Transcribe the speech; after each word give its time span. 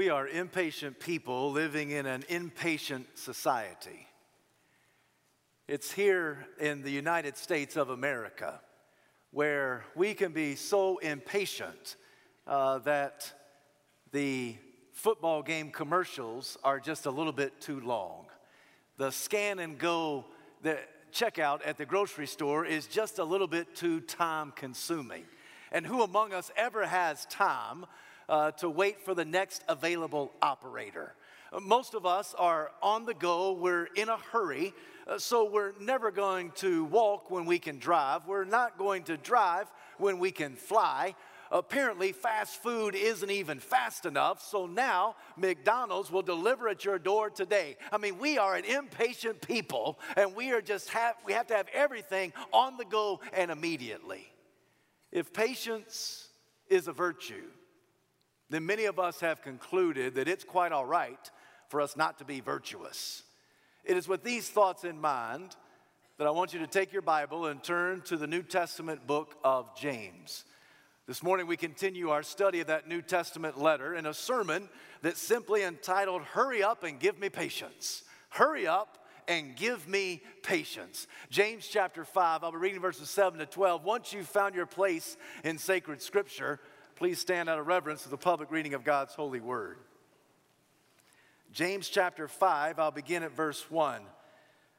We 0.00 0.08
are 0.08 0.26
impatient 0.26 0.98
people 0.98 1.52
living 1.52 1.90
in 1.90 2.06
an 2.06 2.24
impatient 2.30 3.18
society. 3.18 4.06
It's 5.68 5.92
here 5.92 6.46
in 6.58 6.80
the 6.80 6.90
United 6.90 7.36
States 7.36 7.76
of 7.76 7.90
America 7.90 8.62
where 9.30 9.84
we 9.94 10.14
can 10.14 10.32
be 10.32 10.54
so 10.54 10.96
impatient 11.00 11.96
uh, 12.46 12.78
that 12.78 13.30
the 14.10 14.56
football 14.94 15.42
game 15.42 15.70
commercials 15.70 16.56
are 16.64 16.80
just 16.80 17.04
a 17.04 17.10
little 17.10 17.30
bit 17.30 17.60
too 17.60 17.80
long. 17.80 18.24
The 18.96 19.12
scan 19.12 19.58
and 19.58 19.76
go 19.76 20.24
the 20.62 20.78
checkout 21.12 21.60
at 21.66 21.76
the 21.76 21.84
grocery 21.84 22.26
store 22.26 22.64
is 22.64 22.86
just 22.86 23.18
a 23.18 23.24
little 23.24 23.46
bit 23.46 23.76
too 23.76 24.00
time 24.00 24.54
consuming. 24.56 25.24
And 25.70 25.86
who 25.86 26.02
among 26.02 26.32
us 26.32 26.50
ever 26.56 26.86
has 26.86 27.26
time 27.26 27.84
uh, 28.30 28.52
to 28.52 28.70
wait 28.70 29.02
for 29.02 29.14
the 29.14 29.24
next 29.24 29.64
available 29.68 30.32
operator. 30.40 31.14
Most 31.60 31.94
of 31.94 32.06
us 32.06 32.32
are 32.38 32.70
on 32.80 33.04
the 33.04 33.14
go, 33.14 33.52
we're 33.52 33.88
in 33.96 34.08
a 34.08 34.16
hurry, 34.16 34.72
uh, 35.08 35.18
so 35.18 35.50
we're 35.50 35.72
never 35.80 36.12
going 36.12 36.52
to 36.52 36.84
walk 36.84 37.28
when 37.28 37.44
we 37.44 37.58
can 37.58 37.80
drive. 37.80 38.28
We're 38.28 38.44
not 38.44 38.78
going 38.78 39.02
to 39.04 39.16
drive 39.16 39.66
when 39.98 40.20
we 40.20 40.30
can 40.30 40.54
fly. 40.54 41.16
Apparently, 41.50 42.12
fast 42.12 42.62
food 42.62 42.94
isn't 42.94 43.30
even 43.30 43.58
fast 43.58 44.06
enough, 44.06 44.40
so 44.40 44.66
now 44.66 45.16
McDonald's 45.36 46.12
will 46.12 46.22
deliver 46.22 46.68
at 46.68 46.84
your 46.84 47.00
door 47.00 47.28
today. 47.28 47.76
I 47.90 47.98
mean, 47.98 48.18
we 48.18 48.38
are 48.38 48.54
an 48.54 48.64
impatient 48.64 49.40
people, 49.40 49.98
and 50.16 50.36
we 50.36 50.52
are 50.52 50.62
just 50.62 50.90
have 50.90 51.16
we 51.26 51.32
have 51.32 51.48
to 51.48 51.56
have 51.56 51.66
everything 51.74 52.32
on 52.52 52.76
the 52.76 52.84
go 52.84 53.18
and 53.32 53.50
immediately. 53.50 54.32
If 55.10 55.32
patience 55.32 56.28
is 56.68 56.86
a 56.86 56.92
virtue, 56.92 57.48
then 58.50 58.66
many 58.66 58.84
of 58.84 58.98
us 58.98 59.20
have 59.20 59.42
concluded 59.42 60.16
that 60.16 60.28
it's 60.28 60.44
quite 60.44 60.72
all 60.72 60.86
right 60.86 61.30
for 61.68 61.80
us 61.80 61.96
not 61.96 62.18
to 62.18 62.24
be 62.24 62.40
virtuous. 62.40 63.22
It 63.84 63.96
is 63.96 64.08
with 64.08 64.22
these 64.22 64.48
thoughts 64.48 64.84
in 64.84 65.00
mind 65.00 65.56
that 66.18 66.26
I 66.26 66.30
want 66.30 66.52
you 66.52 66.58
to 66.58 66.66
take 66.66 66.92
your 66.92 67.02
Bible 67.02 67.46
and 67.46 67.62
turn 67.62 68.02
to 68.02 68.16
the 68.16 68.26
New 68.26 68.42
Testament 68.42 69.06
book 69.06 69.36
of 69.42 69.74
James. 69.78 70.44
This 71.06 71.22
morning, 71.22 71.46
we 71.46 71.56
continue 71.56 72.10
our 72.10 72.22
study 72.22 72.60
of 72.60 72.66
that 72.66 72.86
New 72.86 73.02
Testament 73.02 73.58
letter 73.58 73.94
in 73.94 74.04
a 74.04 74.12
sermon 74.12 74.68
that's 75.00 75.20
simply 75.20 75.62
entitled, 75.62 76.22
Hurry 76.22 76.62
Up 76.62 76.84
and 76.84 77.00
Give 77.00 77.18
Me 77.18 77.30
Patience. 77.30 78.02
Hurry 78.28 78.66
up 78.66 78.98
and 79.26 79.56
give 79.56 79.88
me 79.88 80.22
patience. 80.42 81.06
James 81.30 81.66
chapter 81.66 82.04
5, 82.04 82.44
I'll 82.44 82.52
be 82.52 82.58
reading 82.58 82.80
verses 82.80 83.08
7 83.08 83.38
to 83.38 83.46
12. 83.46 83.84
Once 83.84 84.12
you've 84.12 84.28
found 84.28 84.54
your 84.54 84.66
place 84.66 85.16
in 85.44 85.56
sacred 85.56 86.02
scripture, 86.02 86.60
Please 87.00 87.18
stand 87.18 87.48
out 87.48 87.58
of 87.58 87.66
reverence 87.66 88.02
to 88.02 88.10
the 88.10 88.18
public 88.18 88.50
reading 88.50 88.74
of 88.74 88.84
God's 88.84 89.14
holy 89.14 89.40
word. 89.40 89.78
James 91.50 91.88
chapter 91.88 92.28
5, 92.28 92.78
I'll 92.78 92.90
begin 92.90 93.22
at 93.22 93.34
verse 93.34 93.70
1. 93.70 94.02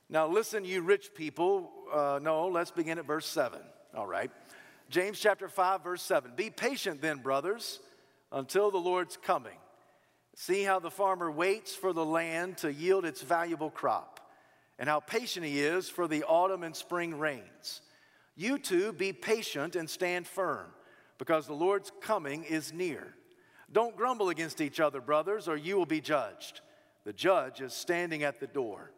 Now, 0.08 0.28
listen, 0.28 0.64
you 0.64 0.84
rich 0.84 1.16
people. 1.16 1.72
Uh, 1.92 2.20
no, 2.22 2.48
let's 2.48 2.70
begin 2.70 3.00
at 3.00 3.08
verse 3.08 3.26
7. 3.26 3.60
All 3.98 4.06
right. 4.06 4.30
James 4.92 5.20
chapter 5.20 5.50
5, 5.50 5.84
verse 5.84 6.04
7. 6.04 6.34
Be 6.36 6.52
patient 6.52 7.02
then, 7.02 7.18
brothers, 7.18 7.80
until 8.32 8.70
the 8.70 8.78
Lord's 8.78 9.18
coming. 9.18 9.58
See 10.36 10.62
how 10.62 10.78
the 10.78 10.92
farmer 10.92 11.32
waits 11.32 11.74
for 11.74 11.92
the 11.92 12.06
land 12.06 12.58
to 12.58 12.72
yield 12.72 13.04
its 13.04 13.24
valuable 13.24 13.72
crop, 13.72 14.20
and 14.78 14.88
how 14.88 15.00
patient 15.00 15.44
he 15.44 15.60
is 15.60 15.90
for 15.90 16.08
the 16.08 16.24
autumn 16.26 16.62
and 16.62 16.76
spring 16.76 17.18
rains. 17.18 17.82
You 18.36 18.60
too 18.60 18.94
be 18.94 19.12
patient 19.12 19.76
and 19.76 19.90
stand 19.90 20.28
firm 20.28 20.68
because 21.22 21.46
the 21.46 21.54
Lord's 21.54 21.92
coming 22.02 22.44
is 22.46 22.74
near. 22.74 23.14
Don't 23.72 23.96
grumble 23.96 24.30
against 24.30 24.60
each 24.60 24.80
other, 24.80 25.00
brothers, 25.00 25.48
or 25.48 25.56
you 25.56 25.78
will 25.78 25.86
be 25.86 26.02
judged. 26.02 26.62
The 27.04 27.14
judge 27.14 27.62
is 27.62 27.74
standing 27.74 28.24
at 28.24 28.40
the 28.40 28.48
door. 28.48 28.92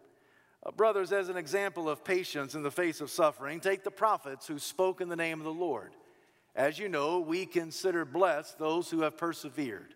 Uh, 0.66 0.72
brothers, 0.72 1.12
as 1.12 1.28
an 1.28 1.36
example 1.36 1.90
of 1.90 2.06
patience 2.06 2.56
in 2.56 2.64
the 2.64 2.72
face 2.72 3.02
of 3.02 3.12
suffering, 3.12 3.60
take 3.60 3.84
the 3.84 3.92
prophets 3.92 4.48
who 4.48 4.58
spoke 4.58 5.02
in 5.02 5.10
the 5.10 5.18
name 5.18 5.42
of 5.42 5.44
the 5.44 5.52
Lord. 5.52 5.98
As 6.56 6.80
you 6.80 6.88
know, 6.88 7.20
we 7.20 7.46
consider 7.46 8.06
blessed 8.06 8.58
those 8.58 8.90
who 8.90 9.02
have 9.02 9.18
persevered. 9.18 9.94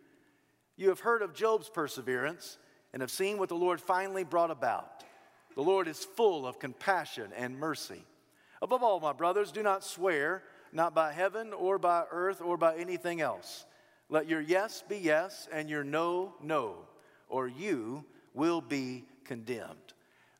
You 0.75 0.89
have 0.89 0.99
heard 0.99 1.21
of 1.21 1.33
Job's 1.33 1.69
perseverance 1.69 2.57
and 2.91 3.01
have 3.01 3.09
seen 3.09 3.37
what 3.37 3.47
the 3.47 3.55
Lord 3.55 3.79
finally 3.79 4.25
brought 4.25 4.51
about. 4.51 5.05
The 5.55 5.63
Lord 5.63 5.87
is 5.87 6.03
full 6.03 6.45
of 6.45 6.59
compassion 6.59 7.31
and 7.37 7.57
mercy. 7.57 8.03
Above 8.61 8.83
all, 8.83 8.99
my 8.99 9.13
brothers, 9.13 9.53
do 9.53 9.63
not 9.63 9.81
swear 9.81 10.43
not 10.72 10.94
by 10.94 11.11
heaven 11.11 11.53
or 11.53 11.78
by 11.78 12.03
earth 12.11 12.41
or 12.41 12.57
by 12.57 12.75
anything 12.75 13.22
else. 13.22 13.66
Let 14.09 14.28
your 14.28 14.41
yes 14.41 14.83
be 14.88 14.97
yes 14.97 15.47
and 15.51 15.69
your 15.69 15.83
no, 15.83 16.33
no, 16.41 16.75
or 17.29 17.47
you 17.47 18.05
will 18.33 18.61
be 18.61 19.05
condemned. 19.25 19.94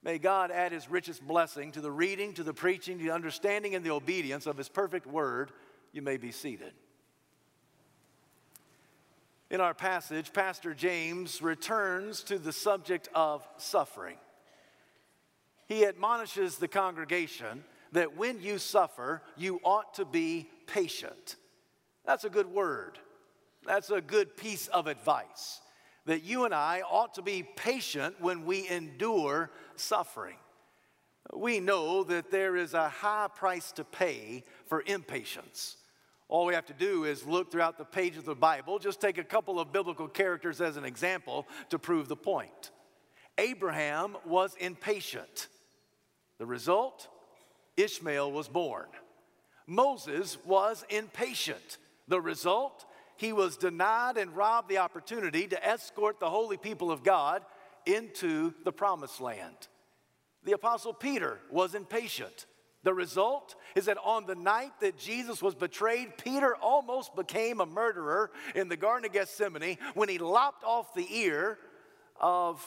May 0.04 0.20
God 0.20 0.52
add 0.52 0.72
his 0.72 0.90
richest 0.90 1.28
blessing 1.28 1.72
to 1.74 1.82
the 1.82 1.92
reading, 1.92 2.34
to 2.36 2.44
the 2.44 2.54
preaching, 2.54 2.98
to 2.98 3.04
the 3.04 3.12
understanding, 3.12 3.76
and 3.76 3.84
the 3.84 3.92
obedience 3.92 4.46
of 4.46 4.58
his 4.58 4.70
perfect 4.70 5.06
word. 5.06 5.52
You 5.92 6.02
may 6.02 6.18
be 6.18 6.32
seated. 6.32 6.72
In 9.50 9.62
our 9.62 9.74
passage, 9.74 10.34
Pastor 10.34 10.74
James 10.74 11.42
returns 11.42 12.22
to 12.24 12.38
the 12.38 12.52
subject 12.52 13.10
of 13.14 13.48
suffering. 13.58 14.18
He 15.68 15.86
admonishes 15.86 16.58
the 16.58 16.68
congregation 16.68 17.64
that 17.92 18.18
when 18.18 18.42
you 18.42 18.58
suffer, 18.58 19.22
you 19.36 19.60
ought 19.64 19.94
to 19.96 20.06
be 20.06 20.50
patient. 20.68 21.36
That's 22.06 22.24
a 22.24 22.30
good 22.30 22.48
word. 22.48 23.00
That's 23.66 23.90
a 23.90 24.02
good 24.02 24.38
piece 24.38 24.68
of 24.68 24.88
advice. 24.88 25.62
That 26.06 26.24
you 26.24 26.46
and 26.46 26.54
I 26.54 26.82
ought 26.90 27.16
to 27.16 27.22
be 27.22 27.44
patient 27.44 28.16
when 28.22 28.46
we 28.46 28.68
endure 28.70 29.52
suffering. 29.76 30.38
We 31.34 31.60
know 31.60 32.04
that 32.06 32.32
there 32.32 32.56
is 32.56 32.74
a 32.74 32.88
high 32.88 33.28
price 33.34 33.74
to 33.74 33.84
pay 33.84 34.46
for 34.68 34.84
impatience. 34.86 35.76
All 36.30 36.46
we 36.46 36.54
have 36.54 36.66
to 36.68 36.74
do 36.74 37.06
is 37.06 37.26
look 37.26 37.52
throughout 37.52 37.78
the 37.78 37.86
pages 37.86 38.20
of 38.20 38.26
the 38.26 38.36
Bible, 38.36 38.80
just 38.80 39.00
take 39.00 39.18
a 39.18 39.24
couple 39.24 39.60
of 39.60 39.72
biblical 39.72 40.08
characters 40.08 40.60
as 40.62 40.78
an 40.78 40.86
example 40.86 41.48
to 41.70 41.80
prove 41.80 42.08
the 42.08 42.16
point. 42.16 42.72
Abraham 43.38 44.18
was 44.26 44.56
impatient. 44.60 45.48
The 46.38 46.46
result? 46.46 47.08
Ishmael 47.78 48.32
was 48.32 48.48
born. 48.48 48.88
Moses 49.68 50.38
was 50.46 50.84
impatient. 50.90 51.78
The 52.08 52.20
result, 52.20 52.86
he 53.18 53.34
was 53.34 53.58
denied 53.58 54.18
and 54.18 54.36
robbed 54.36 54.70
the 54.70 54.80
opportunity 54.80 55.48
to 55.48 55.66
escort 55.66 56.20
the 56.20 56.30
holy 56.30 56.58
people 56.58 56.92
of 56.92 57.04
God 57.04 57.44
into 57.86 58.54
the 58.64 58.72
promised 58.72 59.22
land. 59.22 59.56
The 60.44 60.54
apostle 60.54 60.94
Peter 60.94 61.40
was 61.52 61.76
impatient. 61.76 62.46
The 62.84 62.94
result 62.94 63.56
is 63.76 63.86
that 63.86 63.98
on 64.04 64.26
the 64.26 64.36
night 64.36 64.72
that 64.80 64.98
Jesus 64.98 65.42
was 65.42 65.56
betrayed, 65.56 66.18
Peter 66.18 66.56
almost 66.56 67.16
became 67.16 67.60
a 67.60 67.66
murderer 67.66 68.32
in 68.56 68.70
the 68.70 68.78
Garden 68.78 69.06
of 69.06 69.12
Gethsemane 69.12 69.78
when 69.94 70.08
he 70.08 70.20
lopped 70.20 70.64
off 70.64 70.94
the 70.94 71.08
ear 71.14 71.58
of 72.20 72.64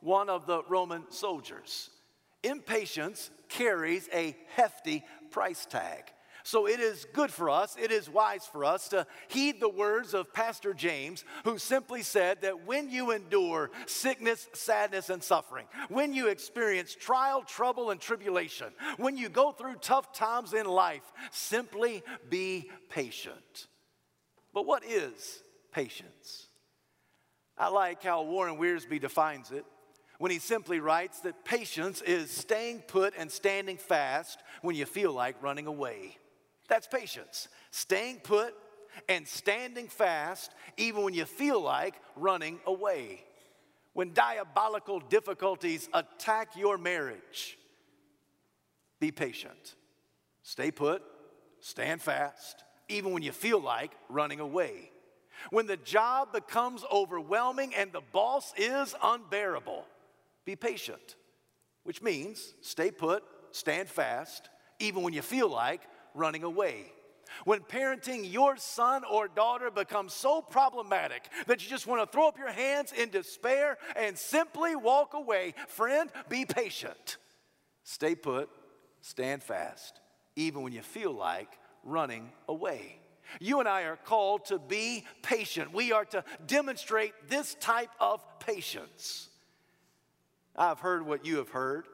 one 0.00 0.28
of 0.28 0.46
the 0.46 0.62
Roman 0.68 1.04
soldiers. 1.10 1.90
Impatience 2.42 3.30
carries 3.48 4.08
a 4.12 4.36
hefty 4.54 5.04
price 5.30 5.66
tag. 5.66 6.04
So 6.42 6.66
it 6.66 6.80
is 6.80 7.06
good 7.12 7.30
for 7.30 7.50
us, 7.50 7.76
it 7.80 7.92
is 7.92 8.08
wise 8.08 8.46
for 8.46 8.64
us 8.64 8.88
to 8.88 9.06
heed 9.28 9.60
the 9.60 9.68
words 9.68 10.14
of 10.14 10.32
Pastor 10.32 10.72
James, 10.72 11.24
who 11.44 11.58
simply 11.58 12.02
said 12.02 12.40
that 12.42 12.66
when 12.66 12.90
you 12.90 13.10
endure 13.10 13.70
sickness, 13.86 14.48
sadness, 14.54 15.10
and 15.10 15.22
suffering, 15.22 15.66
when 15.88 16.14
you 16.14 16.28
experience 16.28 16.94
trial, 16.94 17.42
trouble, 17.42 17.90
and 17.90 18.00
tribulation, 18.00 18.68
when 18.96 19.16
you 19.16 19.28
go 19.28 19.52
through 19.52 19.76
tough 19.76 20.12
times 20.12 20.54
in 20.54 20.66
life, 20.66 21.12
simply 21.30 22.02
be 22.28 22.70
patient. 22.88 23.68
But 24.54 24.66
what 24.66 24.84
is 24.84 25.42
patience? 25.72 26.48
I 27.58 27.68
like 27.68 28.02
how 28.02 28.22
Warren 28.22 28.56
Wiersbe 28.56 29.00
defines 29.00 29.50
it 29.50 29.64
when 30.20 30.30
he 30.30 30.38
simply 30.38 30.80
writes 30.80 31.20
that 31.20 31.46
patience 31.46 32.02
is 32.02 32.30
staying 32.30 32.80
put 32.80 33.14
and 33.16 33.32
standing 33.32 33.78
fast 33.78 34.38
when 34.60 34.76
you 34.76 34.84
feel 34.84 35.14
like 35.14 35.34
running 35.42 35.66
away. 35.66 36.14
That's 36.68 36.86
patience. 36.86 37.48
Staying 37.70 38.20
put 38.22 38.54
and 39.08 39.26
standing 39.26 39.88
fast 39.88 40.52
even 40.76 41.04
when 41.04 41.14
you 41.14 41.24
feel 41.24 41.58
like 41.58 41.94
running 42.16 42.60
away. 42.66 43.24
When 43.94 44.12
diabolical 44.12 45.00
difficulties 45.00 45.88
attack 45.94 46.54
your 46.54 46.76
marriage, 46.76 47.56
be 49.00 49.10
patient. 49.12 49.74
Stay 50.42 50.70
put, 50.70 51.02
stand 51.60 52.02
fast, 52.02 52.62
even 52.90 53.12
when 53.12 53.22
you 53.22 53.32
feel 53.32 53.58
like 53.58 53.92
running 54.10 54.40
away. 54.40 54.90
When 55.48 55.66
the 55.66 55.78
job 55.78 56.34
becomes 56.34 56.84
overwhelming 56.92 57.74
and 57.74 57.90
the 57.90 58.02
boss 58.12 58.52
is 58.58 58.94
unbearable, 59.02 59.86
be 60.44 60.56
patient, 60.56 61.16
which 61.84 62.02
means 62.02 62.54
stay 62.60 62.90
put, 62.90 63.22
stand 63.52 63.88
fast, 63.88 64.48
even 64.78 65.02
when 65.02 65.12
you 65.12 65.22
feel 65.22 65.48
like 65.48 65.82
running 66.14 66.44
away. 66.44 66.92
When 67.44 67.60
parenting 67.60 68.30
your 68.30 68.56
son 68.56 69.02
or 69.08 69.28
daughter 69.28 69.70
becomes 69.70 70.12
so 70.12 70.42
problematic 70.42 71.28
that 71.46 71.62
you 71.62 71.68
just 71.68 71.86
want 71.86 72.02
to 72.02 72.12
throw 72.12 72.28
up 72.28 72.38
your 72.38 72.50
hands 72.50 72.92
in 72.92 73.10
despair 73.10 73.78
and 73.96 74.18
simply 74.18 74.74
walk 74.74 75.14
away, 75.14 75.54
friend, 75.68 76.10
be 76.28 76.44
patient. 76.44 77.18
Stay 77.84 78.14
put, 78.14 78.50
stand 79.00 79.42
fast, 79.42 80.00
even 80.36 80.62
when 80.62 80.72
you 80.72 80.82
feel 80.82 81.12
like 81.12 81.58
running 81.84 82.30
away. 82.48 82.96
You 83.38 83.60
and 83.60 83.68
I 83.68 83.82
are 83.82 83.96
called 83.96 84.46
to 84.46 84.58
be 84.58 85.04
patient. 85.22 85.72
We 85.72 85.92
are 85.92 86.04
to 86.06 86.24
demonstrate 86.46 87.12
this 87.28 87.54
type 87.60 87.90
of 88.00 88.22
patience. 88.40 89.29
I've 90.60 90.80
heard 90.80 91.06
what 91.06 91.24
you 91.24 91.38
have 91.38 91.48
heard. 91.48 91.86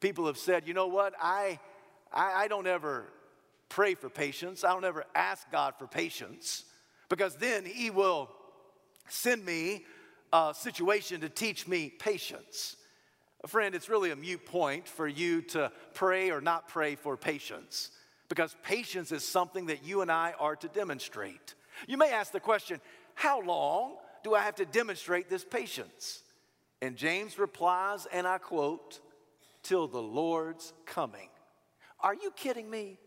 People 0.00 0.26
have 0.26 0.36
said, 0.36 0.66
you 0.66 0.74
know 0.74 0.88
what, 0.88 1.14
I, 1.20 1.60
I, 2.12 2.44
I 2.44 2.48
don't 2.48 2.66
ever 2.66 3.06
pray 3.68 3.94
for 3.94 4.10
patience. 4.10 4.64
I 4.64 4.72
don't 4.72 4.84
ever 4.84 5.04
ask 5.14 5.48
God 5.52 5.74
for 5.78 5.86
patience 5.86 6.64
because 7.08 7.36
then 7.36 7.64
He 7.64 7.90
will 7.90 8.28
send 9.08 9.44
me 9.44 9.84
a 10.32 10.52
situation 10.56 11.20
to 11.20 11.28
teach 11.28 11.68
me 11.68 11.88
patience. 11.88 12.76
Friend, 13.46 13.74
it's 13.76 13.88
really 13.88 14.10
a 14.10 14.16
mute 14.16 14.44
point 14.44 14.88
for 14.88 15.06
you 15.06 15.42
to 15.42 15.70
pray 15.94 16.30
or 16.30 16.40
not 16.40 16.66
pray 16.66 16.96
for 16.96 17.16
patience 17.16 17.90
because 18.28 18.56
patience 18.64 19.12
is 19.12 19.22
something 19.22 19.66
that 19.66 19.84
you 19.84 20.02
and 20.02 20.10
I 20.10 20.34
are 20.40 20.56
to 20.56 20.68
demonstrate. 20.68 21.54
You 21.86 21.96
may 21.96 22.10
ask 22.10 22.32
the 22.32 22.40
question, 22.40 22.80
how 23.14 23.40
long 23.40 23.94
do 24.24 24.34
I 24.34 24.40
have 24.40 24.56
to 24.56 24.64
demonstrate 24.64 25.30
this 25.30 25.44
patience? 25.44 26.22
And 26.82 26.96
James 26.96 27.38
replies, 27.38 28.06
and 28.12 28.26
I 28.26 28.38
quote, 28.38 29.00
till 29.62 29.86
the 29.86 30.00
Lord's 30.00 30.72
coming. 30.86 31.28
Are 32.00 32.14
you 32.14 32.30
kidding 32.30 32.70
me? 32.70 32.98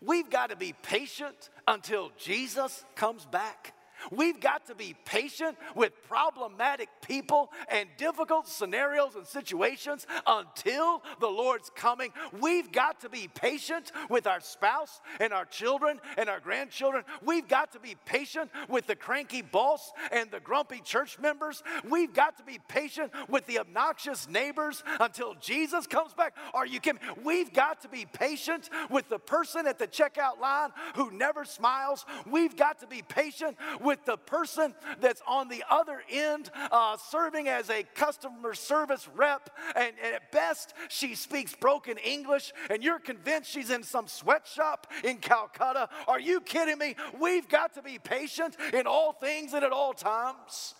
We've 0.00 0.28
got 0.28 0.50
to 0.50 0.56
be 0.56 0.74
patient 0.82 1.50
until 1.68 2.10
Jesus 2.18 2.84
comes 2.96 3.24
back. 3.24 3.72
We've 4.10 4.40
got 4.40 4.66
to 4.66 4.74
be 4.74 4.94
patient 5.04 5.56
with 5.74 5.92
problematic 6.08 6.88
people 7.02 7.50
and 7.68 7.88
difficult 7.96 8.48
scenarios 8.48 9.14
and 9.16 9.26
situations 9.26 10.06
until 10.26 11.02
the 11.20 11.28
Lord's 11.28 11.70
coming. 11.70 12.12
We've 12.40 12.70
got 12.70 13.00
to 13.00 13.08
be 13.08 13.28
patient 13.34 13.92
with 14.08 14.26
our 14.26 14.40
spouse 14.40 15.00
and 15.20 15.32
our 15.32 15.44
children 15.44 16.00
and 16.16 16.28
our 16.28 16.40
grandchildren. 16.40 17.04
We've 17.24 17.48
got 17.48 17.72
to 17.72 17.80
be 17.80 17.96
patient 18.04 18.50
with 18.68 18.86
the 18.86 18.96
cranky 18.96 19.42
boss 19.42 19.92
and 20.12 20.30
the 20.30 20.40
grumpy 20.40 20.80
church 20.80 21.18
members. 21.18 21.62
We've 21.88 22.12
got 22.12 22.36
to 22.38 22.44
be 22.44 22.60
patient 22.68 23.12
with 23.28 23.46
the 23.46 23.58
obnoxious 23.58 24.28
neighbors 24.28 24.82
until 25.00 25.34
Jesus 25.34 25.86
comes 25.86 26.14
back. 26.14 26.36
Are 26.54 26.66
you 26.66 26.80
kidding? 26.80 27.00
We've 27.22 27.52
got 27.52 27.82
to 27.82 27.88
be 27.88 28.06
patient 28.12 28.70
with 28.90 29.08
the 29.08 29.18
person 29.18 29.66
at 29.66 29.78
the 29.78 29.86
checkout 29.86 30.40
line 30.40 30.70
who 30.94 31.10
never 31.10 31.44
smiles. 31.44 32.04
We've 32.26 32.56
got 32.56 32.80
to 32.80 32.86
be 32.86 33.02
patient 33.02 33.56
with 33.86 34.04
the 34.04 34.16
person 34.16 34.74
that's 35.00 35.22
on 35.26 35.48
the 35.48 35.62
other 35.70 36.02
end 36.10 36.50
uh, 36.72 36.96
serving 36.96 37.48
as 37.48 37.70
a 37.70 37.84
customer 37.94 38.52
service 38.52 39.08
rep. 39.14 39.48
And, 39.76 39.92
and 40.02 40.14
at 40.16 40.32
best, 40.32 40.74
she 40.88 41.14
speaks 41.14 41.54
broken 41.54 41.96
English, 41.98 42.52
and 42.68 42.82
you're 42.82 42.98
convinced 42.98 43.50
she's 43.50 43.70
in 43.70 43.84
some 43.84 44.08
sweatshop 44.08 44.88
in 45.04 45.18
Calcutta. 45.18 45.88
Are 46.08 46.20
you 46.20 46.40
kidding 46.40 46.78
me? 46.78 46.96
We've 47.18 47.48
got 47.48 47.74
to 47.74 47.82
be 47.82 47.98
patient 47.98 48.56
in 48.74 48.86
all 48.86 49.12
things 49.12 49.54
and 49.54 49.64
at 49.64 49.72
all 49.72 49.94
times. 49.94 50.74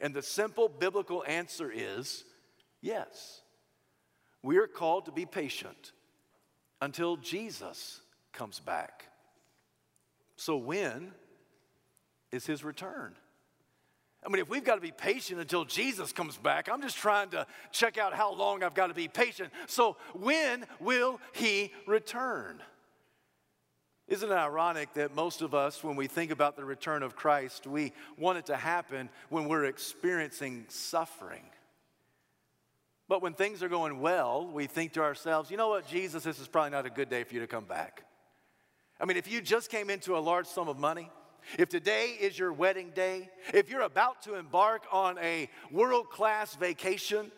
And 0.00 0.14
the 0.14 0.22
simple 0.22 0.68
biblical 0.68 1.24
answer 1.26 1.70
is 1.74 2.24
yes. 2.80 3.40
We 4.42 4.58
are 4.58 4.66
called 4.68 5.06
to 5.06 5.12
be 5.12 5.26
patient 5.26 5.92
until 6.80 7.16
Jesus 7.16 8.00
comes 8.32 8.60
back. 8.60 9.06
So, 10.36 10.56
when 10.56 11.12
is 12.32 12.46
his 12.46 12.64
return. 12.64 13.14
I 14.24 14.28
mean, 14.28 14.40
if 14.40 14.48
we've 14.48 14.64
got 14.64 14.76
to 14.76 14.80
be 14.80 14.92
patient 14.92 15.40
until 15.40 15.64
Jesus 15.64 16.12
comes 16.12 16.36
back, 16.36 16.68
I'm 16.68 16.80
just 16.80 16.96
trying 16.96 17.30
to 17.30 17.46
check 17.72 17.98
out 17.98 18.14
how 18.14 18.32
long 18.32 18.62
I've 18.62 18.74
got 18.74 18.86
to 18.86 18.94
be 18.94 19.08
patient. 19.08 19.50
So, 19.66 19.96
when 20.14 20.64
will 20.80 21.20
he 21.32 21.72
return? 21.86 22.62
Isn't 24.06 24.30
it 24.30 24.34
ironic 24.34 24.94
that 24.94 25.14
most 25.14 25.42
of 25.42 25.54
us, 25.54 25.82
when 25.82 25.96
we 25.96 26.06
think 26.06 26.30
about 26.30 26.56
the 26.56 26.64
return 26.64 27.02
of 27.02 27.16
Christ, 27.16 27.66
we 27.66 27.92
want 28.16 28.38
it 28.38 28.46
to 28.46 28.56
happen 28.56 29.08
when 29.28 29.48
we're 29.48 29.64
experiencing 29.64 30.66
suffering? 30.68 31.44
But 33.08 33.22
when 33.22 33.34
things 33.34 33.62
are 33.62 33.68
going 33.68 34.00
well, 34.00 34.46
we 34.46 34.66
think 34.66 34.92
to 34.92 35.02
ourselves, 35.02 35.50
you 35.50 35.56
know 35.56 35.68
what, 35.68 35.86
Jesus, 35.88 36.22
this 36.22 36.38
is 36.38 36.46
probably 36.46 36.70
not 36.70 36.86
a 36.86 36.90
good 36.90 37.10
day 37.10 37.24
for 37.24 37.34
you 37.34 37.40
to 37.40 37.46
come 37.46 37.64
back. 37.64 38.04
I 39.00 39.04
mean, 39.04 39.16
if 39.16 39.30
you 39.30 39.40
just 39.40 39.70
came 39.70 39.90
into 39.90 40.16
a 40.16 40.20
large 40.20 40.46
sum 40.46 40.68
of 40.68 40.78
money, 40.78 41.10
if 41.58 41.68
today 41.68 42.16
is 42.20 42.38
your 42.38 42.52
wedding 42.52 42.90
day, 42.94 43.30
if 43.52 43.70
you're 43.70 43.82
about 43.82 44.22
to 44.22 44.34
embark 44.34 44.84
on 44.92 45.18
a 45.18 45.48
world 45.70 46.10
class 46.10 46.54
vacation, 46.54 47.30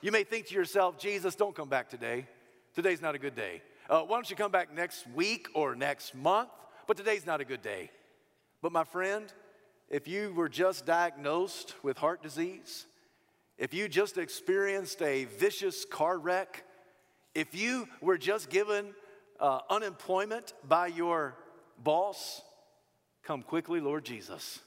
you 0.00 0.12
may 0.12 0.24
think 0.24 0.46
to 0.46 0.54
yourself, 0.54 0.98
Jesus, 0.98 1.34
don't 1.34 1.54
come 1.54 1.68
back 1.68 1.88
today. 1.88 2.26
Today's 2.74 3.02
not 3.02 3.14
a 3.14 3.18
good 3.18 3.34
day. 3.34 3.62
Uh, 3.88 4.02
why 4.02 4.16
don't 4.16 4.30
you 4.30 4.36
come 4.36 4.52
back 4.52 4.74
next 4.74 5.06
week 5.14 5.48
or 5.54 5.74
next 5.74 6.14
month? 6.14 6.50
But 6.86 6.96
today's 6.96 7.26
not 7.26 7.40
a 7.40 7.44
good 7.44 7.62
day. 7.62 7.90
But 8.62 8.72
my 8.72 8.84
friend, 8.84 9.32
if 9.88 10.06
you 10.06 10.32
were 10.34 10.48
just 10.48 10.86
diagnosed 10.86 11.74
with 11.82 11.98
heart 11.98 12.22
disease, 12.22 12.86
if 13.58 13.74
you 13.74 13.88
just 13.88 14.16
experienced 14.16 15.02
a 15.02 15.24
vicious 15.24 15.84
car 15.84 16.18
wreck, 16.18 16.64
if 17.34 17.54
you 17.54 17.88
were 18.00 18.16
just 18.16 18.48
given 18.50 18.94
uh, 19.38 19.60
unemployment 19.68 20.54
by 20.66 20.86
your 20.86 21.36
boss, 21.82 22.42
Come 23.30 23.42
quickly, 23.42 23.78
Lord 23.78 24.04
Jesus. 24.04 24.58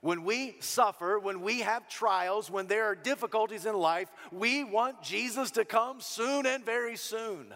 When 0.00 0.22
we 0.22 0.54
suffer, 0.60 1.18
when 1.18 1.40
we 1.40 1.58
have 1.62 1.88
trials, 1.88 2.48
when 2.48 2.68
there 2.68 2.84
are 2.84 2.94
difficulties 2.94 3.66
in 3.66 3.74
life, 3.74 4.12
we 4.30 4.62
want 4.62 5.02
Jesus 5.02 5.50
to 5.50 5.64
come 5.64 6.00
soon 6.00 6.46
and 6.46 6.64
very 6.64 6.94
soon. 6.94 7.52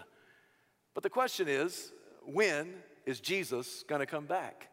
But 0.93 1.03
the 1.03 1.09
question 1.09 1.47
is 1.47 1.93
when 2.25 2.73
is 3.05 3.21
Jesus 3.21 3.85
going 3.87 4.01
to 4.01 4.05
come 4.05 4.25
back? 4.25 4.67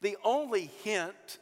The 0.00 0.16
only 0.24 0.70
hint 0.84 1.38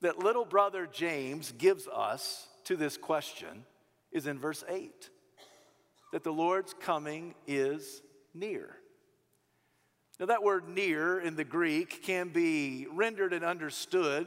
that 0.00 0.18
little 0.18 0.44
brother 0.44 0.88
James 0.92 1.52
gives 1.52 1.86
us 1.86 2.48
to 2.64 2.74
this 2.74 2.96
question 2.96 3.64
is 4.10 4.26
in 4.26 4.40
verse 4.40 4.64
8 4.68 5.08
that 6.10 6.24
the 6.24 6.32
Lord's 6.32 6.74
coming 6.74 7.36
is 7.46 8.02
near. 8.34 8.74
Now, 10.18 10.26
that 10.26 10.42
word 10.42 10.68
near 10.68 11.20
in 11.20 11.36
the 11.36 11.44
Greek 11.44 12.02
can 12.02 12.28
be 12.28 12.86
rendered 12.92 13.32
and 13.32 13.44
understood 13.44 14.26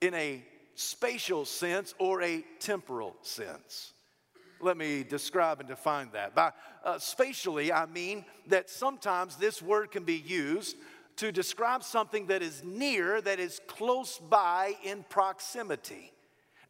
in 0.00 0.14
a 0.14 0.42
spatial 0.74 1.44
sense 1.44 1.94
or 1.98 2.22
a 2.22 2.44
temporal 2.58 3.14
sense. 3.22 3.92
Let 4.60 4.76
me 4.76 5.04
describe 5.04 5.60
and 5.60 5.68
define 5.68 6.10
that. 6.12 6.34
By 6.34 6.52
uh, 6.84 6.98
spatially, 6.98 7.72
I 7.72 7.86
mean 7.86 8.24
that 8.48 8.68
sometimes 8.68 9.36
this 9.36 9.62
word 9.62 9.92
can 9.92 10.04
be 10.04 10.16
used 10.16 10.76
to 11.16 11.30
describe 11.30 11.84
something 11.84 12.26
that 12.26 12.42
is 12.42 12.64
near, 12.64 13.20
that 13.20 13.38
is 13.38 13.60
close 13.66 14.18
by 14.18 14.74
in 14.82 15.04
proximity. 15.08 16.12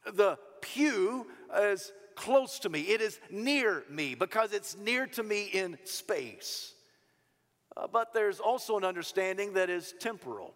The 0.04 0.38
pew 0.60 1.26
is 1.54 1.92
close 2.16 2.58
to 2.60 2.68
me, 2.68 2.82
it 2.82 3.00
is 3.00 3.18
near 3.30 3.84
me 3.88 4.14
because 4.14 4.52
it's 4.52 4.76
near 4.76 5.06
to 5.06 5.22
me 5.22 5.44
in 5.44 5.78
space. 5.84 6.74
Uh, 7.76 7.86
but 7.86 8.12
there's 8.12 8.40
also 8.40 8.76
an 8.76 8.84
understanding 8.84 9.54
that 9.54 9.70
is 9.70 9.94
temporal, 9.98 10.54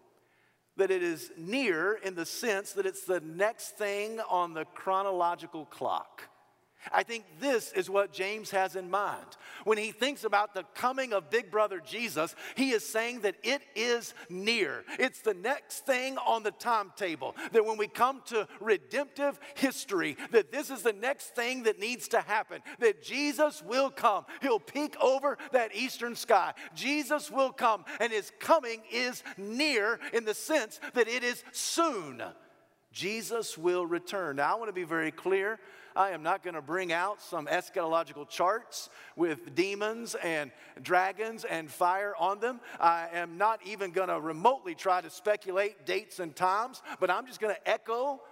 that 0.77 0.91
it 0.91 1.03
is 1.03 1.31
near 1.37 1.95
in 1.95 2.15
the 2.15 2.27
sense 2.27 2.73
that 2.73 2.87
it's 2.87 3.05
the 3.05 3.21
next 3.21 3.79
thing 3.79 4.21
on 4.29 4.55
the 4.55 4.65
chronological 4.67 5.65
clock. 5.67 6.23
I 6.93 7.03
think 7.03 7.25
this 7.41 7.73
is 7.73 7.91
what 7.91 8.13
James 8.13 8.51
has 8.51 8.77
in 8.77 8.91
mind. 8.91 9.27
When 9.65 9.79
he 9.79 9.93
thinks 9.93 10.25
about 10.25 10.55
the 10.55 10.65
coming 10.75 11.13
of 11.13 11.31
Big 11.31 11.51
Brother 11.51 11.81
Jesus, 11.85 12.35
he 12.55 12.71
is 12.71 12.85
saying 12.85 13.21
that 13.21 13.37
it 13.43 13.63
is 13.75 14.15
near. 14.29 14.85
It's 14.99 15.21
the 15.21 15.35
next 15.35 15.87
thing 15.87 16.17
on 16.19 16.43
the 16.43 16.53
timetable. 16.53 17.35
That 17.53 17.65
when 17.65 17.77
we 17.77 17.89
come 17.89 18.23
to 18.27 18.47
redemptive 18.61 19.41
history, 19.55 20.17
that 20.31 20.53
this 20.53 20.71
is 20.71 20.83
the 20.83 20.93
next 20.93 21.35
thing 21.35 21.65
that 21.65 21.81
needs 21.81 22.09
to 22.09 22.21
happen. 22.21 22.63
That 22.79 23.03
Jesus 23.03 23.63
will 23.63 23.91
come. 23.91 24.25
He'll 24.41 24.61
peek 24.61 24.97
over 25.01 25.39
that 25.53 25.75
eastern 25.75 26.15
sky. 26.15 26.55
Jesus 26.75 27.31
will 27.31 27.53
come, 27.53 27.85
and 28.01 28.13
his 28.13 28.33
coming 28.39 28.83
is 28.93 29.23
near 29.37 29.99
in 30.13 30.25
the 30.25 30.35
sense 30.35 30.81
that 30.95 31.09
it 31.09 31.25
is 31.25 31.43
soon. 31.53 32.23
Jesus 32.97 33.59
will 33.59 33.85
return. 33.85 34.37
Now, 34.37 34.55
I 34.55 34.59
want 34.59 34.71
to 34.71 34.73
be 34.73 34.85
very 34.85 35.11
clear. 35.11 35.59
I 35.95 36.13
am 36.13 36.23
not 36.23 36.43
going 36.43 36.55
to 36.55 36.63
bring 36.63 36.95
out 36.95 37.21
some 37.21 37.45
eschatological 37.47 38.27
charts 38.27 38.89
with 39.17 39.55
demons 39.55 40.15
and 40.15 40.51
dragons 40.81 41.45
and 41.45 41.71
fire 41.71 42.15
on 42.19 42.41
them. 42.41 42.59
I 42.81 43.09
am 43.13 43.37
not 43.37 43.61
even 43.67 43.91
going 43.91 44.09
to 44.09 44.19
remotely 44.19 44.75
try 44.75 45.03
to 45.03 45.11
speculate 45.11 45.85
dates 45.85 46.21
and 46.21 46.35
times, 46.35 46.81
but 46.99 47.11
I'm 47.11 47.27
just 47.27 47.39
going 47.39 47.55
to 47.55 47.71
echo 47.71 48.23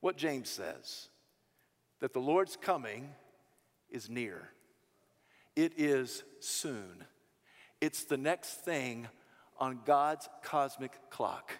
what 0.00 0.18
James 0.18 0.50
says 0.50 1.08
that 2.00 2.12
the 2.12 2.20
Lord's 2.20 2.58
coming 2.60 3.08
is 3.88 4.10
near, 4.10 4.50
it 5.56 5.72
is 5.78 6.24
soon, 6.40 7.06
it's 7.80 8.04
the 8.04 8.18
next 8.18 8.66
thing 8.66 9.08
on 9.58 9.80
God's 9.86 10.28
cosmic 10.42 10.92
clock. 11.08 11.52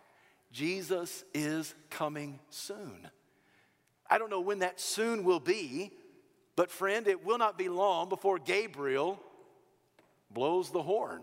Jesus 0.53 1.25
is 1.33 1.75
coming 1.91 2.39
soon. 2.51 3.09
I 4.09 4.19
don't 4.19 4.31
know 4.31 4.41
when 4.41 4.59
that 4.59 4.79
soon 4.79 5.25
will 5.25 5.41
be, 5.41 5.91
but 6.55 6.71
friend, 6.71 7.09
it 7.09 7.25
will 7.25 7.39
not 7.39 7.57
be 7.57 7.71
long 7.71 8.11
before 8.11 8.39
Gabriel 8.39 9.19
blows 10.31 10.71
the 10.71 10.83
horn. 10.83 11.23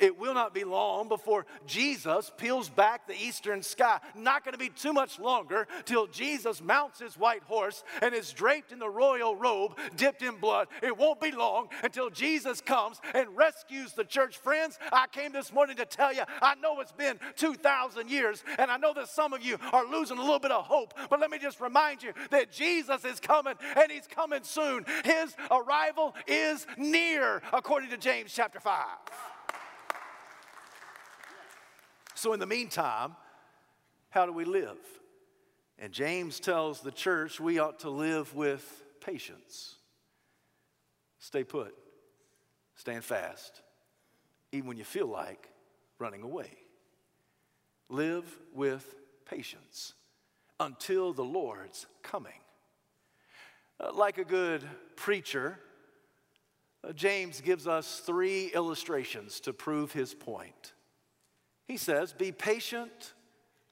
It 0.00 0.18
will 0.18 0.34
not 0.34 0.54
be 0.54 0.64
long 0.64 1.08
before 1.08 1.46
Jesus 1.66 2.30
peels 2.36 2.68
back 2.68 3.06
the 3.06 3.14
eastern 3.14 3.62
sky. 3.62 3.98
Not 4.14 4.44
going 4.44 4.52
to 4.52 4.58
be 4.58 4.68
too 4.68 4.92
much 4.92 5.18
longer 5.18 5.66
till 5.84 6.06
Jesus 6.06 6.62
mounts 6.62 7.00
his 7.00 7.16
white 7.16 7.42
horse 7.42 7.82
and 8.02 8.14
is 8.14 8.32
draped 8.32 8.72
in 8.72 8.78
the 8.78 8.88
royal 8.88 9.34
robe, 9.34 9.76
dipped 9.96 10.22
in 10.22 10.36
blood. 10.36 10.68
It 10.82 10.96
won't 10.96 11.20
be 11.20 11.32
long 11.32 11.68
until 11.82 12.10
Jesus 12.10 12.60
comes 12.60 13.00
and 13.14 13.36
rescues 13.36 13.92
the 13.92 14.04
church. 14.04 14.38
Friends, 14.38 14.78
I 14.92 15.06
came 15.06 15.32
this 15.32 15.52
morning 15.52 15.76
to 15.76 15.84
tell 15.84 16.12
you, 16.12 16.22
I 16.40 16.54
know 16.56 16.80
it's 16.80 16.92
been 16.92 17.18
2,000 17.36 18.10
years, 18.10 18.44
and 18.58 18.70
I 18.70 18.76
know 18.76 18.94
that 18.94 19.08
some 19.08 19.32
of 19.32 19.42
you 19.42 19.58
are 19.72 19.84
losing 19.86 20.18
a 20.18 20.22
little 20.22 20.38
bit 20.38 20.52
of 20.52 20.64
hope, 20.64 20.94
but 21.10 21.20
let 21.20 21.30
me 21.30 21.38
just 21.38 21.60
remind 21.60 22.02
you 22.02 22.12
that 22.30 22.52
Jesus 22.52 23.04
is 23.04 23.20
coming 23.20 23.54
and 23.76 23.90
he's 23.90 24.06
coming 24.06 24.42
soon. 24.42 24.84
His 25.04 25.34
arrival 25.50 26.14
is 26.26 26.66
near, 26.76 27.42
according 27.52 27.90
to 27.90 27.96
James 27.96 28.32
chapter 28.32 28.60
5. 28.60 28.84
So, 32.18 32.32
in 32.32 32.40
the 32.40 32.46
meantime, 32.46 33.14
how 34.10 34.26
do 34.26 34.32
we 34.32 34.44
live? 34.44 34.76
And 35.78 35.92
James 35.92 36.40
tells 36.40 36.80
the 36.80 36.90
church 36.90 37.38
we 37.38 37.60
ought 37.60 37.78
to 37.80 37.90
live 37.90 38.34
with 38.34 38.82
patience. 39.00 39.76
Stay 41.20 41.44
put, 41.44 41.76
stand 42.74 43.04
fast, 43.04 43.62
even 44.50 44.66
when 44.66 44.76
you 44.76 44.82
feel 44.82 45.06
like 45.06 45.48
running 46.00 46.22
away. 46.22 46.50
Live 47.88 48.24
with 48.52 48.96
patience 49.24 49.94
until 50.58 51.12
the 51.12 51.22
Lord's 51.22 51.86
coming. 52.02 52.40
Uh, 53.78 53.92
like 53.92 54.18
a 54.18 54.24
good 54.24 54.64
preacher, 54.96 55.56
uh, 56.82 56.92
James 56.92 57.40
gives 57.40 57.68
us 57.68 58.02
three 58.04 58.48
illustrations 58.48 59.38
to 59.38 59.52
prove 59.52 59.92
his 59.92 60.14
point. 60.14 60.72
He 61.68 61.76
says, 61.76 62.12
Be 62.12 62.32
patient 62.32 63.12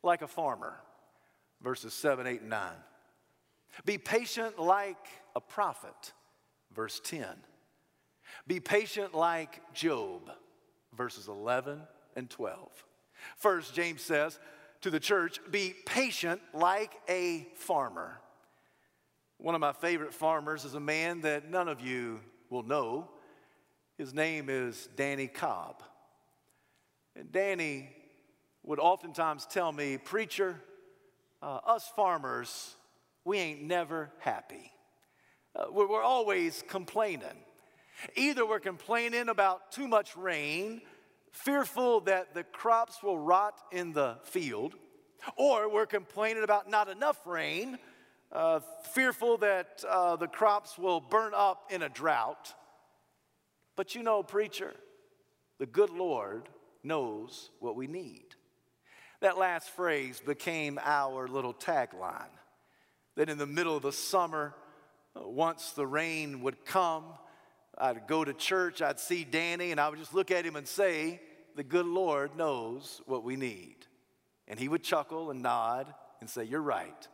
like 0.02 0.22
a 0.22 0.28
farmer, 0.28 0.74
verses 1.62 1.94
7, 1.94 2.26
8, 2.26 2.42
and 2.42 2.50
9. 2.50 2.70
Be 3.84 3.98
patient 3.98 4.58
like 4.58 5.04
a 5.34 5.40
prophet, 5.40 6.12
verse 6.74 7.00
10. 7.02 7.26
Be 8.46 8.60
patient 8.60 9.14
like 9.14 9.60
Job, 9.74 10.30
verses 10.96 11.26
11 11.26 11.80
and 12.14 12.28
12. 12.28 12.84
First, 13.38 13.74
James 13.74 14.02
says 14.02 14.38
to 14.82 14.90
the 14.90 15.00
church, 15.00 15.40
Be 15.50 15.74
patient 15.86 16.40
like 16.52 16.92
a 17.08 17.48
farmer. 17.54 18.20
One 19.38 19.54
of 19.54 19.60
my 19.60 19.72
favorite 19.72 20.14
farmers 20.14 20.64
is 20.64 20.74
a 20.74 20.80
man 20.80 21.22
that 21.22 21.50
none 21.50 21.68
of 21.68 21.80
you 21.80 22.20
will 22.50 22.62
know. 22.62 23.08
His 23.96 24.12
name 24.12 24.48
is 24.50 24.88
Danny 24.96 25.28
Cobb. 25.28 25.82
And 27.18 27.32
Danny 27.32 27.88
would 28.62 28.78
oftentimes 28.78 29.46
tell 29.46 29.72
me, 29.72 29.96
Preacher, 29.96 30.60
uh, 31.40 31.60
us 31.66 31.90
farmers, 31.96 32.74
we 33.24 33.38
ain't 33.38 33.62
never 33.62 34.10
happy. 34.18 34.70
Uh, 35.54 35.66
we're, 35.70 35.88
we're 35.88 36.02
always 36.02 36.62
complaining. 36.68 37.44
Either 38.16 38.46
we're 38.46 38.60
complaining 38.60 39.30
about 39.30 39.72
too 39.72 39.88
much 39.88 40.14
rain, 40.14 40.82
fearful 41.32 42.00
that 42.00 42.34
the 42.34 42.44
crops 42.44 43.02
will 43.02 43.18
rot 43.18 43.58
in 43.72 43.94
the 43.94 44.18
field, 44.24 44.74
or 45.38 45.72
we're 45.72 45.86
complaining 45.86 46.42
about 46.42 46.68
not 46.68 46.90
enough 46.90 47.26
rain, 47.26 47.78
uh, 48.30 48.60
fearful 48.92 49.38
that 49.38 49.82
uh, 49.88 50.16
the 50.16 50.28
crops 50.28 50.76
will 50.76 51.00
burn 51.00 51.32
up 51.34 51.70
in 51.70 51.80
a 51.80 51.88
drought. 51.88 52.52
But 53.74 53.94
you 53.94 54.02
know, 54.02 54.22
preacher, 54.22 54.74
the 55.58 55.66
good 55.66 55.88
Lord 55.88 56.50
knows 56.86 57.50
what 57.60 57.76
we 57.76 57.86
need. 57.86 58.24
That 59.20 59.38
last 59.38 59.70
phrase 59.70 60.20
became 60.24 60.78
our 60.82 61.26
little 61.26 61.54
tagline. 61.54 62.30
That 63.16 63.28
in 63.28 63.38
the 63.38 63.46
middle 63.46 63.76
of 63.76 63.82
the 63.82 63.92
summer, 63.92 64.54
uh, 65.16 65.26
once 65.26 65.72
the 65.72 65.86
rain 65.86 66.42
would 66.42 66.64
come, 66.64 67.04
I'd 67.78 68.06
go 68.06 68.24
to 68.24 68.32
church, 68.32 68.82
I'd 68.82 69.00
see 69.00 69.24
Danny, 69.24 69.70
and 69.70 69.80
I 69.80 69.88
would 69.88 69.98
just 69.98 70.14
look 70.14 70.30
at 70.30 70.44
him 70.44 70.56
and 70.56 70.66
say, 70.66 71.20
The 71.54 71.64
good 71.64 71.86
Lord 71.86 72.36
knows 72.36 73.00
what 73.06 73.24
we 73.24 73.36
need. 73.36 73.76
And 74.48 74.58
he 74.60 74.68
would 74.68 74.82
chuckle 74.82 75.30
and 75.30 75.42
nod 75.42 75.92
and 76.20 76.28
say, 76.28 76.44
You're 76.44 76.62
right. 76.62 77.08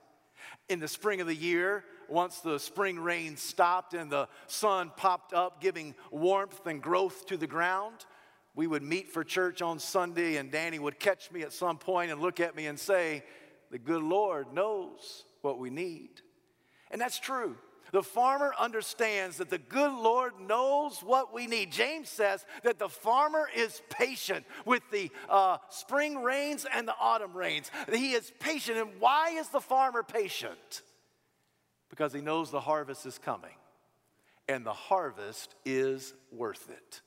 In 0.68 0.80
the 0.80 0.88
spring 0.88 1.20
of 1.20 1.26
the 1.26 1.34
year, 1.34 1.84
once 2.08 2.40
the 2.40 2.58
spring 2.58 2.98
rain 2.98 3.36
stopped 3.36 3.94
and 3.94 4.10
the 4.10 4.28
sun 4.46 4.90
popped 4.96 5.32
up, 5.32 5.60
giving 5.60 5.94
warmth 6.10 6.66
and 6.66 6.82
growth 6.82 7.26
to 7.26 7.36
the 7.36 7.46
ground, 7.46 8.04
we 8.54 8.66
would 8.66 8.82
meet 8.82 9.08
for 9.08 9.24
church 9.24 9.62
on 9.62 9.78
Sunday, 9.78 10.36
and 10.36 10.50
Danny 10.50 10.78
would 10.78 10.98
catch 10.98 11.30
me 11.30 11.42
at 11.42 11.52
some 11.52 11.78
point 11.78 12.10
and 12.10 12.20
look 12.20 12.38
at 12.40 12.54
me 12.54 12.66
and 12.66 12.78
say, 12.78 13.24
The 13.70 13.78
good 13.78 14.02
Lord 14.02 14.52
knows 14.52 15.24
what 15.40 15.58
we 15.58 15.70
need. 15.70 16.20
And 16.90 17.00
that's 17.00 17.18
true. 17.18 17.56
The 17.92 18.02
farmer 18.02 18.54
understands 18.58 19.36
that 19.36 19.50
the 19.50 19.58
good 19.58 19.92
Lord 19.92 20.32
knows 20.40 21.00
what 21.02 21.32
we 21.32 21.46
need. 21.46 21.70
James 21.70 22.08
says 22.08 22.44
that 22.62 22.78
the 22.78 22.88
farmer 22.88 23.48
is 23.54 23.82
patient 23.90 24.46
with 24.64 24.82
the 24.90 25.10
uh, 25.28 25.58
spring 25.68 26.22
rains 26.22 26.66
and 26.74 26.88
the 26.88 26.94
autumn 26.98 27.34
rains. 27.34 27.70
He 27.92 28.12
is 28.12 28.32
patient. 28.40 28.78
And 28.78 28.92
why 28.98 29.30
is 29.30 29.48
the 29.48 29.60
farmer 29.60 30.02
patient? 30.02 30.82
Because 31.90 32.14
he 32.14 32.22
knows 32.22 32.50
the 32.50 32.60
harvest 32.60 33.04
is 33.04 33.18
coming, 33.18 33.54
and 34.48 34.64
the 34.64 34.72
harvest 34.72 35.54
is 35.66 36.14
worth 36.30 36.70
it. 36.70 37.02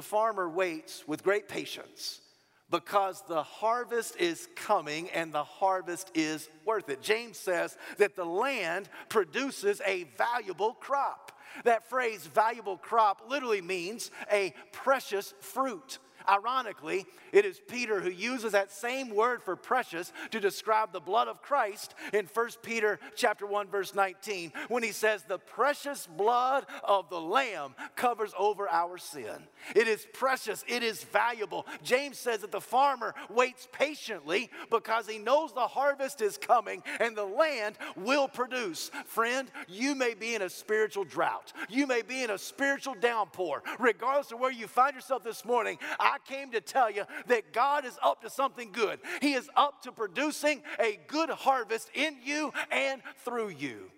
The 0.00 0.06
farmer 0.06 0.48
waits 0.48 1.06
with 1.06 1.22
great 1.22 1.46
patience 1.46 2.22
because 2.70 3.22
the 3.28 3.42
harvest 3.42 4.16
is 4.16 4.48
coming 4.56 5.10
and 5.10 5.30
the 5.30 5.44
harvest 5.44 6.10
is 6.14 6.48
worth 6.64 6.88
it. 6.88 7.02
James 7.02 7.36
says 7.36 7.76
that 7.98 8.16
the 8.16 8.24
land 8.24 8.88
produces 9.10 9.82
a 9.86 10.04
valuable 10.16 10.72
crop. 10.72 11.32
That 11.64 11.90
phrase, 11.90 12.26
valuable 12.26 12.78
crop, 12.78 13.24
literally 13.28 13.60
means 13.60 14.10
a 14.32 14.54
precious 14.72 15.34
fruit. 15.42 15.98
Ironically, 16.28 17.06
it 17.32 17.44
is 17.44 17.60
Peter 17.68 18.00
who 18.00 18.10
uses 18.10 18.52
that 18.52 18.72
same 18.72 19.14
word 19.14 19.42
for 19.42 19.56
precious 19.56 20.12
to 20.30 20.40
describe 20.40 20.92
the 20.92 21.00
blood 21.00 21.28
of 21.28 21.42
Christ 21.42 21.94
in 22.12 22.26
1 22.26 22.48
Peter 22.62 22.98
chapter 23.16 23.46
1 23.46 23.68
verse 23.68 23.94
19 23.94 24.52
when 24.68 24.82
he 24.82 24.92
says 24.92 25.22
the 25.22 25.38
precious 25.38 26.06
blood 26.06 26.66
of 26.84 27.08
the 27.10 27.20
lamb 27.20 27.74
covers 27.96 28.32
over 28.38 28.68
our 28.68 28.98
sin. 28.98 29.42
It 29.74 29.88
is 29.88 30.06
precious, 30.12 30.64
it 30.68 30.82
is 30.82 31.04
valuable. 31.04 31.66
James 31.82 32.18
says 32.18 32.40
that 32.40 32.52
the 32.52 32.60
farmer 32.60 33.14
waits 33.28 33.68
patiently 33.72 34.50
because 34.70 35.06
he 35.06 35.18
knows 35.18 35.52
the 35.52 35.60
harvest 35.60 36.20
is 36.20 36.36
coming 36.36 36.82
and 36.98 37.16
the 37.16 37.24
land 37.24 37.76
will 37.96 38.28
produce. 38.28 38.90
Friend, 39.06 39.50
you 39.68 39.94
may 39.94 40.14
be 40.14 40.34
in 40.34 40.42
a 40.42 40.50
spiritual 40.50 41.04
drought. 41.04 41.52
You 41.68 41.86
may 41.86 42.02
be 42.02 42.22
in 42.22 42.30
a 42.30 42.38
spiritual 42.38 42.94
downpour. 42.94 43.62
Regardless 43.78 44.32
of 44.32 44.40
where 44.40 44.52
you 44.52 44.66
find 44.66 44.94
yourself 44.94 45.22
this 45.24 45.44
morning, 45.44 45.78
I 45.98 46.09
came 46.18 46.50
to 46.52 46.60
tell 46.60 46.90
you 46.90 47.04
that 47.26 47.52
God 47.52 47.84
is 47.84 47.98
up 48.02 48.22
to 48.22 48.30
something 48.30 48.72
good. 48.72 49.00
He 49.20 49.34
is 49.34 49.48
up 49.56 49.82
to 49.82 49.92
producing 49.92 50.62
a 50.78 50.98
good 51.06 51.30
harvest 51.30 51.90
in 51.94 52.16
you 52.24 52.52
and 52.70 53.02
through 53.24 53.50
you. 53.50 53.90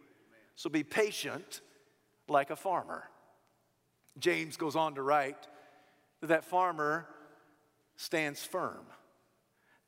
So 0.55 0.71
be 0.71 0.85
patient 0.85 1.61
like 2.29 2.51
a 2.51 2.57
farmer. 2.57 3.05
James 4.19 4.57
goes 4.57 4.77
on 4.77 4.95
to 4.97 5.03
write 5.03 5.49
that 6.21 6.29
that 6.29 6.45
farmer 6.45 7.07
stands 7.97 8.45
firm. 8.45 8.85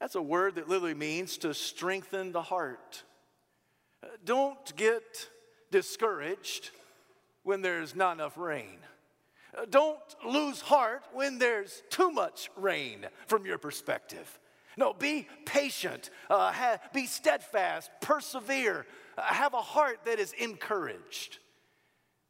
That's 0.00 0.14
a 0.14 0.22
word 0.22 0.56
that 0.56 0.68
literally 0.68 0.94
means 0.94 1.38
to 1.38 1.54
strengthen 1.54 2.32
the 2.32 2.42
heart. 2.42 3.04
Don't 4.24 4.76
get 4.76 5.28
discouraged 5.70 6.70
when 7.42 7.62
there's 7.62 7.94
not 7.94 8.16
enough 8.16 8.36
rain. 8.36 8.78
Don't 9.70 9.98
lose 10.26 10.60
heart 10.60 11.04
when 11.12 11.38
there's 11.38 11.82
too 11.90 12.10
much 12.10 12.50
rain 12.56 13.06
from 13.26 13.46
your 13.46 13.58
perspective. 13.58 14.38
No, 14.76 14.92
be 14.92 15.28
patient, 15.44 16.10
uh, 16.28 16.50
ha- 16.52 16.78
be 16.92 17.06
steadfast, 17.06 17.90
persevere, 18.00 18.86
uh, 19.16 19.22
have 19.22 19.54
a 19.54 19.62
heart 19.62 20.00
that 20.04 20.18
is 20.18 20.32
encouraged. 20.32 21.38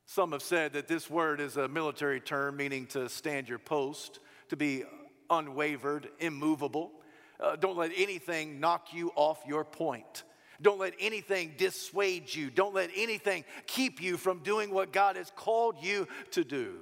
Some 0.07 0.33
have 0.33 0.43
said 0.43 0.75
that 0.75 0.87
this 0.87 1.09
word 1.09 1.41
is 1.41 1.57
a 1.57 1.67
military 1.67 2.21
term 2.21 2.57
meaning 2.57 2.87
to 2.89 3.09
stand 3.09 3.49
your 3.49 3.59
post, 3.59 4.21
to 4.51 4.57
be 4.57 4.85
unwavered, 5.31 6.09
immovable. 6.19 6.93
Uh, 7.41 7.57
don't 7.57 7.79
let 7.79 7.91
anything 7.97 8.61
knock 8.61 8.93
you 8.93 9.11
off 9.17 9.43
your 9.47 9.65
point. 9.65 10.25
Don't 10.61 10.79
let 10.79 10.95
anything 11.01 11.55
dissuade 11.57 12.33
you. 12.33 12.51
Don't 12.51 12.75
let 12.75 12.91
anything 12.95 13.45
keep 13.67 14.01
you 14.01 14.17
from 14.17 14.41
doing 14.41 14.71
what 14.71 14.93
God 14.93 15.17
has 15.17 15.33
called 15.35 15.77
you 15.83 16.07
to 16.33 16.45
do. 16.45 16.81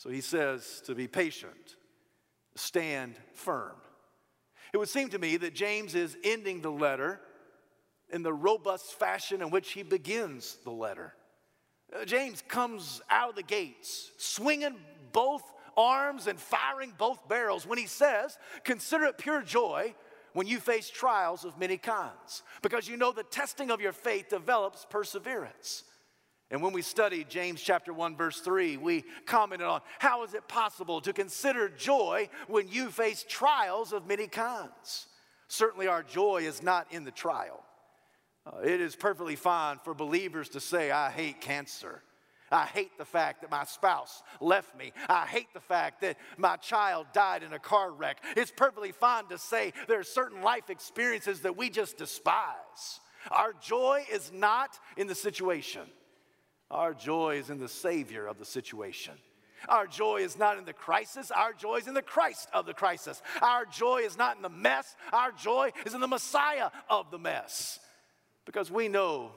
So 0.00 0.08
he 0.08 0.22
says 0.22 0.80
to 0.86 0.94
be 0.94 1.06
patient 1.06 1.76
stand 2.54 3.16
firm. 3.34 3.76
It 4.72 4.78
would 4.78 4.88
seem 4.88 5.10
to 5.10 5.18
me 5.18 5.36
that 5.36 5.54
James 5.54 5.94
is 5.94 6.16
ending 6.24 6.62
the 6.62 6.70
letter 6.70 7.20
in 8.08 8.22
the 8.22 8.32
robust 8.32 8.98
fashion 8.98 9.42
in 9.42 9.50
which 9.50 9.72
he 9.72 9.82
begins 9.82 10.56
the 10.64 10.70
letter. 10.70 11.12
Uh, 11.94 12.06
James 12.06 12.42
comes 12.48 13.02
out 13.10 13.28
of 13.28 13.36
the 13.36 13.42
gates 13.42 14.10
swinging 14.16 14.76
both 15.12 15.42
arms 15.76 16.28
and 16.28 16.40
firing 16.40 16.94
both 16.96 17.28
barrels 17.28 17.66
when 17.66 17.76
he 17.76 17.86
says, 17.86 18.38
Consider 18.64 19.04
it 19.04 19.18
pure 19.18 19.42
joy 19.42 19.94
when 20.32 20.46
you 20.46 20.60
face 20.60 20.88
trials 20.88 21.44
of 21.44 21.58
many 21.58 21.76
kinds, 21.76 22.42
because 22.62 22.88
you 22.88 22.96
know 22.96 23.12
the 23.12 23.22
testing 23.24 23.70
of 23.70 23.82
your 23.82 23.92
faith 23.92 24.30
develops 24.30 24.86
perseverance. 24.88 25.84
And 26.50 26.62
when 26.62 26.72
we 26.72 26.82
studied 26.82 27.30
James 27.30 27.60
chapter 27.60 27.92
1 27.92 28.16
verse 28.16 28.40
3, 28.40 28.76
we 28.76 29.04
commented 29.24 29.66
on 29.66 29.80
how 29.98 30.24
is 30.24 30.34
it 30.34 30.48
possible 30.48 31.00
to 31.02 31.12
consider 31.12 31.68
joy 31.68 32.28
when 32.48 32.68
you 32.68 32.90
face 32.90 33.24
trials 33.28 33.92
of 33.92 34.06
many 34.06 34.26
kinds? 34.26 35.06
Certainly 35.48 35.86
our 35.86 36.02
joy 36.02 36.42
is 36.42 36.62
not 36.62 36.92
in 36.92 37.04
the 37.04 37.10
trial. 37.12 37.62
Uh, 38.46 38.58
it 38.64 38.80
is 38.80 38.96
perfectly 38.96 39.36
fine 39.36 39.78
for 39.84 39.94
believers 39.94 40.48
to 40.50 40.60
say, 40.60 40.90
I 40.90 41.10
hate 41.10 41.40
cancer. 41.40 42.02
I 42.50 42.64
hate 42.64 42.98
the 42.98 43.04
fact 43.04 43.42
that 43.42 43.50
my 43.50 43.64
spouse 43.64 44.22
left 44.40 44.76
me. 44.76 44.92
I 45.08 45.26
hate 45.26 45.52
the 45.54 45.60
fact 45.60 46.00
that 46.00 46.16
my 46.36 46.56
child 46.56 47.06
died 47.12 47.44
in 47.44 47.52
a 47.52 47.60
car 47.60 47.92
wreck. 47.92 48.24
It's 48.36 48.50
perfectly 48.50 48.90
fine 48.90 49.26
to 49.26 49.38
say 49.38 49.72
there 49.86 50.00
are 50.00 50.04
certain 50.04 50.42
life 50.42 50.68
experiences 50.68 51.40
that 51.40 51.56
we 51.56 51.70
just 51.70 51.96
despise. 51.96 53.00
Our 53.30 53.52
joy 53.60 54.04
is 54.10 54.32
not 54.32 54.78
in 54.96 55.06
the 55.06 55.14
situation. 55.14 55.82
Our 56.70 56.94
joy 56.94 57.36
is 57.38 57.50
in 57.50 57.58
the 57.58 57.68
Savior 57.68 58.26
of 58.26 58.38
the 58.38 58.44
situation. 58.44 59.14
Our 59.68 59.86
joy 59.86 60.18
is 60.18 60.38
not 60.38 60.56
in 60.56 60.64
the 60.64 60.72
crisis, 60.72 61.30
our 61.30 61.52
joy 61.52 61.76
is 61.76 61.86
in 61.86 61.94
the 61.94 62.02
Christ 62.02 62.48
of 62.54 62.64
the 62.64 62.72
crisis. 62.72 63.20
Our 63.42 63.66
joy 63.66 63.98
is 63.98 64.16
not 64.16 64.36
in 64.36 64.42
the 64.42 64.48
mess, 64.48 64.96
our 65.12 65.32
joy 65.32 65.72
is 65.84 65.94
in 65.94 66.00
the 66.00 66.08
Messiah 66.08 66.70
of 66.88 67.10
the 67.10 67.18
mess. 67.18 67.78
Because 68.46 68.70
we 68.70 68.88
know 68.88 69.32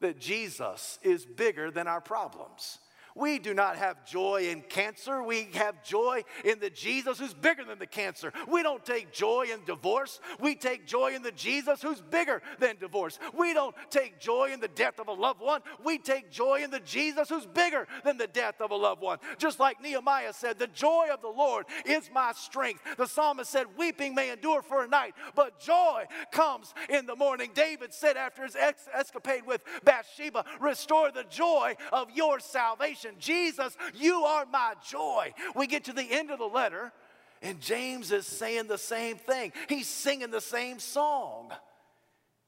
that 0.00 0.18
Jesus 0.18 0.98
is 1.02 1.24
bigger 1.24 1.70
than 1.70 1.86
our 1.86 2.00
problems. 2.00 2.78
We 3.14 3.38
do 3.38 3.54
not 3.54 3.76
have 3.76 4.04
joy 4.06 4.48
in 4.50 4.62
cancer. 4.62 5.22
We 5.22 5.48
have 5.54 5.82
joy 5.82 6.24
in 6.44 6.58
the 6.60 6.70
Jesus 6.70 7.18
who's 7.18 7.34
bigger 7.34 7.64
than 7.64 7.78
the 7.78 7.86
cancer. 7.86 8.32
We 8.48 8.62
don't 8.62 8.84
take 8.84 9.12
joy 9.12 9.46
in 9.52 9.64
divorce. 9.64 10.20
We 10.40 10.54
take 10.54 10.86
joy 10.86 11.14
in 11.14 11.22
the 11.22 11.32
Jesus 11.32 11.82
who's 11.82 12.00
bigger 12.00 12.42
than 12.58 12.76
divorce. 12.78 13.18
We 13.36 13.52
don't 13.52 13.74
take 13.90 14.18
joy 14.18 14.50
in 14.52 14.60
the 14.60 14.68
death 14.68 14.98
of 14.98 15.08
a 15.08 15.12
loved 15.12 15.40
one. 15.40 15.60
We 15.84 15.98
take 15.98 16.30
joy 16.30 16.62
in 16.62 16.70
the 16.70 16.80
Jesus 16.80 17.28
who's 17.28 17.46
bigger 17.46 17.86
than 18.04 18.16
the 18.16 18.26
death 18.26 18.60
of 18.60 18.70
a 18.70 18.76
loved 18.76 19.02
one. 19.02 19.18
Just 19.38 19.60
like 19.60 19.82
Nehemiah 19.82 20.32
said, 20.32 20.58
The 20.58 20.66
joy 20.68 21.08
of 21.12 21.20
the 21.20 21.28
Lord 21.28 21.66
is 21.84 22.10
my 22.12 22.32
strength. 22.32 22.82
The 22.96 23.06
psalmist 23.06 23.50
said, 23.50 23.66
Weeping 23.76 24.14
may 24.14 24.30
endure 24.30 24.62
for 24.62 24.84
a 24.84 24.88
night, 24.88 25.14
but 25.34 25.60
joy 25.60 26.04
comes 26.30 26.72
in 26.88 27.06
the 27.06 27.16
morning. 27.16 27.50
David 27.54 27.92
said 27.92 28.16
after 28.16 28.44
his 28.44 28.56
ex- 28.56 28.88
escapade 28.92 29.46
with 29.46 29.62
Bathsheba, 29.84 30.44
Restore 30.60 31.10
the 31.10 31.24
joy 31.24 31.76
of 31.92 32.10
your 32.10 32.40
salvation 32.40 33.01
salvation. 33.02 33.20
Jesus, 33.20 33.76
you 33.94 34.24
are 34.24 34.46
my 34.46 34.74
joy. 34.88 35.32
We 35.54 35.66
get 35.66 35.84
to 35.84 35.92
the 35.92 36.06
end 36.10 36.30
of 36.30 36.38
the 36.38 36.46
letter, 36.46 36.92
and 37.40 37.60
James 37.60 38.12
is 38.12 38.26
saying 38.26 38.68
the 38.68 38.78
same 38.78 39.16
thing. 39.16 39.52
He's 39.68 39.88
singing 39.88 40.30
the 40.30 40.40
same 40.40 40.78
song. 40.78 41.50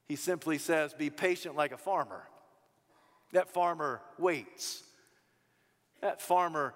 He 0.07 0.15
simply 0.15 0.57
says, 0.57 0.93
Be 0.93 1.09
patient 1.09 1.55
like 1.55 1.71
a 1.71 1.77
farmer. 1.77 2.23
That 3.31 3.49
farmer 3.49 4.01
waits. 4.17 4.83
That 6.01 6.21
farmer 6.21 6.73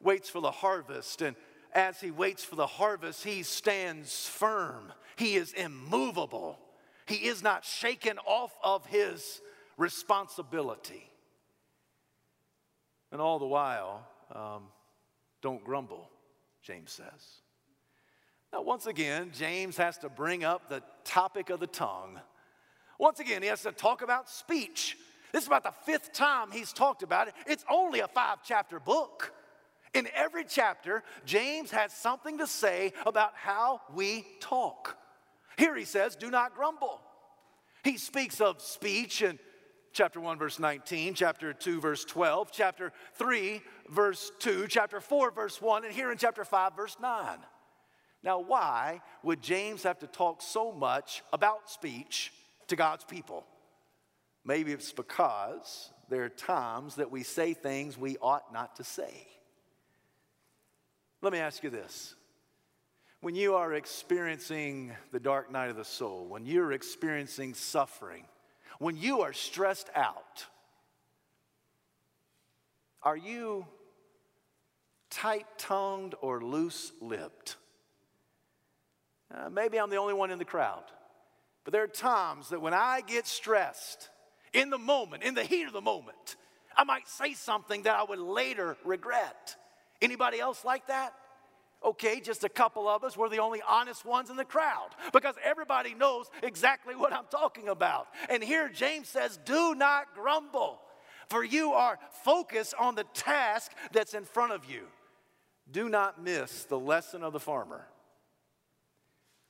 waits 0.00 0.28
for 0.28 0.40
the 0.40 0.50
harvest, 0.50 1.22
and 1.22 1.36
as 1.74 2.00
he 2.00 2.10
waits 2.10 2.44
for 2.44 2.56
the 2.56 2.66
harvest, 2.66 3.24
he 3.24 3.42
stands 3.42 4.26
firm. 4.26 4.92
He 5.16 5.34
is 5.34 5.52
immovable. 5.52 6.58
He 7.06 7.26
is 7.26 7.42
not 7.42 7.64
shaken 7.64 8.18
off 8.26 8.52
of 8.62 8.84
his 8.86 9.40
responsibility. 9.76 11.10
And 13.12 13.20
all 13.20 13.38
the 13.38 13.46
while, 13.46 14.06
um, 14.34 14.64
don't 15.42 15.62
grumble, 15.64 16.10
James 16.62 16.92
says. 16.92 17.42
Now, 18.52 18.62
once 18.62 18.86
again, 18.86 19.30
James 19.32 19.76
has 19.76 19.98
to 19.98 20.08
bring 20.08 20.44
up 20.44 20.68
the 20.68 20.82
topic 21.04 21.50
of 21.50 21.60
the 21.60 21.66
tongue. 21.66 22.20
Once 22.98 23.20
again, 23.20 23.42
he 23.42 23.48
has 23.48 23.62
to 23.62 23.72
talk 23.72 24.02
about 24.02 24.28
speech. 24.28 24.96
This 25.32 25.42
is 25.42 25.46
about 25.46 25.64
the 25.64 25.74
fifth 25.84 26.12
time 26.12 26.50
he's 26.50 26.72
talked 26.72 27.02
about 27.02 27.28
it. 27.28 27.34
It's 27.46 27.64
only 27.70 28.00
a 28.00 28.08
five 28.08 28.38
chapter 28.44 28.80
book. 28.80 29.32
In 29.94 30.08
every 30.14 30.44
chapter, 30.44 31.02
James 31.24 31.70
has 31.70 31.92
something 31.92 32.38
to 32.38 32.46
say 32.46 32.92
about 33.06 33.32
how 33.34 33.80
we 33.94 34.26
talk. 34.40 34.96
Here 35.56 35.74
he 35.74 35.84
says, 35.84 36.16
Do 36.16 36.30
not 36.30 36.54
grumble. 36.54 37.00
He 37.82 37.98
speaks 37.98 38.40
of 38.40 38.60
speech 38.60 39.22
and 39.22 39.38
chapter 39.96 40.20
1, 40.20 40.38
verse 40.38 40.58
19, 40.58 41.14
chapter 41.14 41.54
2, 41.54 41.80
verse 41.80 42.04
12, 42.04 42.52
chapter 42.52 42.92
3, 43.14 43.62
verse 43.88 44.30
2, 44.40 44.66
chapter 44.68 45.00
4, 45.00 45.30
verse 45.30 45.60
1, 45.60 45.86
and 45.86 45.94
here 45.94 46.12
in 46.12 46.18
chapter 46.18 46.44
5, 46.44 46.76
verse 46.76 46.96
9. 47.00 47.38
Now, 48.22 48.40
why 48.40 49.00
would 49.22 49.40
James 49.40 49.84
have 49.84 49.98
to 50.00 50.06
talk 50.06 50.42
so 50.42 50.70
much 50.70 51.22
about 51.32 51.70
speech 51.70 52.30
to 52.68 52.76
God's 52.76 53.04
people? 53.04 53.46
Maybe 54.44 54.72
it's 54.72 54.92
because 54.92 55.90
there 56.10 56.24
are 56.24 56.28
times 56.28 56.96
that 56.96 57.10
we 57.10 57.22
say 57.22 57.54
things 57.54 57.96
we 57.96 58.18
ought 58.18 58.52
not 58.52 58.76
to 58.76 58.84
say. 58.84 59.26
Let 61.22 61.32
me 61.32 61.38
ask 61.38 61.64
you 61.64 61.70
this. 61.70 62.14
When 63.22 63.34
you 63.34 63.54
are 63.54 63.72
experiencing 63.72 64.94
the 65.10 65.20
dark 65.20 65.50
night 65.50 65.70
of 65.70 65.76
the 65.76 65.84
soul, 65.84 66.26
when 66.28 66.44
you're 66.44 66.72
experiencing 66.72 67.54
suffering, 67.54 68.24
when 68.78 68.96
you 68.96 69.22
are 69.22 69.32
stressed 69.32 69.88
out, 69.94 70.46
are 73.02 73.16
you 73.16 73.66
tight 75.10 75.46
tongued 75.58 76.14
or 76.20 76.42
loose 76.42 76.92
lipped? 77.00 77.56
Uh, 79.34 79.50
maybe 79.50 79.78
I'm 79.78 79.90
the 79.90 79.96
only 79.96 80.14
one 80.14 80.30
in 80.30 80.38
the 80.38 80.44
crowd. 80.44 80.84
But 81.64 81.72
there 81.72 81.82
are 81.82 81.88
times 81.88 82.50
that 82.50 82.60
when 82.60 82.74
I 82.74 83.00
get 83.06 83.26
stressed, 83.26 84.08
in 84.52 84.70
the 84.70 84.78
moment, 84.78 85.22
in 85.22 85.34
the 85.34 85.44
heat 85.44 85.66
of 85.66 85.72
the 85.72 85.80
moment, 85.80 86.36
I 86.76 86.84
might 86.84 87.08
say 87.08 87.34
something 87.34 87.82
that 87.82 87.94
I 87.94 88.04
would 88.04 88.18
later 88.18 88.76
regret. 88.84 89.56
Anybody 90.00 90.40
else 90.40 90.64
like 90.64 90.86
that? 90.88 91.12
Okay, 91.86 92.18
just 92.18 92.42
a 92.42 92.48
couple 92.48 92.88
of 92.88 93.04
us. 93.04 93.16
We're 93.16 93.28
the 93.28 93.38
only 93.38 93.62
honest 93.66 94.04
ones 94.04 94.28
in 94.28 94.36
the 94.36 94.44
crowd 94.44 94.88
because 95.12 95.36
everybody 95.44 95.94
knows 95.94 96.26
exactly 96.42 96.96
what 96.96 97.12
I'm 97.12 97.26
talking 97.30 97.68
about. 97.68 98.08
And 98.28 98.42
here 98.42 98.68
James 98.68 99.08
says, 99.08 99.38
Do 99.44 99.72
not 99.76 100.12
grumble, 100.12 100.80
for 101.28 101.44
you 101.44 101.72
are 101.72 102.00
focused 102.24 102.74
on 102.76 102.96
the 102.96 103.04
task 103.14 103.70
that's 103.92 104.14
in 104.14 104.24
front 104.24 104.52
of 104.52 104.64
you. 104.68 104.82
Do 105.70 105.88
not 105.88 106.20
miss 106.20 106.64
the 106.64 106.78
lesson 106.78 107.22
of 107.22 107.32
the 107.32 107.40
farmer 107.40 107.86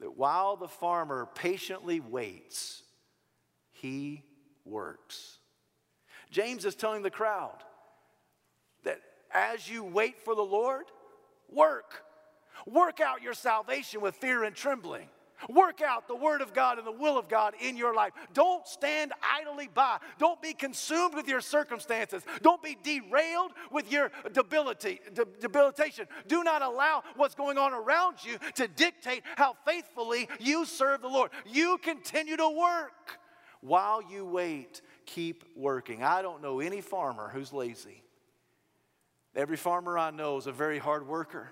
that 0.01 0.14
while 0.14 0.57
the 0.57 0.68
farmer 0.68 1.27
patiently 1.35 2.01
waits, 2.01 2.83
he 3.72 4.22
works. 4.66 5.38
James 6.31 6.66
is 6.66 6.75
telling 6.75 7.03
the 7.03 7.11
crowd 7.11 7.62
that 8.85 9.01
as 9.33 9.70
you 9.70 9.83
wait 9.83 10.18
for 10.20 10.35
the 10.35 10.42
Lord, 10.42 10.85
work. 11.51 12.03
Work 12.64 13.01
out 13.01 13.23
your 13.23 13.35
salvation 13.35 14.01
with 14.01 14.14
fear 14.16 14.45
and 14.45 14.55
trembling. 14.55 15.09
Work 15.49 15.83
out 15.83 16.09
the 16.09 16.16
Word 16.16 16.40
of 16.40 16.55
God 16.55 16.79
and 16.79 16.87
the 16.87 16.92
will 16.92 17.19
of 17.19 17.29
God 17.29 17.55
in 17.61 17.77
your 17.77 17.95
life. 17.95 18.12
Don't 18.33 18.66
stand 18.66 19.12
idly 19.23 19.69
by. 19.73 19.99
Don't 20.19 20.40
be 20.40 20.53
consumed 20.53 21.14
with 21.14 21.29
your 21.29 21.40
circumstances. 21.40 22.23
Don't 22.42 22.62
be 22.62 22.77
derailed 22.83 23.53
with 23.71 23.90
your 23.92 24.11
debility, 24.33 25.01
debilitation. 25.40 26.07
Do 26.27 26.42
not 26.42 26.62
allow 26.62 27.03
what's 27.16 27.35
going 27.35 27.59
on 27.59 27.73
around 27.73 28.16
you 28.25 28.38
to 28.55 28.66
dictate 28.66 29.23
how 29.37 29.57
faithfully 29.66 30.29
you 30.40 30.64
serve 30.64 31.03
the 31.03 31.09
Lord. 31.09 31.31
You 31.45 31.79
continue 31.79 32.37
to 32.37 32.49
work 32.49 33.19
while 33.61 34.03
you 34.03 34.25
wait. 34.25 34.81
Keep 35.05 35.45
working. 35.55 36.03
I 36.03 36.23
don't 36.23 36.42
know 36.42 36.61
any 36.61 36.81
farmer 36.81 37.31
who's 37.33 37.53
lazy. 37.53 38.03
Every 39.35 39.59
farmer 39.59 39.99
I 39.99 40.11
know 40.11 40.38
is 40.38 40.47
a 40.47 40.53
very 40.53 40.79
hard 40.79 41.07
worker 41.07 41.51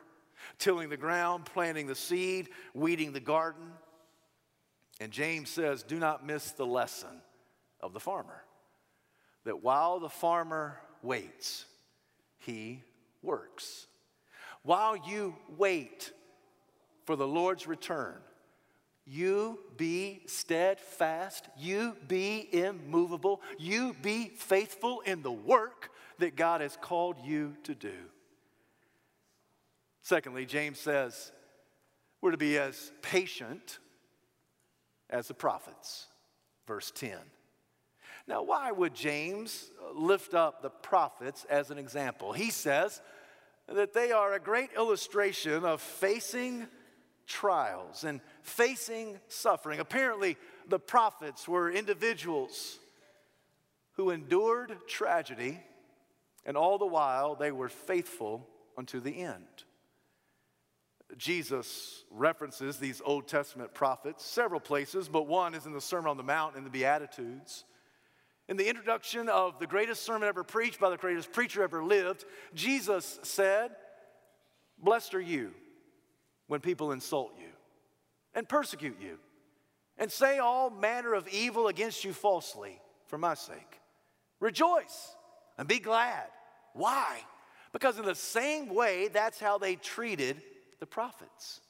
tilling 0.59 0.89
the 0.89 0.97
ground, 0.97 1.45
planting 1.45 1.87
the 1.87 1.95
seed, 1.95 2.49
weeding 2.75 3.13
the 3.13 3.21
garden. 3.21 3.65
And 5.01 5.13
James 5.13 5.51
says, 5.51 5.83
do 5.83 5.99
not 5.99 6.27
miss 6.27 6.53
the 6.53 6.67
lesson 6.67 7.21
of 7.81 7.93
the 7.93 8.01
farmer. 8.01 8.43
That 9.45 9.63
while 9.63 10.01
the 10.01 10.09
farmer 10.09 10.81
waits, 11.03 11.67
he 12.39 12.83
works. 13.23 13.87
While 14.63 14.97
you 14.97 15.37
wait 15.59 16.13
for 17.05 17.17
the 17.17 17.27
Lord's 17.27 17.67
return, 17.67 18.17
you 19.07 19.59
be 19.77 20.23
steadfast, 20.27 21.49
you 21.59 21.97
be 22.09 22.49
immovable, 22.51 23.43
you 23.59 23.95
be 24.01 24.29
faithful 24.29 25.01
in 25.01 25.21
the 25.21 25.33
work 25.33 25.91
that 26.19 26.37
God 26.37 26.63
has 26.63 26.79
called 26.81 27.17
you 27.23 27.55
to 27.65 27.75
do. 27.75 27.93
Secondly, 30.05 30.45
James 30.45 30.79
says, 30.79 31.33
We're 32.21 32.33
to 32.33 32.37
be 32.37 32.59
as 32.59 32.93
patient 33.01 33.79
as 35.09 35.29
the 35.29 35.35
prophets. 35.35 36.09
Verse 36.67 36.93
10. 36.95 37.17
Now, 38.29 38.43
why 38.43 38.71
would 38.71 38.95
James 38.95 39.71
lift 39.95 40.35
up 40.35 40.61
the 40.61 40.69
prophets 40.69 41.47
as 41.49 41.71
an 41.71 41.79
example? 41.79 42.35
He 42.35 42.51
says 42.51 43.01
that 43.67 43.95
they 43.95 44.13
are 44.13 44.35
a 44.35 44.39
great 44.41 44.71
illustration 44.77 45.65
of 45.65 45.81
facing 45.81 46.69
trials 47.27 48.05
and 48.05 48.21
facing 48.43 49.19
suffering. 49.29 49.81
Apparently, 49.81 50.37
the 50.69 50.79
prophets 50.79 51.49
were 51.49 51.71
individuals 51.71 52.79
who 53.93 54.11
endured 54.11 54.77
tragedy, 54.87 55.63
and 56.45 56.59
all 56.59 56.77
the 56.77 56.85
while 56.85 57.35
they 57.35 57.53
were 57.53 57.71
faithful 57.71 58.47
unto 58.77 59.01
the 59.01 59.23
end. 59.23 59.65
Jesus 61.19 62.05
references 62.11 62.79
these 62.79 63.03
Old 63.05 63.29
Testament 63.29 63.75
prophets 63.75 64.25
several 64.25 64.61
places, 64.61 65.09
but 65.09 65.27
one 65.27 65.55
is 65.55 65.67
in 65.67 65.73
the 65.73 65.81
Sermon 65.81 66.11
on 66.11 66.17
the 66.17 66.23
Mount 66.23 66.57
in 66.57 66.65
the 66.65 66.71
Beatitudes. 66.71 67.65
In 68.49 68.57
the 68.57 68.69
introduction 68.69 69.29
of 69.29 69.59
the 69.59 69.67
greatest 69.67 70.03
sermon 70.03 70.29
ever 70.29 70.45
preached 70.45 70.79
by 70.79 70.91
the 70.91 70.97
greatest 70.97 71.33
preacher 71.33 71.63
ever 71.63 71.83
lived, 71.83 72.25
Jesus 72.55 73.19
said, 73.23 73.71
Blessed 74.79 75.15
are 75.15 75.21
you 75.21 75.53
when 76.47 76.61
people 76.61 76.93
insult 76.93 77.33
you 77.39 77.49
and 78.35 78.49
persecute 78.49 78.99
you 79.01 79.19
and 79.97 80.11
say 80.11 80.39
all 80.39 80.69
manner 80.69 81.15
of 81.15 81.29
evil 81.29 81.69
against 81.69 82.05
you 82.05 82.13
falsely 82.13 82.81
for 83.07 83.17
my 83.17 83.35
sake. 83.35 83.81
Rejoice 84.41 85.15
and 85.57 85.67
be 85.67 85.79
glad. 85.79 86.27
Why? 86.75 87.21
Because 87.73 87.99
in 87.99 88.05
the 88.05 88.15
same 88.15 88.75
way, 88.75 89.09
that's 89.09 89.41
how 89.41 89.59
they 89.59 89.77
treated 89.77 90.43
the 90.85 90.89
prophets. 90.89 91.63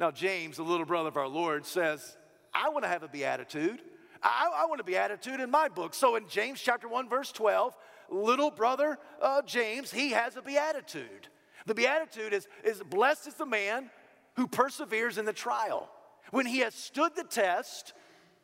Now, 0.00 0.10
James, 0.10 0.56
the 0.56 0.64
little 0.64 0.84
brother 0.84 1.08
of 1.08 1.16
our 1.16 1.28
Lord, 1.28 1.64
says, 1.64 2.16
I 2.52 2.70
want 2.70 2.82
to 2.82 2.88
have 2.88 3.04
a 3.04 3.08
beatitude. 3.08 3.80
I, 4.20 4.50
I 4.52 4.66
want 4.66 4.80
a 4.80 4.84
beatitude 4.84 5.38
in 5.38 5.48
my 5.48 5.68
book. 5.68 5.94
So 5.94 6.16
in 6.16 6.26
James 6.26 6.60
chapter 6.60 6.88
1, 6.88 7.08
verse 7.08 7.30
12, 7.30 7.76
little 8.10 8.50
brother 8.50 8.98
uh, 9.22 9.42
James, 9.42 9.92
he 9.92 10.10
has 10.10 10.36
a 10.36 10.42
beatitude. 10.42 11.28
The 11.66 11.74
beatitude 11.74 12.32
is, 12.32 12.48
is 12.64 12.82
blessed 12.82 13.28
is 13.28 13.34
the 13.34 13.46
man 13.46 13.90
who 14.34 14.48
perseveres 14.48 15.18
in 15.18 15.24
the 15.24 15.32
trial. 15.32 15.88
When 16.32 16.46
he 16.46 16.58
has 16.58 16.74
stood 16.74 17.14
the 17.14 17.22
test, 17.22 17.92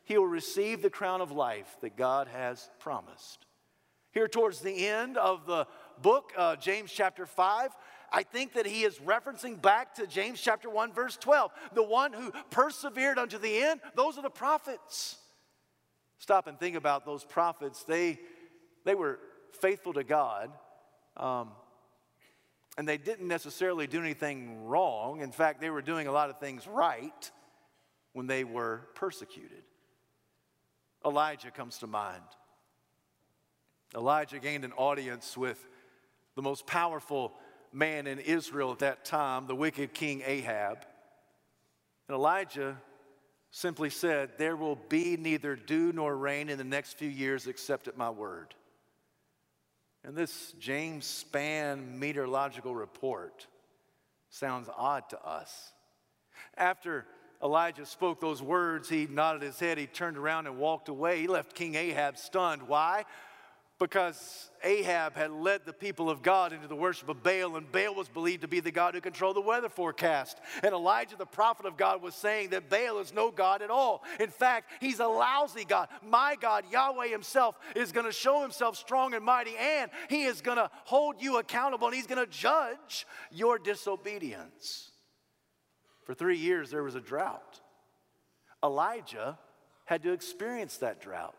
he 0.05 0.17
will 0.17 0.27
receive 0.27 0.81
the 0.81 0.89
crown 0.89 1.19
of 1.19 1.29
life 1.29 1.75
that 1.81 1.97
God 1.97 2.29
has 2.29 2.69
promised. 2.79 3.45
Here, 4.13 4.29
towards 4.29 4.61
the 4.61 4.87
end 4.87 5.17
of 5.17 5.45
the 5.45 5.67
book, 6.01 6.31
uh, 6.37 6.55
James 6.55 6.89
chapter 6.89 7.25
5, 7.25 7.71
I 8.15 8.21
think 8.21 8.53
that 8.53 8.67
he 8.67 8.83
is 8.83 8.99
referencing 8.99 9.59
back 9.59 9.95
to 9.95 10.05
James 10.05 10.39
chapter 10.39 10.69
1, 10.69 10.93
verse 10.93 11.17
12. 11.17 11.51
The 11.73 11.81
one 11.81 12.13
who 12.13 12.31
persevered 12.51 13.17
unto 13.17 13.39
the 13.39 13.57
end, 13.57 13.81
those 13.95 14.19
are 14.19 14.21
the 14.21 14.29
prophets. 14.29 15.17
Stop 16.19 16.45
and 16.45 16.59
think 16.59 16.75
about 16.75 17.05
those 17.05 17.23
prophets. 17.23 17.83
They, 17.83 18.19
they 18.85 18.93
were 18.93 19.19
faithful 19.59 19.93
to 19.93 20.03
God. 20.03 20.51
Um, 21.17 21.49
and 22.77 22.87
they 22.87 22.97
didn't 22.97 23.27
necessarily 23.27 23.87
do 23.87 23.99
anything 23.99 24.65
wrong. 24.65 25.21
In 25.21 25.31
fact, 25.31 25.59
they 25.59 25.71
were 25.71 25.81
doing 25.81 26.05
a 26.05 26.11
lot 26.11 26.29
of 26.29 26.39
things 26.39 26.67
right 26.67 27.31
when 28.13 28.27
they 28.27 28.43
were 28.43 28.81
persecuted. 28.93 29.63
Elijah 31.03 31.51
comes 31.51 31.79
to 31.79 31.87
mind. 31.87 32.23
Elijah 33.95 34.39
gained 34.39 34.65
an 34.65 34.73
audience 34.73 35.35
with 35.35 35.67
the 36.35 36.41
most 36.41 36.65
powerful 36.65 37.33
man 37.73 38.07
in 38.07 38.19
Israel 38.19 38.71
at 38.71 38.79
that 38.79 39.05
time, 39.05 39.47
the 39.47 39.55
wicked 39.55 39.93
king 39.93 40.21
Ahab. 40.25 40.85
And 42.07 42.15
Elijah 42.15 42.77
simply 43.51 43.89
said, 43.89 44.31
There 44.37 44.55
will 44.55 44.77
be 44.89 45.17
neither 45.17 45.55
dew 45.55 45.91
nor 45.93 46.15
rain 46.15 46.49
in 46.49 46.57
the 46.57 46.63
next 46.63 46.97
few 46.97 47.09
years 47.09 47.47
except 47.47 47.87
at 47.87 47.97
my 47.97 48.09
word. 48.09 48.53
And 50.03 50.15
this 50.15 50.53
James 50.59 51.25
Spann 51.31 51.97
meteorological 51.97 52.75
report 52.75 53.47
sounds 54.29 54.67
odd 54.75 55.09
to 55.09 55.25
us. 55.25 55.71
After 56.57 57.05
Elijah 57.41 57.85
spoke 57.85 58.19
those 58.19 58.41
words, 58.41 58.89
he 58.89 59.05
nodded 59.05 59.43
his 59.43 59.59
head, 59.59 59.77
he 59.77 59.85
turned 59.85 60.17
around 60.17 60.47
and 60.47 60.57
walked 60.57 60.89
away. 60.89 61.21
He 61.21 61.27
left 61.27 61.55
King 61.55 61.75
Ahab 61.75 62.17
stunned. 62.17 62.63
Why? 62.63 63.05
Because 63.83 64.49
Ahab 64.63 65.13
had 65.17 65.29
led 65.29 65.65
the 65.65 65.73
people 65.73 66.09
of 66.09 66.21
God 66.21 66.53
into 66.53 66.69
the 66.69 66.75
worship 66.75 67.09
of 67.09 67.21
Baal, 67.21 67.57
and 67.57 67.69
Baal 67.69 67.93
was 67.93 68.07
believed 68.07 68.43
to 68.43 68.47
be 68.47 68.61
the 68.61 68.71
God 68.71 68.93
who 68.93 69.01
controlled 69.01 69.35
the 69.35 69.41
weather 69.41 69.67
forecast. 69.67 70.37
And 70.63 70.73
Elijah, 70.73 71.17
the 71.17 71.25
prophet 71.25 71.65
of 71.65 71.75
God, 71.75 72.01
was 72.01 72.15
saying 72.15 72.51
that 72.51 72.69
Baal 72.69 72.99
is 72.99 73.13
no 73.13 73.29
God 73.29 73.61
at 73.61 73.69
all. 73.69 74.05
In 74.21 74.29
fact, 74.29 74.71
he's 74.79 75.01
a 75.01 75.05
lousy 75.05 75.65
God. 75.65 75.89
My 76.01 76.37
God, 76.39 76.63
Yahweh 76.71 77.09
Himself, 77.09 77.55
is 77.75 77.91
going 77.91 78.05
to 78.05 78.13
show 78.13 78.41
Himself 78.41 78.77
strong 78.77 79.13
and 79.13 79.25
mighty, 79.25 79.57
and 79.59 79.91
He 80.07 80.23
is 80.23 80.39
going 80.39 80.57
to 80.57 80.71
hold 80.85 81.21
you 81.21 81.39
accountable, 81.39 81.87
and 81.87 81.95
He's 81.95 82.07
going 82.07 82.25
to 82.25 82.31
judge 82.31 83.05
your 83.31 83.59
disobedience. 83.59 84.91
For 86.05 86.13
three 86.13 86.37
years, 86.37 86.71
there 86.71 86.83
was 86.83 86.95
a 86.95 87.01
drought. 87.01 87.59
Elijah 88.63 89.37
had 89.83 90.03
to 90.03 90.13
experience 90.13 90.77
that 90.77 91.01
drought. 91.01 91.35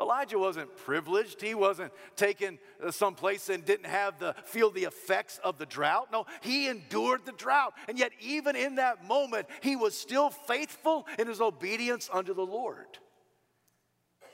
Elijah 0.00 0.38
wasn't 0.38 0.74
privileged. 0.76 1.42
He 1.42 1.54
wasn't 1.54 1.92
taken 2.16 2.58
uh, 2.82 2.90
someplace 2.90 3.48
and 3.48 3.64
didn't 3.64 3.86
have 3.86 4.18
the 4.18 4.34
feel 4.44 4.70
the 4.70 4.84
effects 4.84 5.38
of 5.44 5.58
the 5.58 5.66
drought. 5.66 6.08
No, 6.10 6.24
he 6.40 6.68
endured 6.68 7.26
the 7.26 7.32
drought. 7.32 7.74
And 7.88 7.98
yet 7.98 8.12
even 8.20 8.56
in 8.56 8.76
that 8.76 9.04
moment, 9.06 9.46
he 9.60 9.76
was 9.76 9.96
still 9.96 10.30
faithful 10.30 11.06
in 11.18 11.28
his 11.28 11.40
obedience 11.40 12.08
unto 12.12 12.32
the 12.32 12.46
Lord. 12.46 12.86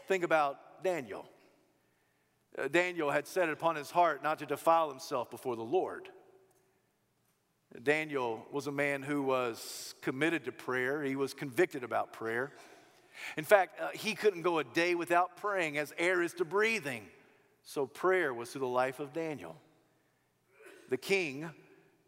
Think 0.07 0.23
about 0.23 0.85
Daniel. 0.85 1.27
Uh, 2.57 2.69
Daniel 2.69 3.11
had 3.11 3.27
set 3.27 3.49
it 3.49 3.53
upon 3.53 3.75
his 3.77 3.91
heart 3.91 4.23
not 4.23 4.39
to 4.39 4.47
defile 4.47 4.89
himself 4.89 5.31
before 5.31 5.57
the 5.57 5.63
Lord. 5.63 6.09
Daniel 7.83 8.47
was 8.53 8.69
a 8.69 8.73
man 8.73 9.03
who 9.03 9.23
was 9.23 9.95
committed 10.01 10.45
to 10.45 10.53
prayer. 10.53 11.03
He 11.03 11.17
was 11.17 11.35
convicted 11.35 11.83
about 11.83 12.13
prayer. 12.13 12.53
In 13.37 13.45
fact, 13.45 13.81
uh, 13.81 13.89
he 13.95 14.15
couldn't 14.15 14.43
go 14.43 14.59
a 14.59 14.65
day 14.65 14.95
without 14.95 15.37
praying, 15.37 15.79
as 15.79 15.93
air 15.99 16.23
is 16.23 16.35
to 16.35 16.45
breathing. 16.45 17.07
So 17.65 17.87
prayer 17.87 18.33
was 18.33 18.51
through 18.51 18.61
the 18.61 18.67
life 18.67 19.01
of 19.01 19.13
Daniel. 19.13 19.57
The 20.89 20.97
king 20.97 21.51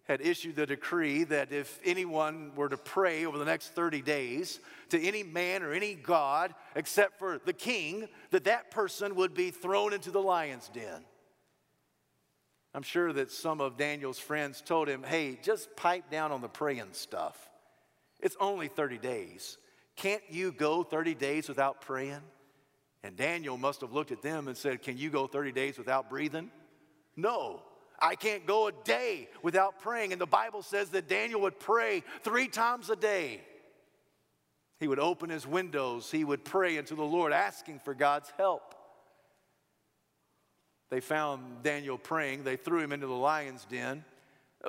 had 0.08 0.20
issued 0.22 0.56
the 0.56 0.66
decree 0.66 1.24
that 1.24 1.52
if 1.52 1.78
anyone 1.84 2.52
were 2.56 2.68
to 2.68 2.78
pray 2.78 3.26
over 3.26 3.36
the 3.36 3.44
next 3.44 3.74
30 3.74 4.00
days 4.00 4.58
to 4.88 5.00
any 5.00 5.22
man 5.22 5.62
or 5.62 5.72
any 5.72 5.94
god 5.94 6.54
except 6.74 7.18
for 7.18 7.38
the 7.44 7.52
king, 7.52 8.08
that 8.30 8.44
that 8.44 8.70
person 8.70 9.14
would 9.16 9.34
be 9.34 9.50
thrown 9.50 9.92
into 9.92 10.10
the 10.10 10.22
lion's 10.22 10.68
den. 10.68 11.04
I'm 12.74 12.82
sure 12.82 13.12
that 13.12 13.30
some 13.30 13.60
of 13.60 13.76
Daniel's 13.76 14.18
friends 14.18 14.62
told 14.62 14.88
him, 14.88 15.02
hey, 15.02 15.38
just 15.42 15.74
pipe 15.76 16.10
down 16.10 16.32
on 16.32 16.40
the 16.40 16.48
praying 16.48 16.92
stuff. 16.92 17.50
It's 18.20 18.36
only 18.40 18.68
30 18.68 18.98
days. 18.98 19.58
Can't 19.98 20.22
you 20.30 20.52
go 20.52 20.84
30 20.84 21.14
days 21.14 21.48
without 21.48 21.80
praying? 21.80 22.20
And 23.02 23.16
Daniel 23.16 23.56
must 23.56 23.80
have 23.80 23.92
looked 23.92 24.12
at 24.12 24.22
them 24.22 24.46
and 24.46 24.56
said, 24.56 24.80
Can 24.80 24.96
you 24.96 25.10
go 25.10 25.26
30 25.26 25.50
days 25.50 25.76
without 25.76 26.08
breathing? 26.08 26.50
No, 27.16 27.62
I 28.00 28.14
can't 28.14 28.46
go 28.46 28.68
a 28.68 28.72
day 28.84 29.28
without 29.42 29.80
praying. 29.80 30.12
And 30.12 30.20
the 30.20 30.26
Bible 30.26 30.62
says 30.62 30.90
that 30.90 31.08
Daniel 31.08 31.40
would 31.40 31.58
pray 31.58 32.04
three 32.22 32.46
times 32.46 32.90
a 32.90 32.96
day. 32.96 33.40
He 34.78 34.86
would 34.86 35.00
open 35.00 35.30
his 35.30 35.44
windows, 35.44 36.08
he 36.08 36.22
would 36.22 36.44
pray 36.44 36.78
unto 36.78 36.94
the 36.94 37.02
Lord, 37.02 37.32
asking 37.32 37.80
for 37.80 37.92
God's 37.92 38.32
help. 38.36 38.76
They 40.90 41.00
found 41.00 41.64
Daniel 41.64 41.98
praying, 41.98 42.44
they 42.44 42.56
threw 42.56 42.78
him 42.78 42.92
into 42.92 43.08
the 43.08 43.12
lion's 43.12 43.64
den. 43.64 44.04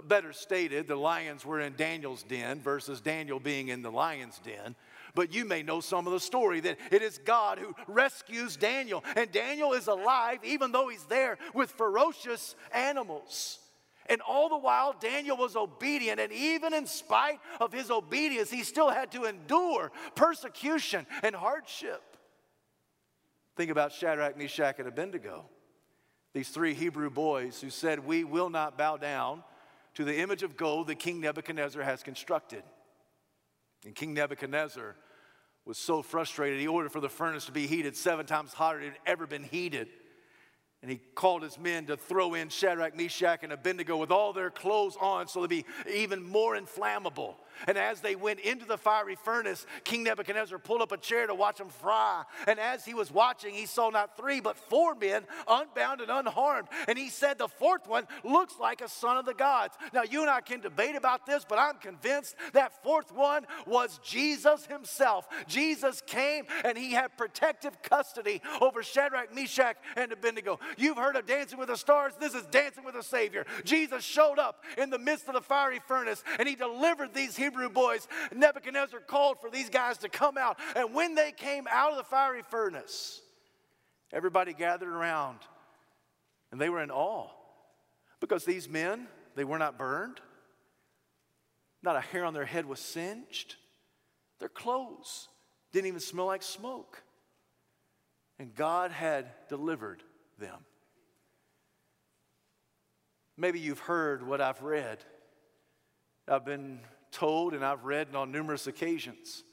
Better 0.04 0.34
stated, 0.34 0.88
the 0.88 0.95
lions 0.95 1.45
were 1.45 1.60
in 1.60 1.75
Daniel's 1.75 2.23
den 2.23 2.62
versus 2.62 3.02
Daniel 3.02 3.39
being 3.39 3.69
in 3.69 3.82
the 3.82 3.91
lion's 3.91 4.39
den 4.39 4.75
but 5.15 5.34
you 5.34 5.45
may 5.45 5.63
know 5.63 5.80
some 5.80 6.08
of 6.08 6.13
the 6.13 6.19
story 6.19 6.60
that 6.62 6.78
it 6.91 7.02
is 7.02 7.17
God 7.17 7.60
who 7.60 7.75
rescues 7.88 8.56
Daniel. 8.56 9.04
And 9.15 9.32
Daniel 9.32 9.73
is 9.73 9.88
alive 9.88 10.39
even 10.43 10.71
though 10.71 10.89
he's 10.89 11.06
there 11.06 11.38
with 11.54 11.71
ferocious 11.71 12.56
animals. 12.71 13.60
And 14.08 14.21
all 14.21 14.49
the 14.49 14.58
while, 14.58 14.95
Daniel 14.99 15.38
was 15.38 15.56
obedient. 15.56 16.19
And 16.19 16.32
even 16.32 16.73
in 16.73 16.88
spite 16.88 17.39
of 17.62 17.71
his 17.71 17.91
obedience, 17.91 18.49
he 18.49 18.63
still 18.63 18.89
had 18.89 19.12
to 19.12 19.25
endure 19.25 19.91
persecution 20.15 21.06
and 21.21 21.36
hardship. 21.36 22.02
Think 23.56 23.69
about 23.69 23.91
Shadrach, 23.91 24.38
Meshach, 24.38 24.80
and 24.80 24.88
Abednego. 24.88 25.45
These 26.34 26.49
three 26.49 26.73
Hebrew 26.73 27.10
boys 27.10 27.62
who 27.62 27.69
said, 27.69 27.99
We 27.99 28.23
will 28.23 28.49
not 28.49 28.78
bow 28.78 28.97
down 28.97 29.43
to 29.99 30.05
the 30.05 30.19
image 30.19 30.43
of 30.43 30.55
gold 30.55 30.88
that 30.88 30.97
King 30.97 31.19
Nebuchadnezzar 31.19 31.83
has 31.83 32.03
constructed. 32.03 32.63
And 33.85 33.93
King 33.93 34.13
Nebuchadnezzar 34.13 34.95
was 35.65 35.77
so 35.77 36.01
frustrated, 36.01 36.57
he 36.57 36.69
ordered 36.69 36.93
for 36.93 37.01
the 37.01 37.09
furnace 37.09 37.47
to 37.47 37.51
be 37.51 37.67
heated 37.67 37.97
seven 37.97 38.25
times 38.25 38.53
hotter 38.53 38.79
than 38.79 38.88
it 38.88 38.91
had 38.91 39.12
ever 39.12 39.27
been 39.27 39.43
heated. 39.43 39.89
And 40.81 40.89
he 40.89 41.01
called 41.15 41.43
his 41.43 41.59
men 41.59 41.88
to 41.88 41.97
throw 41.97 42.33
in 42.33 42.47
Shadrach, 42.47 42.95
Meshach, 42.95 43.43
and 43.43 43.51
Abednego 43.51 43.97
with 43.97 44.09
all 44.09 44.31
their 44.31 44.49
clothes 44.49 44.95
on 45.01 45.27
so 45.27 45.41
they'd 45.41 45.49
be 45.49 45.65
even 45.93 46.23
more 46.23 46.55
inflammable. 46.55 47.35
And 47.67 47.78
as 47.78 48.02
they 48.02 48.15
went 48.15 48.39
into 48.39 48.65
the 48.65 48.78
fiery 48.78 49.15
furnace, 49.15 49.65
King 49.84 50.04
Nebuchadnezzar 50.04 50.60
pulled 50.60 50.82
up 50.82 50.91
a 50.91 50.98
chair 50.98 51.28
to 51.28 51.36
watch 51.36 51.58
them 51.58 51.69
fry. 51.69 52.24
And 52.48 52.60
as 52.60 52.86
he 52.86 52.93
was 52.93 53.12
watching, 53.12 53.54
he 53.54 53.65
saw 53.65 53.89
not 53.89 54.17
three, 54.17 54.39
but 54.39 54.58
four 54.58 54.95
men, 54.95 55.24
unbound 55.48 56.02
and 56.02 56.12
unharmed. 56.12 56.67
And 56.88 56.98
he 56.98 57.10
said, 57.10 57.38
The 57.38 57.48
fourth 57.48 57.88
one 57.88 58.08
looks 58.24 58.56
like 58.60 58.82
a 58.82 58.88
son 58.88 59.17
of 59.17 59.26
the 59.26 59.34
gods. 59.34 59.76
Now, 59.93 60.04
you 60.04 60.22
and 60.22 60.30
I 60.30 60.41
can 60.41 60.62
debate 60.62 60.95
about 60.95 61.26
this, 61.26 61.45
but 61.48 61.60
I'm 61.60 61.78
convinced 61.78 62.36
that 62.54 62.84
fourth 62.84 63.12
one 63.12 63.45
was 63.65 64.00
Jesus 64.04 64.65
himself. 64.65 65.28
Jesus 65.48 66.02
came 66.06 66.45
and 66.63 66.78
he 66.78 66.91
had 66.91 67.17
protective 67.17 67.82
custody 67.82 68.41
over 68.62 68.84
Shadrach, 68.84 69.34
Meshach, 69.34 69.78
and 69.95 70.12
Abednego. 70.12 70.60
You've 70.78 70.98
heard 70.98 71.15
of 71.15 71.26
Dancing 71.26 71.60
with 71.60 71.69
the 71.69 71.78
Stars. 71.78 72.13
This 72.19 72.34
is 72.34 72.45
Dancing 72.48 72.84
with 72.84 72.95
the 72.95 73.04
Savior. 73.04 73.45
Jesus 73.63 74.04
showed 74.04 74.39
up 74.39 74.63
in 74.78 74.89
the 74.89 75.00
midst 75.00 75.28
of 75.28 75.34
the 75.34 75.41
fiery 75.41 75.80
furnace 75.88 76.24
and 76.38 76.48
he 76.48 76.56
delivered 76.56 77.13
these 77.13 77.36
Hebrew 77.49 77.69
boys. 77.69 78.07
Nebuchadnezzar 78.33 78.99
called 78.99 79.41
for 79.41 79.49
these 79.49 79.69
guys 79.69 79.97
to 79.99 80.09
come 80.09 80.38
out. 80.38 80.59
And 80.75 80.93
when 80.93 81.15
they 81.15 81.31
came 81.31 81.67
out 81.69 81.91
of 81.91 81.97
the 81.97 82.03
fiery 82.03 82.43
furnace, 82.47 83.21
everybody 84.13 84.53
gathered 84.53 84.89
around 84.89 85.39
and 86.51 86.62
they 86.62 86.69
were 86.69 86.83
in 86.83 86.91
awe 86.91 87.27
because 88.19 88.45
these 88.45 88.69
men, 88.69 89.07
they 89.35 89.43
were 89.43 89.57
not 89.57 89.79
burned. 89.79 90.19
Not 91.81 91.95
a 91.95 92.01
hair 92.01 92.23
on 92.23 92.35
their 92.35 92.45
head 92.45 92.65
was 92.65 92.79
singed. 92.79 93.55
Their 94.39 94.49
clothes 94.49 95.27
didn't 95.71 95.88
even 95.88 95.99
smell 95.99 96.27
like 96.27 96.43
smoke. 96.43 97.01
And 98.38 98.53
God 98.53 98.91
had 98.91 99.25
delivered 99.49 100.03
them. 100.38 100.59
Maybe 103.38 103.59
you've 103.59 103.79
heard 103.79 104.25
what 104.25 104.39
I've 104.39 104.62
read. 104.62 104.99
I've 106.27 106.45
been 106.45 106.81
told 107.12 107.54
and 107.54 107.63
I've 107.63 107.86
read 107.86 108.15
on 108.15 108.32
numerous 108.32 108.67
occasions 108.67 109.43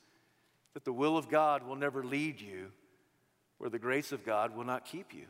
that 0.74 0.84
the 0.84 0.92
will 0.92 1.16
of 1.16 1.28
God 1.28 1.66
will 1.66 1.76
never 1.76 2.04
lead 2.04 2.40
you 2.40 2.72
where 3.58 3.70
the 3.70 3.78
grace 3.78 4.12
of 4.12 4.24
God 4.24 4.54
will 4.54 4.64
not 4.64 4.84
keep 4.84 5.14
you. 5.14 5.26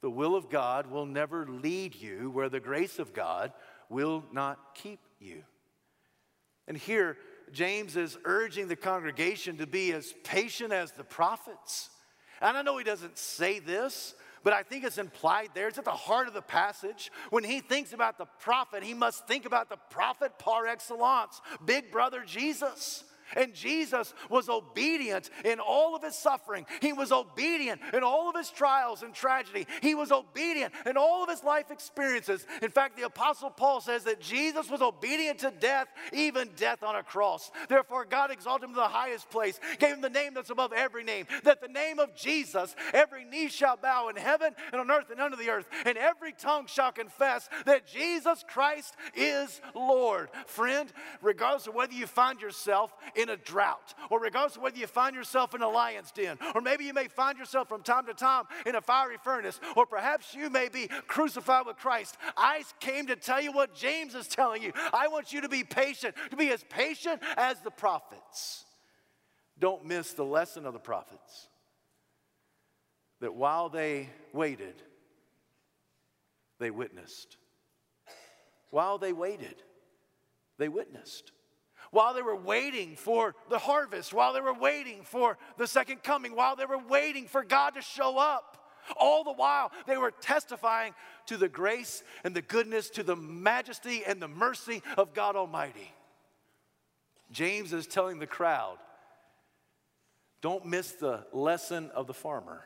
The 0.00 0.10
will 0.10 0.36
of 0.36 0.50
God 0.50 0.90
will 0.90 1.06
never 1.06 1.46
lead 1.46 1.94
you 1.94 2.30
where 2.30 2.48
the 2.48 2.60
grace 2.60 2.98
of 2.98 3.12
God 3.12 3.52
will 3.88 4.24
not 4.32 4.74
keep 4.74 5.00
you. 5.20 5.42
And 6.66 6.76
here, 6.76 7.16
James 7.52 7.96
is 7.96 8.18
urging 8.24 8.68
the 8.68 8.76
congregation 8.76 9.56
to 9.58 9.66
be 9.66 9.92
as 9.92 10.14
patient 10.22 10.72
as 10.72 10.92
the 10.92 11.04
prophets. 11.04 11.90
And 12.40 12.56
I 12.56 12.62
know 12.62 12.78
he 12.78 12.84
doesn't 12.84 13.18
say 13.18 13.58
this, 13.58 14.14
but 14.44 14.52
I 14.52 14.62
think 14.62 14.84
it's 14.84 14.98
implied 14.98 15.50
there. 15.54 15.68
It's 15.68 15.78
at 15.78 15.84
the 15.84 15.90
heart 15.90 16.28
of 16.28 16.34
the 16.34 16.42
passage. 16.42 17.10
When 17.30 17.44
he 17.44 17.60
thinks 17.60 17.92
about 17.92 18.18
the 18.18 18.26
prophet, 18.40 18.82
he 18.82 18.94
must 18.94 19.26
think 19.26 19.44
about 19.44 19.68
the 19.68 19.78
prophet 19.90 20.38
par 20.38 20.66
excellence, 20.66 21.40
big 21.64 21.90
brother 21.90 22.22
Jesus. 22.26 23.04
And 23.36 23.54
Jesus 23.54 24.14
was 24.28 24.48
obedient 24.48 25.30
in 25.44 25.60
all 25.60 25.94
of 25.94 26.02
his 26.02 26.16
suffering. 26.16 26.66
He 26.80 26.92
was 26.92 27.12
obedient 27.12 27.80
in 27.92 28.02
all 28.02 28.28
of 28.28 28.36
his 28.36 28.50
trials 28.50 29.02
and 29.02 29.14
tragedy. 29.14 29.66
He 29.82 29.94
was 29.94 30.10
obedient 30.12 30.72
in 30.86 30.96
all 30.96 31.24
of 31.24 31.30
his 31.30 31.44
life 31.44 31.70
experiences. 31.70 32.46
In 32.62 32.70
fact, 32.70 32.96
the 32.96 33.06
Apostle 33.06 33.50
Paul 33.50 33.80
says 33.80 34.04
that 34.04 34.20
Jesus 34.20 34.70
was 34.70 34.82
obedient 34.82 35.40
to 35.40 35.50
death, 35.50 35.88
even 36.12 36.50
death 36.56 36.82
on 36.82 36.96
a 36.96 37.02
cross. 37.02 37.50
Therefore, 37.68 38.04
God 38.04 38.30
exalted 38.30 38.68
him 38.68 38.74
to 38.74 38.80
the 38.80 38.88
highest 38.88 39.30
place, 39.30 39.58
gave 39.78 39.94
him 39.94 40.00
the 40.00 40.10
name 40.10 40.34
that's 40.34 40.50
above 40.50 40.72
every 40.72 41.04
name, 41.04 41.26
that 41.44 41.60
the 41.60 41.68
name 41.68 41.98
of 41.98 42.14
Jesus, 42.14 42.74
every 42.92 43.24
knee 43.24 43.48
shall 43.48 43.76
bow 43.76 44.08
in 44.08 44.16
heaven 44.16 44.54
and 44.72 44.80
on 44.80 44.90
earth 44.90 45.10
and 45.10 45.20
under 45.20 45.36
the 45.36 45.50
earth, 45.50 45.68
and 45.84 45.98
every 45.98 46.32
tongue 46.32 46.66
shall 46.66 46.92
confess 46.92 47.48
that 47.66 47.86
Jesus 47.86 48.44
Christ 48.48 48.94
is 49.14 49.60
Lord. 49.74 50.28
Friend, 50.46 50.90
regardless 51.22 51.66
of 51.66 51.74
whether 51.74 51.92
you 51.92 52.06
find 52.06 52.40
yourself 52.40 52.92
in 53.18 53.28
a 53.28 53.36
drought, 53.36 53.94
or 54.10 54.20
regardless 54.20 54.56
of 54.56 54.62
whether 54.62 54.78
you 54.78 54.86
find 54.86 55.14
yourself 55.14 55.54
in 55.54 55.60
a 55.60 55.68
lion's 55.68 56.12
den, 56.12 56.38
or 56.54 56.60
maybe 56.60 56.84
you 56.84 56.94
may 56.94 57.08
find 57.08 57.36
yourself 57.36 57.68
from 57.68 57.82
time 57.82 58.06
to 58.06 58.14
time 58.14 58.44
in 58.64 58.76
a 58.76 58.80
fiery 58.80 59.16
furnace, 59.22 59.60
or 59.76 59.84
perhaps 59.84 60.34
you 60.34 60.48
may 60.48 60.68
be 60.68 60.88
crucified 61.08 61.66
with 61.66 61.76
Christ. 61.76 62.16
I 62.36 62.62
came 62.80 63.08
to 63.08 63.16
tell 63.16 63.40
you 63.40 63.52
what 63.52 63.74
James 63.74 64.14
is 64.14 64.28
telling 64.28 64.62
you. 64.62 64.72
I 64.92 65.08
want 65.08 65.32
you 65.32 65.40
to 65.40 65.48
be 65.48 65.64
patient, 65.64 66.14
to 66.30 66.36
be 66.36 66.50
as 66.50 66.64
patient 66.70 67.20
as 67.36 67.60
the 67.60 67.70
prophets. 67.70 68.64
Don't 69.58 69.84
miss 69.84 70.12
the 70.12 70.24
lesson 70.24 70.64
of 70.64 70.72
the 70.72 70.78
prophets 70.78 71.48
that 73.20 73.34
while 73.34 73.68
they 73.68 74.08
waited, 74.32 74.80
they 76.60 76.70
witnessed. 76.70 77.36
While 78.70 78.98
they 78.98 79.12
waited, 79.12 79.56
they 80.58 80.68
witnessed 80.68 81.32
while 81.90 82.14
they 82.14 82.22
were 82.22 82.36
waiting 82.36 82.96
for 82.96 83.34
the 83.48 83.58
harvest, 83.58 84.12
while 84.12 84.32
they 84.32 84.40
were 84.40 84.54
waiting 84.54 85.02
for 85.02 85.38
the 85.56 85.66
second 85.66 86.02
coming, 86.02 86.34
while 86.34 86.56
they 86.56 86.66
were 86.66 86.78
waiting 86.78 87.26
for 87.26 87.42
God 87.42 87.74
to 87.74 87.82
show 87.82 88.18
up. 88.18 88.56
All 88.96 89.22
the 89.24 89.32
while, 89.32 89.70
they 89.86 89.98
were 89.98 90.10
testifying 90.10 90.94
to 91.26 91.36
the 91.36 91.48
grace 91.48 92.02
and 92.24 92.34
the 92.34 92.42
goodness, 92.42 92.88
to 92.90 93.02
the 93.02 93.16
majesty 93.16 94.02
and 94.06 94.20
the 94.20 94.28
mercy 94.28 94.82
of 94.96 95.12
God 95.12 95.36
Almighty. 95.36 95.92
James 97.30 97.72
is 97.72 97.86
telling 97.86 98.18
the 98.18 98.26
crowd 98.26 98.78
don't 100.40 100.64
miss 100.64 100.92
the 100.92 101.26
lesson 101.32 101.90
of 101.94 102.06
the 102.06 102.14
farmer. 102.14 102.64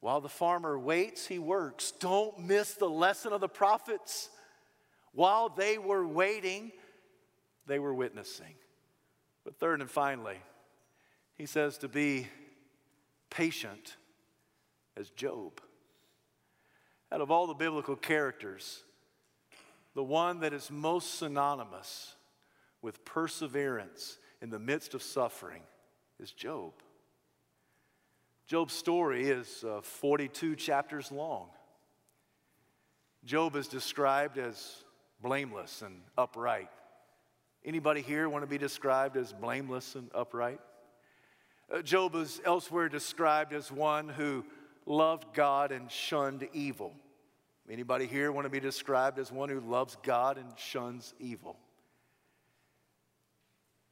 While 0.00 0.20
the 0.20 0.28
farmer 0.28 0.78
waits, 0.78 1.26
he 1.26 1.38
works. 1.38 1.92
Don't 1.98 2.38
miss 2.38 2.74
the 2.74 2.88
lesson 2.88 3.32
of 3.32 3.40
the 3.40 3.48
prophets. 3.48 4.28
While 5.12 5.48
they 5.48 5.78
were 5.78 6.06
waiting, 6.06 6.72
they 7.66 7.78
were 7.78 7.94
witnessing. 7.94 8.54
But 9.44 9.58
third 9.58 9.80
and 9.80 9.90
finally, 9.90 10.38
he 11.34 11.46
says 11.46 11.78
to 11.78 11.88
be 11.88 12.28
patient 13.30 13.96
as 14.96 15.10
Job. 15.10 15.60
Out 17.12 17.20
of 17.20 17.30
all 17.30 17.46
the 17.46 17.54
biblical 17.54 17.96
characters, 17.96 18.82
the 19.94 20.02
one 20.02 20.40
that 20.40 20.52
is 20.52 20.70
most 20.70 21.18
synonymous 21.18 22.16
with 22.82 23.04
perseverance 23.04 24.18
in 24.42 24.50
the 24.50 24.58
midst 24.58 24.94
of 24.94 25.02
suffering 25.02 25.62
is 26.18 26.32
Job. 26.32 26.72
Job's 28.46 28.74
story 28.74 29.28
is 29.28 29.64
uh, 29.64 29.80
42 29.82 30.54
chapters 30.56 31.10
long. 31.10 31.48
Job 33.24 33.56
is 33.56 33.66
described 33.66 34.38
as 34.38 34.84
blameless 35.20 35.82
and 35.82 36.00
upright. 36.16 36.70
Anybody 37.66 38.00
here 38.00 38.28
want 38.28 38.44
to 38.44 38.46
be 38.46 38.58
described 38.58 39.16
as 39.16 39.32
blameless 39.32 39.96
and 39.96 40.08
upright? 40.14 40.60
Uh, 41.68 41.82
Job 41.82 42.14
is 42.14 42.40
elsewhere 42.44 42.88
described 42.88 43.52
as 43.52 43.72
one 43.72 44.08
who 44.08 44.44
loved 44.86 45.34
God 45.34 45.72
and 45.72 45.90
shunned 45.90 46.48
evil. 46.52 46.94
Anybody 47.68 48.06
here 48.06 48.30
want 48.30 48.44
to 48.44 48.50
be 48.50 48.60
described 48.60 49.18
as 49.18 49.32
one 49.32 49.48
who 49.48 49.58
loves 49.58 49.96
God 50.04 50.38
and 50.38 50.46
shuns 50.56 51.12
evil? 51.18 51.56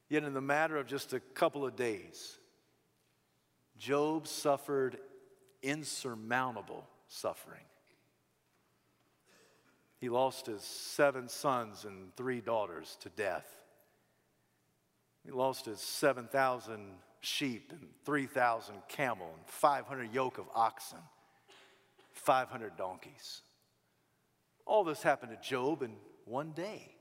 Yet, 0.07 0.23
in 0.23 0.33
the 0.33 0.39
matter 0.39 0.77
of 0.77 0.87
just 0.87 1.11
a 1.11 1.19
couple 1.19 1.65
of 1.65 1.75
days, 1.75 2.37
Job 3.77 4.25
suffered 4.25 4.97
insurmountable 5.61 6.87
suffering. 7.09 7.65
He 9.99 10.07
lost 10.07 10.45
his 10.45 10.61
seven 10.61 11.27
sons 11.27 11.83
and 11.83 12.15
three 12.15 12.39
daughters 12.39 12.97
to 13.01 13.09
death. 13.09 13.64
He 15.25 15.31
lost 15.31 15.65
his 15.65 15.79
7,000 15.79 16.93
sheep 17.21 17.71
and 17.71 17.87
3,000 18.05 18.75
camel 18.87 19.27
and 19.35 19.45
500 19.47 20.13
yoke 20.13 20.37
of 20.37 20.45
oxen, 20.53 20.99
500 22.13 22.77
donkeys. 22.77 23.41
All 24.65 24.83
this 24.83 25.01
happened 25.01 25.31
to 25.31 25.47
Job 25.49 25.81
in 25.81 25.95
one 26.25 26.51
day. 26.51 26.95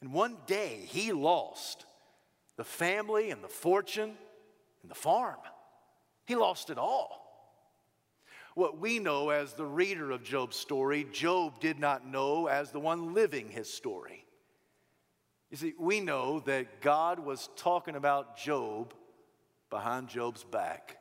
In 0.00 0.10
one 0.10 0.36
day, 0.46 0.80
he 0.88 1.12
lost 1.12 1.86
the 2.56 2.64
family 2.64 3.30
and 3.30 3.42
the 3.42 3.48
fortune 3.48 4.14
and 4.82 4.90
the 4.90 4.96
farm. 4.96 5.38
He 6.26 6.34
lost 6.34 6.70
it 6.70 6.78
all. 6.78 7.20
What 8.54 8.78
we 8.78 8.98
know 8.98 9.30
as 9.30 9.54
the 9.54 9.64
reader 9.64 10.10
of 10.10 10.24
Job's 10.24 10.56
story, 10.56 11.06
Job 11.12 11.60
did 11.60 11.78
not 11.78 12.06
know 12.06 12.48
as 12.48 12.70
the 12.70 12.80
one 12.80 13.14
living 13.14 13.48
his 13.48 13.72
story. 13.72 14.21
You 15.52 15.58
see, 15.58 15.74
we 15.78 16.00
know 16.00 16.40
that 16.40 16.80
God 16.80 17.18
was 17.18 17.50
talking 17.56 17.94
about 17.94 18.38
Job 18.38 18.94
behind 19.68 20.08
Job's 20.08 20.44
back. 20.44 20.96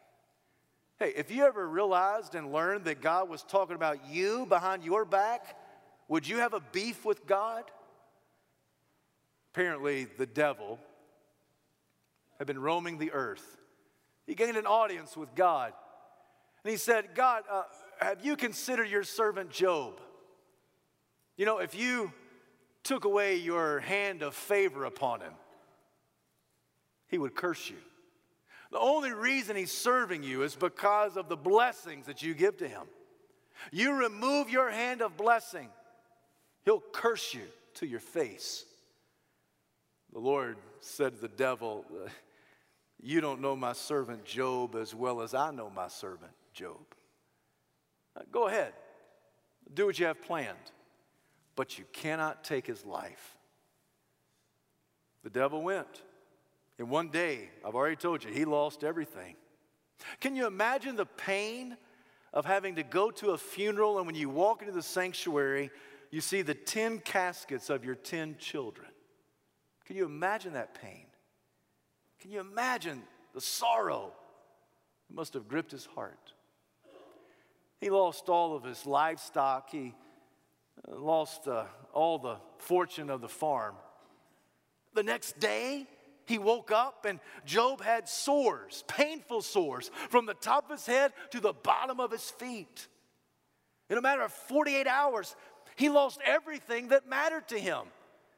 Hey, 1.00 1.14
if 1.16 1.32
you 1.32 1.46
ever 1.46 1.66
realized 1.66 2.36
and 2.36 2.52
learned 2.52 2.84
that 2.84 3.00
God 3.00 3.30
was 3.30 3.44
talking 3.44 3.78
about 3.78 4.10
you 4.10 4.46
behind 4.46 4.84
your 4.84 5.06
back, 5.06 5.58
would 6.10 6.28
you 6.28 6.40
have 6.40 6.54
a 6.54 6.60
beef 6.60 7.06
with 7.06 7.26
God? 7.26 7.64
Apparently, 9.54 10.08
the 10.18 10.26
devil 10.26 10.80
had 12.38 12.46
been 12.46 12.60
roaming 12.60 12.98
the 12.98 13.14
earth. 13.14 13.58
He 14.28 14.36
gained 14.36 14.58
an 14.58 14.66
audience 14.68 15.16
with 15.16 15.34
God. 15.34 15.72
And 16.66 16.72
he 16.72 16.78
said, 16.78 17.16
God, 17.16 17.44
uh, 17.50 17.64
have 18.02 18.26
you 18.26 18.36
considered 18.36 18.90
your 18.90 19.04
servant 19.04 19.50
Job? 19.50 20.02
You 21.38 21.46
know, 21.46 21.60
if 21.60 21.74
you 21.74 22.12
took 22.84 23.06
away 23.06 23.38
your 23.38 23.80
hand 23.80 24.22
of 24.22 24.36
favor 24.36 24.86
upon 24.86 25.22
him, 25.22 25.34
he 27.08 27.17
would 27.17 27.36
curse 27.36 27.70
you. 27.70 27.78
The 28.72 28.80
only 28.80 29.12
reason 29.12 29.56
he's 29.56 29.72
serving 29.72 30.24
you 30.24 30.44
is 30.44 30.56
because 30.56 31.17
of 31.17 31.28
the 31.28 31.36
blessings 31.36 32.06
that 32.06 32.24
you 32.24 32.34
give 32.34 32.58
to 32.58 32.67
him. 32.67 32.84
You 33.72 33.94
remove 33.94 34.50
your 34.50 34.72
hand 34.72 35.02
of 35.02 35.17
blessing, 35.17 35.70
he'll 36.63 36.84
curse 36.91 37.34
you 37.34 37.44
to 37.76 37.86
your 37.86 38.00
face. 38.00 38.65
The 40.13 40.20
Lord 40.20 40.58
said 40.80 41.15
to 41.15 41.22
the 41.22 41.28
devil, 41.28 41.86
uh, 41.94 42.10
You 43.02 43.22
don't 43.22 43.41
know 43.41 43.56
my 43.56 43.74
servant 43.74 44.26
Job 44.26 44.76
as 44.76 44.96
well 44.96 45.22
as 45.22 45.34
I 45.34 45.52
know 45.52 45.70
my 45.70 45.88
servant 45.88 46.32
Job. 46.54 46.80
Go 48.32 48.48
ahead, 48.48 48.74
do 49.74 49.86
what 49.86 50.00
you 50.00 50.06
have 50.06 50.22
planned, 50.22 50.58
but 51.56 51.78
you 51.78 51.86
cannot 51.92 52.44
take 52.44 52.68
his 52.68 52.86
life. 52.86 53.38
The 55.24 55.30
devil 55.30 55.62
went. 55.62 56.02
In 56.80 56.90
one 56.90 57.10
day, 57.10 57.50
I've 57.66 57.76
already 57.76 57.96
told 57.96 58.24
you, 58.24 58.32
he 58.32 58.46
lost 58.46 58.84
everything. 58.84 59.36
Can 60.20 60.36
you 60.36 60.48
imagine 60.48 60.96
the 60.96 61.06
pain 61.06 61.78
of 62.34 62.46
having 62.46 62.76
to 62.76 62.84
go 62.84 63.12
to 63.12 63.32
a 63.32 63.38
funeral 63.38 63.98
and 63.98 64.08
when 64.08 64.16
you 64.16 64.30
walk 64.30 64.62
into 64.62 64.74
the 64.74 64.82
sanctuary, 64.82 65.70
you 66.10 66.22
see 66.22 66.42
the 66.42 66.56
10 66.56 67.00
caskets 67.00 67.70
of 67.70 67.86
your 67.86 67.96
10 67.96 68.38
children? 68.38 68.88
Can 69.86 69.96
you 69.96 70.06
imagine 70.06 70.54
that 70.54 70.74
pain? 70.82 71.06
Can 72.20 72.32
you 72.32 72.40
imagine 72.40 73.04
the 73.34 73.42
sorrow 73.42 74.12
that 75.08 75.16
must 75.16 75.34
have 75.34 75.48
gripped 75.48 75.72
his 75.72 75.86
heart? 75.86 76.34
He 77.80 77.90
lost 77.90 78.30
all 78.30 78.56
of 78.56 78.64
his 78.64 78.86
livestock. 78.86 79.70
He 79.72 79.94
lost 80.88 81.48
uh, 81.48 81.65
all 81.94 82.17
the 82.17 82.38
fortune 82.58 83.10
of 83.10 83.22
the 83.22 83.30
farm. 83.30 83.76
The 84.94 85.04
next 85.04 85.39
day, 85.39 85.88
he 86.26 86.38
woke 86.38 86.72
up 86.72 87.06
and 87.06 87.20
Job 87.46 87.82
had 87.82 88.08
sores, 88.08 88.84
painful 88.88 89.41
sores, 89.41 89.91
from 90.10 90.26
the 90.26 90.34
top 90.34 90.65
of 90.65 90.78
his 90.78 90.86
head 90.86 91.13
to 91.32 91.39
the 91.39 91.54
bottom 91.54 92.00
of 92.00 92.12
his 92.12 92.30
feet. 92.30 92.88
In 93.89 93.98
a 93.98 94.02
matter 94.02 94.22
of 94.22 94.32
48 94.32 94.88
hours, 94.88 95.36
he 95.76 95.89
lost 95.89 96.20
everything 96.26 96.89
that 96.89 97.08
mattered 97.08 97.48
to 97.50 97.60
him. 97.60 97.82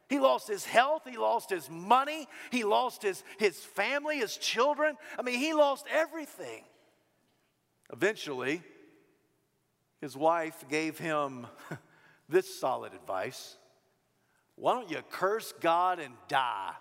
He 0.09 0.19
lost 0.19 0.47
his 0.47 0.65
health, 0.65 1.03
he 1.09 1.17
lost 1.17 1.49
his 1.49 1.69
money, 1.69 2.27
he 2.51 2.63
lost 2.63 3.01
his, 3.01 3.23
his 3.39 3.57
family, 3.57 4.17
his 4.17 4.37
children. 4.37 4.95
I 5.17 5.21
mean, 5.21 5.39
he 5.39 5.53
lost 5.53 5.85
everything. 5.91 6.63
Eventually, 7.91 8.61
his 10.01 10.17
wife 10.17 10.65
gave 10.69 10.97
him 10.97 11.47
this 12.33 12.59
solid 12.59 12.93
advice 12.93 13.57
Why 14.55 14.73
don't 14.73 14.91
you 14.91 15.01
curse 15.09 15.53
God 15.61 15.99
and 15.99 16.13
die? 16.27 16.73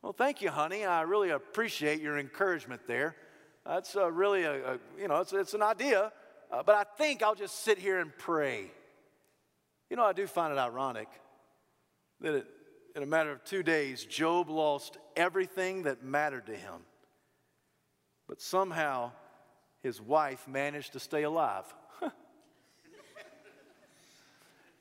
Well, 0.00 0.12
thank 0.12 0.42
you, 0.42 0.50
honey. 0.50 0.84
I 0.84 1.02
really 1.02 1.30
appreciate 1.30 2.00
your 2.00 2.18
encouragement 2.18 2.82
there. 2.88 3.14
That's 3.64 3.94
uh, 3.94 4.10
really 4.10 4.42
a, 4.42 4.74
a, 4.74 4.78
you 4.98 5.06
know, 5.06 5.20
it's, 5.20 5.32
it's 5.32 5.54
an 5.54 5.62
idea, 5.62 6.10
uh, 6.50 6.62
but 6.64 6.74
I 6.74 6.84
think 6.98 7.22
I'll 7.22 7.36
just 7.36 7.62
sit 7.62 7.78
here 7.78 8.00
and 8.00 8.10
pray. 8.16 8.72
You 9.88 9.96
know, 9.96 10.04
I 10.04 10.12
do 10.12 10.26
find 10.26 10.52
it 10.52 10.58
ironic 10.58 11.08
that 12.20 12.34
it, 12.34 12.46
in 12.96 13.04
a 13.04 13.06
matter 13.06 13.30
of 13.30 13.44
two 13.44 13.62
days, 13.62 14.04
Job 14.04 14.50
lost 14.50 14.98
everything 15.14 15.84
that 15.84 16.02
mattered 16.02 16.46
to 16.46 16.56
him. 16.56 16.80
But 18.28 18.40
somehow, 18.40 19.12
his 19.82 20.00
wife 20.00 20.48
managed 20.48 20.94
to 20.94 21.00
stay 21.00 21.22
alive. 21.22 21.72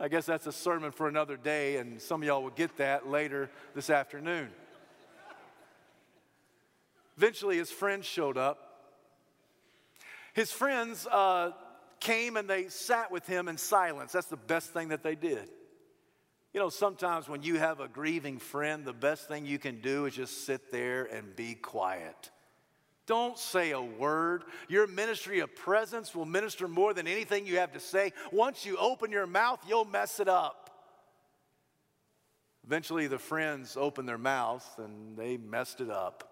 I 0.02 0.08
guess 0.08 0.26
that's 0.26 0.48
a 0.48 0.52
sermon 0.52 0.92
for 0.92 1.08
another 1.08 1.38
day, 1.38 1.78
and 1.78 2.02
some 2.02 2.24
of 2.24 2.28
y'all 2.28 2.42
will 2.42 2.50
get 2.50 2.78
that 2.78 3.08
later 3.08 3.52
this 3.76 3.92
afternoon. 3.92 4.50
Eventually, 7.18 7.58
his 7.58 7.70
friends 7.70 8.08
showed 8.08 8.36
up. 8.36 8.80
His 10.34 10.52
friends 10.52 11.06
uh, 11.06 11.52
came 12.00 12.36
and 12.36 12.50
they 12.50 12.70
sat 12.70 13.12
with 13.12 13.28
him 13.28 13.48
in 13.48 13.58
silence. 13.58 14.12
That's 14.12 14.26
the 14.26 14.38
best 14.38 14.74
thing 14.74 14.88
that 14.88 15.04
they 15.04 15.14
did. 15.14 15.48
You 16.52 16.62
know, 16.62 16.70
sometimes 16.70 17.30
when 17.30 17.44
you 17.44 17.60
have 17.60 17.80
a 17.80 17.88
grieving 17.88 18.40
friend, 18.40 18.84
the 18.84 18.94
best 18.94 19.28
thing 19.28 19.46
you 19.46 19.60
can 19.60 19.82
do 19.82 20.08
is 20.08 20.16
just 20.16 20.48
sit 20.48 20.72
there 20.72 21.04
and 21.04 21.36
be 21.36 21.54
quiet. 21.54 22.32
Don't 23.08 23.38
say 23.38 23.72
a 23.72 23.82
word. 23.82 24.44
Your 24.70 24.88
ministry 24.88 25.40
of 25.40 25.56
presence 25.56 26.16
will 26.16 26.26
minister 26.26 26.68
more 26.68 26.94
than 26.94 27.08
anything 27.08 27.46
you 27.46 27.58
have 27.58 27.74
to 27.74 27.80
say. 27.80 28.14
Once 28.32 28.66
you 28.66 28.78
open 28.78 29.12
your 29.12 29.28
mouth, 29.28 29.60
you'll 29.68 29.86
mess 29.86 30.20
it 30.20 30.28
up. 30.28 30.70
Eventually, 32.66 33.08
the 33.08 33.18
friends 33.18 33.76
opened 33.76 34.08
their 34.08 34.18
mouths 34.18 34.66
and 34.78 35.18
they 35.18 35.38
messed 35.38 35.82
it 35.82 35.90
up. 35.90 36.28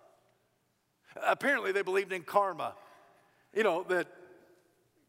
Apparently, 1.26 1.72
they 1.72 1.82
believed 1.82 2.14
in 2.14 2.22
karma. 2.22 2.76
You 3.54 3.64
know, 3.64 3.84
that 3.90 4.08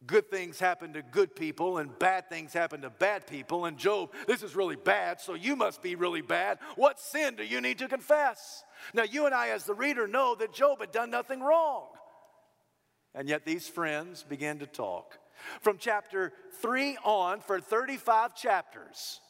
good 0.07 0.31
things 0.31 0.59
happen 0.59 0.95
to 0.95 1.03
good 1.03 1.37
people 1.37 1.79
and 1.79 1.97
bad 1.99 2.29
things 2.29 2.53
happen 2.53 2.83
to 2.83 2.91
bad 2.91 3.27
people. 3.27 3.67
And 3.67 3.77
Job, 3.77 4.11
this 4.27 4.43
is 4.43 4.57
really 4.57 4.77
bad, 4.77 5.21
so 5.21 5.35
you 5.35 5.57
must 5.57 5.83
be 5.83 5.95
really 5.95 6.23
bad. 6.23 6.59
What 6.77 6.99
sin 6.99 7.37
do 7.37 7.45
you 7.45 7.61
need 7.61 7.79
to 7.79 7.89
confess? 7.89 8.65
Now, 8.95 9.03
you 9.03 9.27
and 9.27 9.35
I, 9.35 9.51
as 9.51 9.65
the 9.65 9.75
reader, 9.75 10.07
know 10.07 10.35
that 10.37 10.53
Job 10.53 10.81
had 10.81 10.93
done 10.93 11.11
nothing 11.11 11.41
wrong. 11.41 11.89
And 13.15 13.29
yet, 13.29 13.45
these 13.45 13.69
friends 13.69 14.23
began 14.23 14.61
to 14.61 14.67
talk. 14.67 15.19
From 15.61 15.79
chapter 15.79 16.33
3 16.61 16.99
on, 17.05 17.41
for 17.41 17.61
35 17.61 18.35
chapters, 18.35 19.21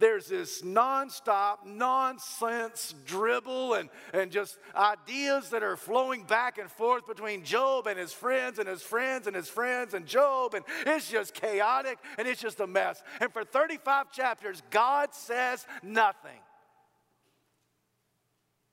there's 0.00 0.26
this 0.26 0.62
nonstop, 0.62 1.66
nonsense 1.66 2.94
dribble 3.06 3.74
and, 3.74 3.90
and 4.12 4.32
just 4.32 4.58
ideas 4.74 5.50
that 5.50 5.62
are 5.62 5.76
flowing 5.76 6.24
back 6.24 6.58
and 6.58 6.70
forth 6.70 7.06
between 7.06 7.44
Job 7.44 7.86
and 7.86 7.98
his 7.98 8.12
friends 8.12 8.58
and 8.58 8.66
his 8.66 8.82
friends 8.82 9.26
and 9.26 9.36
his 9.36 9.48
friends 9.48 9.94
and 9.94 10.06
Job. 10.06 10.54
And 10.54 10.64
it's 10.86 11.10
just 11.10 11.34
chaotic 11.34 11.98
and 12.18 12.26
it's 12.26 12.40
just 12.40 12.60
a 12.60 12.66
mess. 12.66 13.02
And 13.20 13.32
for 13.32 13.44
35 13.44 14.10
chapters, 14.10 14.62
God 14.70 15.14
says 15.14 15.66
nothing. 15.82 16.40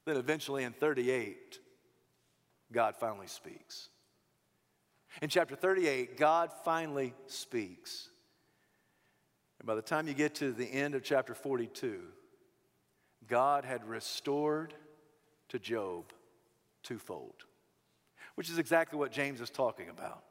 Then 0.06 0.16
eventually 0.16 0.63
in 0.63 0.72
38, 0.72 1.60
God 2.72 2.96
finally 2.96 3.28
speaks. 3.28 3.90
In 5.22 5.30
chapter 5.30 5.56
38, 5.56 6.18
God 6.18 6.52
finally 6.63 7.13
speaks. 7.28 8.10
And 9.60 9.67
by 9.67 9.76
the 9.76 9.82
time 9.82 10.08
you 10.08 10.13
get 10.13 10.36
to 10.36 10.52
the 10.52 10.65
end 10.65 10.96
of 10.96 11.04
chapter 11.04 11.34
42, 11.34 12.00
God 13.28 13.65
had 13.65 13.86
restored 13.86 14.74
to 15.50 15.60
Job 15.60 16.13
twofold, 16.84 17.46
which 18.36 18.50
is 18.50 18.58
exactly 18.58 18.98
what 18.98 19.12
James 19.12 19.41
is 19.41 19.50
talking 19.50 19.89
about. 19.89 20.24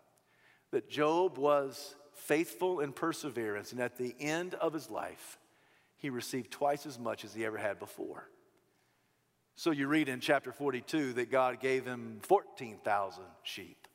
That 0.71 0.89
Job 0.89 1.39
was 1.39 1.95
faithful 2.15 2.81
in 2.81 2.93
perseverance, 2.93 3.73
and 3.73 3.81
at 3.81 3.99
the 3.99 4.15
end 4.19 4.55
of 4.55 4.73
his 4.73 4.91
life, 4.91 5.39
he 5.97 6.11
received 6.11 6.51
twice 6.51 6.87
as 6.87 6.99
much 6.99 7.25
as 7.25 7.35
he 7.35 7.45
ever 7.45 7.59
had 7.59 7.79
before. 7.79 8.29
So 9.55 9.71
you 9.71 9.87
read 9.87 10.09
in 10.09 10.21
chapter 10.21 10.53
42 10.53 11.15
that 11.15 11.31
God 11.31 11.61
gave 11.61 11.87
him 11.87 12.19
14,000 12.23 13.25
sheep 13.43 13.89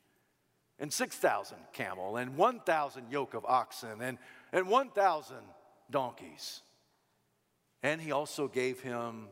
and 0.80 0.92
6,000 0.92 1.56
camel 1.72 2.16
and 2.16 2.36
1,000 2.36 3.10
yoke 3.10 3.34
of 3.34 3.44
oxen 3.44 4.00
and, 4.00 4.18
and 4.52 4.68
1,000 4.68 5.36
donkeys. 5.90 6.60
And 7.82 8.00
he 8.00 8.12
also 8.12 8.48
gave 8.48 8.80
him 8.80 9.28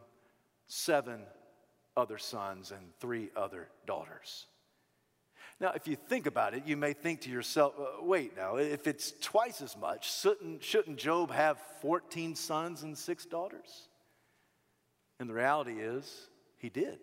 seven 0.66 1.22
other 1.96 2.18
sons 2.18 2.70
and 2.70 2.80
three 2.98 3.30
other 3.36 3.68
daughters. 3.86 4.46
Now, 5.60 5.72
if 5.74 5.86
you 5.86 5.94
think 5.94 6.26
about 6.26 6.54
it, 6.54 6.66
you 6.66 6.76
may 6.76 6.94
think 6.94 7.20
to 7.22 7.30
yourself, 7.30 7.74
uh, 7.78 8.02
wait 8.02 8.34
now, 8.34 8.56
if 8.56 8.86
it's 8.86 9.12
twice 9.20 9.60
as 9.60 9.76
much, 9.76 10.20
shouldn't, 10.20 10.64
shouldn't 10.64 10.96
Job 10.96 11.30
have 11.30 11.58
14 11.82 12.34
sons 12.34 12.82
and 12.82 12.96
six 12.96 13.26
daughters? 13.26 13.88
And 15.18 15.28
the 15.28 15.34
reality 15.34 15.74
is, 15.74 16.28
he 16.56 16.70
did. 16.70 17.00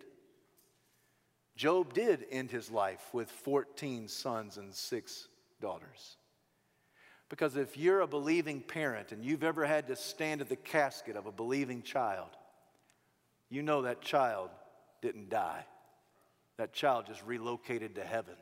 Job 1.54 1.92
did 1.92 2.26
end 2.30 2.50
his 2.50 2.68
life 2.70 3.02
with 3.12 3.30
14 3.30 4.08
sons 4.08 4.58
and 4.58 4.74
six 4.74 5.28
daughters. 5.60 6.16
Because 7.28 7.56
if 7.56 7.76
you're 7.76 8.00
a 8.00 8.06
believing 8.06 8.60
parent 8.60 9.12
and 9.12 9.24
you've 9.24 9.44
ever 9.44 9.66
had 9.66 9.88
to 9.88 9.96
stand 9.96 10.40
at 10.40 10.48
the 10.48 10.56
casket 10.56 11.16
of 11.16 11.26
a 11.26 11.32
believing 11.32 11.82
child, 11.82 12.30
you 13.50 13.62
know 13.62 13.82
that 13.82 14.00
child 14.00 14.50
didn't 15.02 15.28
die. 15.28 15.64
That 16.56 16.72
child 16.72 17.06
just 17.06 17.22
relocated 17.24 17.94
to 17.96 18.04
heaven 18.04 18.34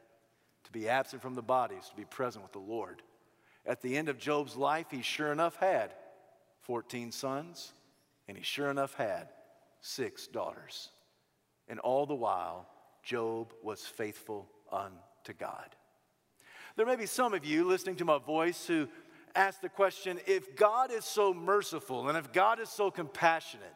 to 0.65 0.73
be 0.73 0.89
absent 0.89 1.23
from 1.23 1.35
the 1.35 1.43
bodies, 1.43 1.89
to 1.89 1.97
be 1.97 2.05
present 2.05 2.43
with 2.43 2.53
the 2.53 2.59
Lord. 2.59 3.03
At 3.65 3.83
the 3.83 3.97
end 3.97 4.09
of 4.09 4.19
Job's 4.19 4.57
life, 4.57 4.87
he 4.91 5.03
sure 5.03 5.33
enough 5.33 5.57
had 5.57 5.93
14 6.63 7.13
sons, 7.13 7.73
and 8.27 8.37
he 8.37 8.43
sure 8.43 8.71
enough 8.71 8.95
had 8.95 9.29
six 9.81 10.27
daughters. 10.27 10.91
And 11.69 11.79
all 11.81 12.07
the 12.07 12.15
while, 12.15 12.69
Job 13.05 13.53
was 13.63 13.87
faithful 13.87 14.49
unto 14.73 15.33
God. 15.39 15.75
There 16.77 16.87
may 16.87 16.97
be 16.97 17.07
some 17.07 17.33
of 17.33 17.45
you 17.45 17.65
listening 17.65 17.97
to 17.97 18.05
my 18.05 18.19
voice 18.19 18.67
who 18.67 18.87
ask 19.35 19.61
the 19.61 19.69
question 19.69 20.21
if 20.27 20.57
God 20.57 20.91
is 20.91 21.05
so 21.05 21.33
merciful 21.33 22.09
and 22.09 22.19
if 22.19 22.33
God 22.33 22.61
is 22.61 22.69
so 22.69 22.91
compassionate, 22.91 23.75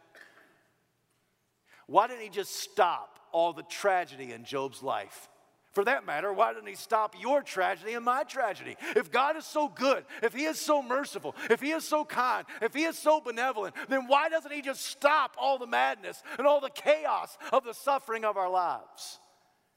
why 1.87 2.07
didn't 2.07 2.23
he 2.23 2.29
just 2.29 2.57
stop 2.57 3.19
all 3.33 3.53
the 3.53 3.63
tragedy 3.65 4.33
in 4.33 4.45
Job's 4.45 4.83
life? 4.83 5.29
For 5.73 5.85
that 5.85 6.05
matter, 6.05 6.33
why 6.33 6.53
didn't 6.53 6.69
he 6.69 6.75
stop 6.75 7.15
your 7.19 7.43
tragedy 7.43 7.95
and 7.95 8.05
my 8.05 8.25
tragedy? 8.25 8.77
If 8.97 9.11
God 9.11 9.37
is 9.37 9.47
so 9.47 9.69
good, 9.69 10.05
if 10.23 10.35
he 10.35 10.45
is 10.45 10.59
so 10.59 10.83
merciful, 10.83 11.35
if 11.49 11.61
he 11.61 11.71
is 11.71 11.85
so 11.85 12.05
kind, 12.05 12.45
if 12.61 12.75
he 12.75 12.83
is 12.83 12.99
so 12.99 13.21
benevolent, 13.21 13.77
then 13.89 14.09
why 14.09 14.29
doesn't 14.29 14.53
he 14.53 14.63
just 14.63 14.83
stop 14.83 15.37
all 15.39 15.59
the 15.59 15.69
madness 15.69 16.23
and 16.39 16.47
all 16.47 16.61
the 16.61 16.71
chaos 16.71 17.39
of 17.53 17.65
the 17.65 17.73
suffering 17.73 18.25
of 18.25 18.37
our 18.37 18.51
lives? 18.51 19.21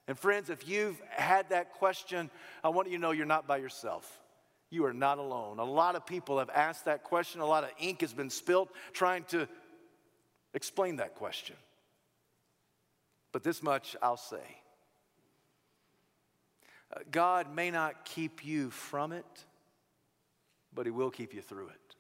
And 0.08 0.18
friends, 0.18 0.50
if 0.50 0.68
you've 0.68 1.02
had 1.10 1.50
that 1.50 1.74
question, 1.74 2.30
I 2.64 2.70
want 2.70 2.90
you 2.90 2.98
to 2.98 3.02
know 3.02 3.12
you're 3.12 3.26
not 3.26 3.48
by 3.48 3.58
yourself. 3.58 4.20
You 4.70 4.86
are 4.86 4.94
not 4.94 5.18
alone. 5.18 5.60
A 5.60 5.64
lot 5.64 5.96
of 5.96 6.06
people 6.06 6.40
have 6.40 6.50
asked 6.50 6.86
that 6.86 7.04
question. 7.04 7.42
A 7.42 7.46
lot 7.46 7.64
of 7.64 7.70
ink 7.80 8.02
has 8.02 8.14
been 8.14 8.30
spilt 8.30 8.70
trying 8.92 9.24
to 9.26 9.48
explain 10.54 10.98
that 10.98 11.16
question. 11.16 11.56
But 13.32 13.44
this 13.44 13.64
much 13.64 13.96
I'll 14.02 14.18
say 14.18 14.62
uh, 16.96 17.00
God 17.12 17.54
may 17.54 17.72
not 17.72 18.04
keep 18.06 18.44
you 18.46 18.70
from 18.70 19.12
it, 19.12 19.46
but 20.74 20.86
He 20.86 20.92
will 20.92 21.12
keep 21.12 21.34
you 21.34 21.42
through 21.42 21.68
it. 21.70 21.96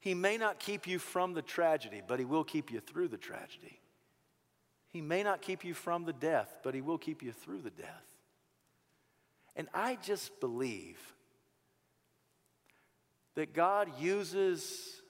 He 0.00 0.14
may 0.14 0.36
not 0.36 0.58
keep 0.58 0.86
you 0.86 0.98
from 0.98 1.32
the 1.32 1.42
tragedy, 1.42 2.02
but 2.06 2.18
He 2.18 2.24
will 2.24 2.44
keep 2.44 2.72
you 2.72 2.80
through 2.80 3.08
the 3.08 3.18
tragedy. 3.18 3.78
He 4.92 5.00
may 5.00 5.22
not 5.22 5.40
keep 5.40 5.64
you 5.64 5.72
from 5.74 6.04
the 6.04 6.12
death, 6.12 6.58
but 6.62 6.74
He 6.74 6.82
will 6.82 6.98
keep 6.98 7.22
you 7.22 7.32
through 7.32 7.62
the 7.62 7.70
death. 7.70 8.04
And 9.56 9.68
I 9.72 9.98
just 10.02 10.38
believe 10.40 10.98
that 13.34 13.54
God 13.54 13.88
uses 13.98 15.00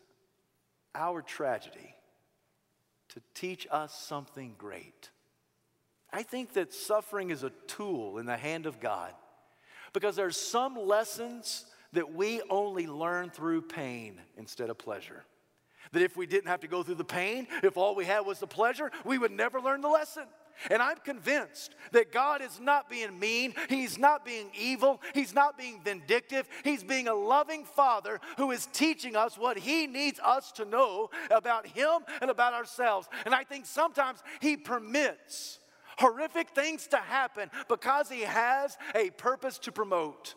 our 0.94 1.22
tragedy 1.22 1.96
to 3.10 3.20
teach 3.34 3.66
us 3.70 3.92
something 3.94 4.54
great. 4.56 5.10
I 6.12 6.22
think 6.22 6.52
that 6.52 6.72
suffering 6.72 7.30
is 7.30 7.42
a 7.42 7.50
tool 7.66 8.18
in 8.18 8.26
the 8.26 8.36
hand 8.36 8.66
of 8.66 8.80
God 8.80 9.12
because 9.92 10.14
there's 10.14 10.36
some 10.36 10.76
lessons 10.76 11.64
that 11.92 12.14
we 12.14 12.40
only 12.48 12.86
learn 12.86 13.30
through 13.30 13.62
pain 13.62 14.20
instead 14.36 14.70
of 14.70 14.78
pleasure. 14.78 15.24
That 15.92 16.02
if 16.02 16.16
we 16.16 16.26
didn't 16.26 16.48
have 16.48 16.60
to 16.60 16.68
go 16.68 16.82
through 16.82 16.96
the 16.96 17.04
pain, 17.04 17.46
if 17.62 17.76
all 17.76 17.94
we 17.94 18.04
had 18.04 18.20
was 18.20 18.38
the 18.38 18.46
pleasure, 18.46 18.90
we 19.04 19.18
would 19.18 19.32
never 19.32 19.60
learn 19.60 19.80
the 19.80 19.88
lesson. 19.88 20.24
And 20.70 20.82
I'm 20.82 20.98
convinced 20.98 21.74
that 21.92 22.12
God 22.12 22.42
is 22.42 22.60
not 22.60 22.88
being 22.88 23.18
mean, 23.18 23.54
He's 23.68 23.98
not 23.98 24.24
being 24.24 24.50
evil, 24.58 25.00
He's 25.14 25.34
not 25.34 25.58
being 25.58 25.80
vindictive. 25.82 26.46
He's 26.64 26.84
being 26.84 27.08
a 27.08 27.14
loving 27.14 27.64
Father 27.64 28.20
who 28.36 28.50
is 28.50 28.66
teaching 28.66 29.16
us 29.16 29.36
what 29.36 29.58
He 29.58 29.86
needs 29.86 30.20
us 30.20 30.52
to 30.52 30.64
know 30.64 31.10
about 31.30 31.66
Him 31.66 32.00
and 32.20 32.30
about 32.30 32.54
ourselves. 32.54 33.08
And 33.24 33.34
I 33.34 33.44
think 33.44 33.66
sometimes 33.66 34.22
He 34.40 34.56
permits 34.56 35.58
horrific 35.98 36.50
things 36.50 36.86
to 36.88 36.96
happen 36.96 37.50
because 37.68 38.08
He 38.08 38.22
has 38.22 38.76
a 38.94 39.10
purpose 39.10 39.58
to 39.60 39.72
promote. 39.72 40.34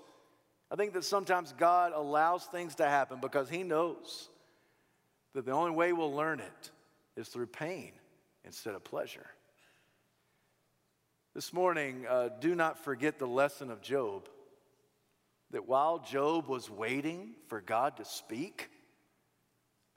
I 0.72 0.76
think 0.76 0.94
that 0.94 1.06
sometimes 1.06 1.54
God 1.58 1.92
allows 1.94 2.46
things 2.46 2.76
to 2.76 2.86
happen 2.86 3.20
because 3.22 3.50
He 3.50 3.64
knows 3.64 4.30
that 5.36 5.46
the 5.46 5.52
only 5.52 5.72
way 5.72 5.92
we'll 5.92 6.16
learn 6.16 6.40
it 6.40 6.72
is 7.18 7.28
through 7.28 7.48
pain 7.48 7.92
instead 8.46 8.74
of 8.74 8.86
pleasure. 8.86 9.28
This 11.34 11.52
morning, 11.52 12.06
uh, 12.10 12.30
do 12.40 12.56
not 12.56 12.86
forget 12.86 13.20
the 13.20 13.28
lesson 13.28 13.70
of 13.70 13.82
Job 13.82 14.30
that 15.52 15.68
while 15.68 16.00
Job 16.00 16.48
was 16.48 16.70
waiting 16.70 17.36
for 17.48 17.60
God 17.60 17.98
to 17.98 18.06
speak, 18.06 18.70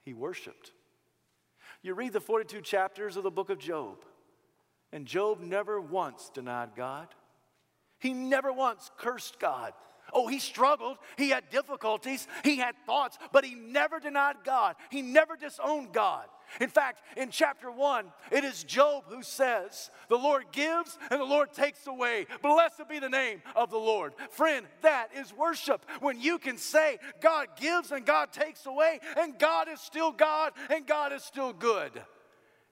he 0.03 0.13
worshiped. 0.13 0.73
You 1.83 1.95
read 1.95 2.13
the 2.13 2.21
42 2.21 2.61
chapters 2.61 3.17
of 3.17 3.23
the 3.23 3.31
book 3.31 3.49
of 3.49 3.61
Job, 3.61 4.05
and 4.93 5.07
Job 5.07 5.41
never 5.41 5.81
once 5.81 6.33
denied 6.35 6.71
God. 6.77 7.07
He 8.01 8.13
never 8.13 8.53
once 8.53 8.91
cursed 8.99 9.39
God. 9.39 9.73
Oh, 10.13 10.27
he 10.27 10.39
struggled. 10.39 10.99
He 11.17 11.31
had 11.31 11.51
difficulties. 11.51 12.27
He 12.45 12.57
had 12.57 12.75
thoughts, 12.87 13.19
but 13.33 13.45
he 13.45 13.55
never 13.55 14.01
denied 14.01 14.37
God. 14.45 14.77
He 14.91 15.03
never 15.03 15.37
disowned 15.37 15.93
God. 15.93 16.27
In 16.61 16.69
fact, 16.69 17.03
in 17.17 17.31
chapter 17.31 17.71
one, 17.71 18.07
it 18.33 18.43
is 18.45 18.65
Job 18.65 19.05
who 19.09 19.23
says, 19.23 19.91
The 20.09 20.17
Lord 20.17 20.45
gives 20.53 20.99
and 21.11 21.21
the 21.21 21.25
Lord 21.25 21.53
takes 21.53 21.87
away. 21.87 22.27
Blessed 22.43 22.89
be 22.89 22.99
the 22.99 23.09
name 23.09 23.43
of 23.55 23.71
the 23.71 23.79
Lord. 23.79 24.15
Friend, 24.31 24.67
that 24.83 25.09
is 25.15 25.33
worship. 25.33 25.85
When 26.01 26.21
you 26.21 26.39
can 26.39 26.57
say, 26.57 26.99
God 27.21 27.49
gives 27.61 27.93
and 27.93 28.05
God 28.05 28.33
takes 28.33 28.67
away, 28.67 29.01
and 29.17 29.39
God 29.39 29.69
is 29.69 29.81
still 29.81 30.13
God 30.13 30.53
and 30.71 30.87
God 30.87 31.13
is 31.13 31.23
still 31.23 31.53
good. 31.53 31.93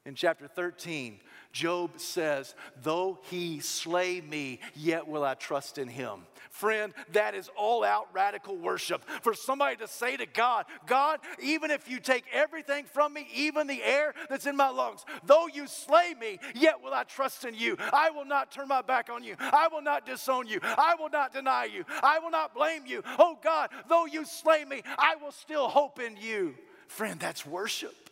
In 0.07 0.15
chapter 0.15 0.47
13, 0.47 1.19
Job 1.57 1.93
says, 1.97 2.55
Though 2.83 3.19
he 3.31 3.61
slay 3.61 4.21
me, 4.21 4.61
yet 4.75 5.09
will 5.09 5.25
I 5.25 5.33
trust 5.33 5.79
in 5.79 5.89
him. 5.89 6.27
Friend, 6.51 6.93
that 7.13 7.35
is 7.35 7.49
all 7.57 7.83
out 7.83 8.09
radical 8.13 8.59
worship. 8.59 9.03
For 9.23 9.33
somebody 9.33 9.77
to 9.77 9.89
say 9.89 10.19
to 10.19 10.27
God, 10.27 10.67
God, 10.87 11.21
even 11.43 11.71
if 11.71 11.89
you 11.89 11.99
take 11.99 12.25
everything 12.31 12.85
from 12.85 13.15
me, 13.15 13.27
even 13.35 13.67
the 13.67 13.83
air 13.83 14.13
that's 14.29 14.45
in 14.45 14.55
my 14.55 14.69
lungs, 14.69 15.07
though 15.25 15.47
you 15.47 15.67
slay 15.67 16.13
me, 16.21 16.39
yet 16.55 16.83
will 16.83 16.93
I 16.93 17.05
trust 17.05 17.47
in 17.47 17.55
you. 17.55 17.79
I 17.91 18.11
will 18.11 18.27
not 18.27 18.51
turn 18.53 18.69
my 18.69 18.83
back 18.83 19.09
on 19.09 19.25
you. 19.25 19.37
I 19.41 19.69
will 19.73 19.83
not 19.83 20.05
disown 20.05 20.49
you. 20.49 20.61
I 20.63 20.95
will 20.99 21.11
not 21.11 21.33
deny 21.33 21.65
you. 21.65 21.85
I 22.03 22.19
will 22.19 22.31
not 22.31 22.55
blame 22.55 22.83
you. 22.85 23.03
Oh 23.19 23.39
God, 23.43 23.71
though 23.89 24.05
you 24.05 24.27
slay 24.27 24.67
me, 24.67 24.83
I 24.99 25.17
will 25.17 25.33
still 25.33 25.69
hope 25.69 26.01
in 26.01 26.19
you. 26.19 26.55
Friend, 26.89 27.19
that's 27.19 27.47
worship. 27.47 28.11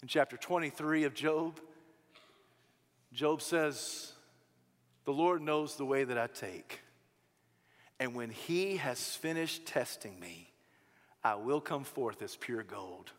In 0.00 0.08
chapter 0.08 0.38
23 0.38 1.04
of 1.04 1.12
Job, 1.14 1.60
Job 3.12 3.42
says, 3.42 4.12
The 5.04 5.12
Lord 5.12 5.42
knows 5.42 5.76
the 5.76 5.84
way 5.84 6.04
that 6.04 6.18
I 6.18 6.26
take. 6.26 6.80
And 7.98 8.14
when 8.14 8.30
he 8.30 8.76
has 8.76 9.16
finished 9.16 9.66
testing 9.66 10.20
me, 10.20 10.52
I 11.24 11.34
will 11.36 11.60
come 11.60 11.84
forth 11.84 12.22
as 12.22 12.36
pure 12.36 12.62
gold. 12.62 13.12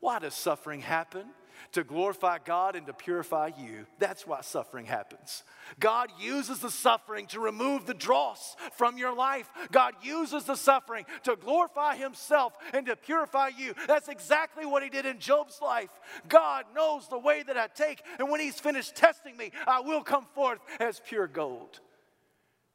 Why 0.00 0.18
does 0.18 0.34
suffering 0.34 0.80
happen? 0.80 1.26
To 1.72 1.84
glorify 1.84 2.38
God 2.44 2.76
and 2.76 2.86
to 2.86 2.92
purify 2.92 3.50
you. 3.58 3.86
That's 3.98 4.26
why 4.26 4.40
suffering 4.40 4.86
happens. 4.86 5.42
God 5.80 6.10
uses 6.20 6.60
the 6.60 6.70
suffering 6.70 7.26
to 7.28 7.40
remove 7.40 7.86
the 7.86 7.94
dross 7.94 8.56
from 8.72 8.98
your 8.98 9.14
life. 9.14 9.48
God 9.72 9.94
uses 10.02 10.44
the 10.44 10.54
suffering 10.54 11.04
to 11.24 11.36
glorify 11.36 11.96
Himself 11.96 12.54
and 12.72 12.86
to 12.86 12.96
purify 12.96 13.48
you. 13.56 13.74
That's 13.86 14.08
exactly 14.08 14.66
what 14.66 14.82
He 14.82 14.88
did 14.88 15.06
in 15.06 15.18
Job's 15.18 15.60
life. 15.60 15.90
God 16.28 16.64
knows 16.74 17.08
the 17.08 17.18
way 17.18 17.42
that 17.42 17.56
I 17.56 17.66
take, 17.68 18.02
and 18.18 18.30
when 18.30 18.40
He's 18.40 18.60
finished 18.60 18.94
testing 18.94 19.36
me, 19.36 19.52
I 19.66 19.80
will 19.80 20.02
come 20.02 20.26
forth 20.34 20.60
as 20.80 21.00
pure 21.00 21.26
gold. 21.26 21.80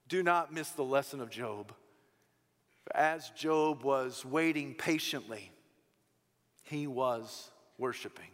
Do 0.08 0.24
not 0.24 0.54
miss 0.54 0.70
the 0.72 0.84
lesson 0.84 1.22
of 1.22 1.30
Job. 1.30 1.74
As 2.94 3.30
Job 3.30 3.84
was 3.84 4.26
waiting 4.26 4.74
patiently, 4.74 5.52
he 6.64 6.88
was 6.88 7.52
worshiping. 7.78 8.30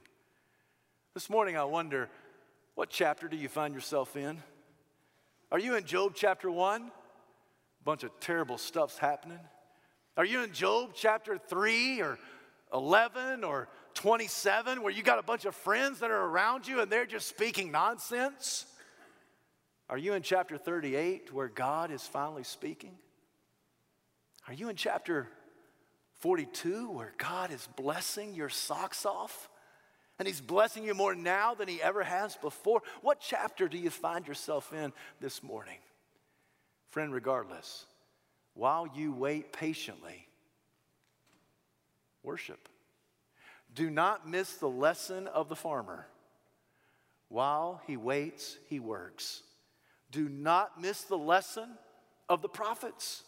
This 1.18 1.32
morning, 1.32 1.58
I 1.58 1.64
wonder 1.64 2.10
what 2.76 2.92
chapter 2.92 3.28
do 3.28 3.36
you 3.36 3.50
find 3.50 3.74
yourself 3.74 4.16
in? 4.16 4.38
Are 5.52 5.58
you 5.58 5.74
in 5.74 5.84
Job 5.84 6.12
chapter 6.14 6.52
1? 6.52 6.84
A 6.84 7.84
bunch 7.84 8.04
of 8.04 8.12
terrible 8.20 8.60
stuff's 8.60 9.00
happening. 9.00 9.40
Are 10.16 10.26
you 10.26 10.44
in 10.44 10.54
Job 10.54 10.92
chapter 10.94 11.40
3 11.40 12.02
or 12.02 12.20
11 12.72 13.44
or 13.44 13.68
27 13.96 14.84
where 14.84 14.94
you 14.94 15.02
got 15.02 15.18
a 15.18 15.24
bunch 15.24 15.46
of 15.46 15.56
friends 15.56 16.02
that 16.02 16.12
are 16.12 16.26
around 16.26 16.68
you 16.68 16.82
and 16.82 16.92
they're 16.92 17.08
just 17.08 17.28
speaking 17.28 17.72
nonsense? 17.72 18.68
Are 19.90 19.98
you 19.98 20.14
in 20.14 20.22
chapter 20.22 20.56
38 20.56 21.34
where 21.34 21.48
God 21.48 21.90
is 21.90 22.04
finally 22.04 22.44
speaking? 22.44 22.94
Are 24.48 24.54
you 24.54 24.70
in 24.70 24.76
chapter 24.76 25.28
42 26.20 26.92
where 26.92 27.14
God 27.18 27.50
is 27.50 27.68
blessing 27.76 28.36
your 28.36 28.50
socks 28.50 29.04
off? 29.04 29.50
And 30.20 30.28
He's 30.28 30.42
blessing 30.42 30.84
you 30.84 30.94
more 30.94 31.16
now 31.16 31.54
than 31.54 31.68
He 31.68 31.82
ever 31.82 32.04
has 32.04 32.36
before? 32.36 32.82
What 33.02 33.20
chapter 33.20 33.68
do 33.68 33.78
you 33.78 33.90
find 33.90 34.28
yourself 34.28 34.74
in 34.74 34.94
this 35.20 35.44
morning? 35.44 35.78
Friend, 36.90 37.14
regardless, 37.14 37.86
while 38.54 38.88
you 38.96 39.14
wait 39.14 39.54
patiently, 39.54 40.28
worship. 42.24 42.70
Do 43.76 43.90
not 43.90 44.28
miss 44.28 44.56
the 44.56 44.70
lesson 44.70 45.28
of 45.28 45.50
the 45.50 45.56
farmer. 45.56 46.08
While 47.30 47.82
he 47.86 47.98
waits, 47.98 48.58
he 48.70 48.80
works. 48.80 49.44
Do 50.12 50.30
not 50.30 50.82
miss 50.82 51.04
the 51.04 51.18
lesson 51.18 51.70
of 52.30 52.42
the 52.42 52.50
prophets 52.50 53.24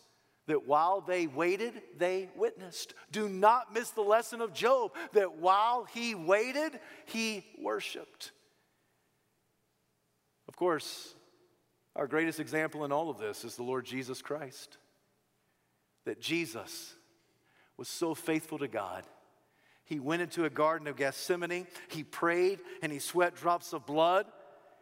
that 0.50 0.68
while 0.68 1.00
they 1.00 1.28
waited, 1.28 1.82
they 1.97 2.28
witnessed. 2.36 2.95
Do 3.12 3.30
not 3.30 3.74
miss 3.74 3.91
the 3.91 4.02
lesson 4.02 4.41
of 4.41 4.52
Job 4.52 4.91
that 5.14 5.38
while 5.38 5.84
he 5.86 6.16
waited, 6.16 6.80
he 7.06 7.45
worshiped. 7.62 8.32
Of 10.47 10.56
course, 10.56 11.14
our 11.95 12.08
greatest 12.08 12.39
example 12.39 12.84
in 12.84 12.91
all 12.91 13.10
of 13.12 13.20
this 13.20 13.45
is 13.45 13.56
the 13.56 13.64
Lord 13.64 13.86
Jesus 13.86 14.22
Christ. 14.22 14.78
that 16.06 16.20
Jesus 16.20 16.95
was 17.78 17.88
so 17.88 18.16
faithful 18.16 18.58
to 18.58 18.68
God. 18.68 19.04
He 19.86 20.00
went 20.00 20.24
into 20.24 20.45
a 20.45 20.50
garden 20.50 20.88
of 20.88 20.97
Gethsemane, 20.97 21.68
he 21.88 22.04
prayed, 22.04 22.60
and 22.82 22.91
he 22.91 22.97
sweat 22.97 23.36
drops 23.36 23.74
of 23.74 23.86
blood. 23.86 24.26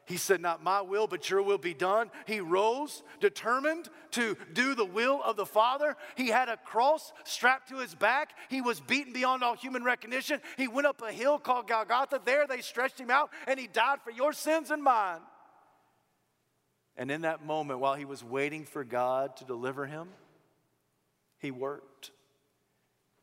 He 0.08 0.16
said, 0.16 0.42
Not 0.42 0.64
my 0.64 0.82
will, 0.82 1.06
but 1.06 1.30
your 1.30 1.42
will 1.42 1.58
be 1.58 1.74
done. 1.74 2.10
He 2.26 2.40
rose, 2.40 3.04
determined 3.20 3.90
to 4.12 4.38
do 4.54 4.74
the 4.74 4.86
will 4.86 5.22
of 5.22 5.36
the 5.36 5.46
Father. 5.46 5.98
He 6.16 6.30
had 6.30 6.48
a 6.48 6.56
cross 6.56 7.12
strapped 7.26 7.70
to 7.70 7.80
his 7.80 7.94
back. 7.94 8.32
He 8.50 8.62
was 8.62 8.80
beaten 8.80 9.12
beyond 9.12 9.44
all 9.44 9.56
human 9.56 9.84
recognition. 9.84 10.40
He 10.56 10.70
went 10.70 10.88
up 10.88 11.02
a 11.02 11.12
hill 11.12 11.38
called 11.38 11.68
Golgotha. 11.68 12.22
There 12.24 12.48
they 12.48 12.62
stretched 12.62 12.98
him 12.98 13.12
out, 13.12 13.32
and 13.48 13.60
he 13.60 13.68
died 13.68 14.00
for 14.02 14.12
your 14.12 14.32
sins 14.32 14.72
and 14.72 14.82
mine. 14.82 15.20
And 16.96 17.12
in 17.12 17.22
that 17.22 17.46
moment, 17.46 17.82
while 17.82 17.96
he 17.96 18.06
was 18.06 18.24
waiting 18.24 18.64
for 18.64 18.86
God 18.86 19.36
to 19.38 19.44
deliver 19.44 19.86
him, 19.86 20.08
he 21.38 21.52
worked. 21.52 22.12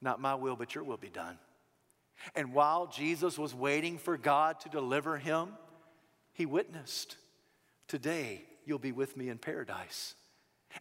Not 0.02 0.20
my 0.20 0.34
will, 0.34 0.54
but 0.54 0.74
your 0.74 0.84
will 0.84 0.98
be 0.98 1.08
done. 1.08 1.38
And 2.34 2.52
while 2.52 2.86
Jesus 2.86 3.38
was 3.38 3.54
waiting 3.54 3.96
for 3.96 4.18
God 4.18 4.60
to 4.60 4.68
deliver 4.68 5.16
him, 5.16 5.48
he 6.34 6.46
witnessed, 6.46 7.16
Today 7.88 8.42
you'll 8.66 8.78
be 8.78 8.92
with 8.92 9.16
me 9.16 9.28
in 9.28 9.38
paradise. 9.38 10.14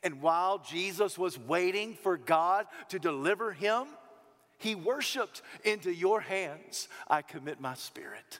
And 0.01 0.21
while 0.21 0.57
Jesus 0.59 1.17
was 1.17 1.37
waiting 1.37 1.93
for 1.93 2.17
God 2.17 2.65
to 2.89 2.99
deliver 2.99 3.51
him, 3.51 3.85
he 4.57 4.75
worshiped, 4.75 5.41
Into 5.63 5.91
your 5.91 6.19
hands 6.19 6.87
I 7.07 7.21
commit 7.21 7.61
my 7.61 7.75
spirit. 7.75 8.39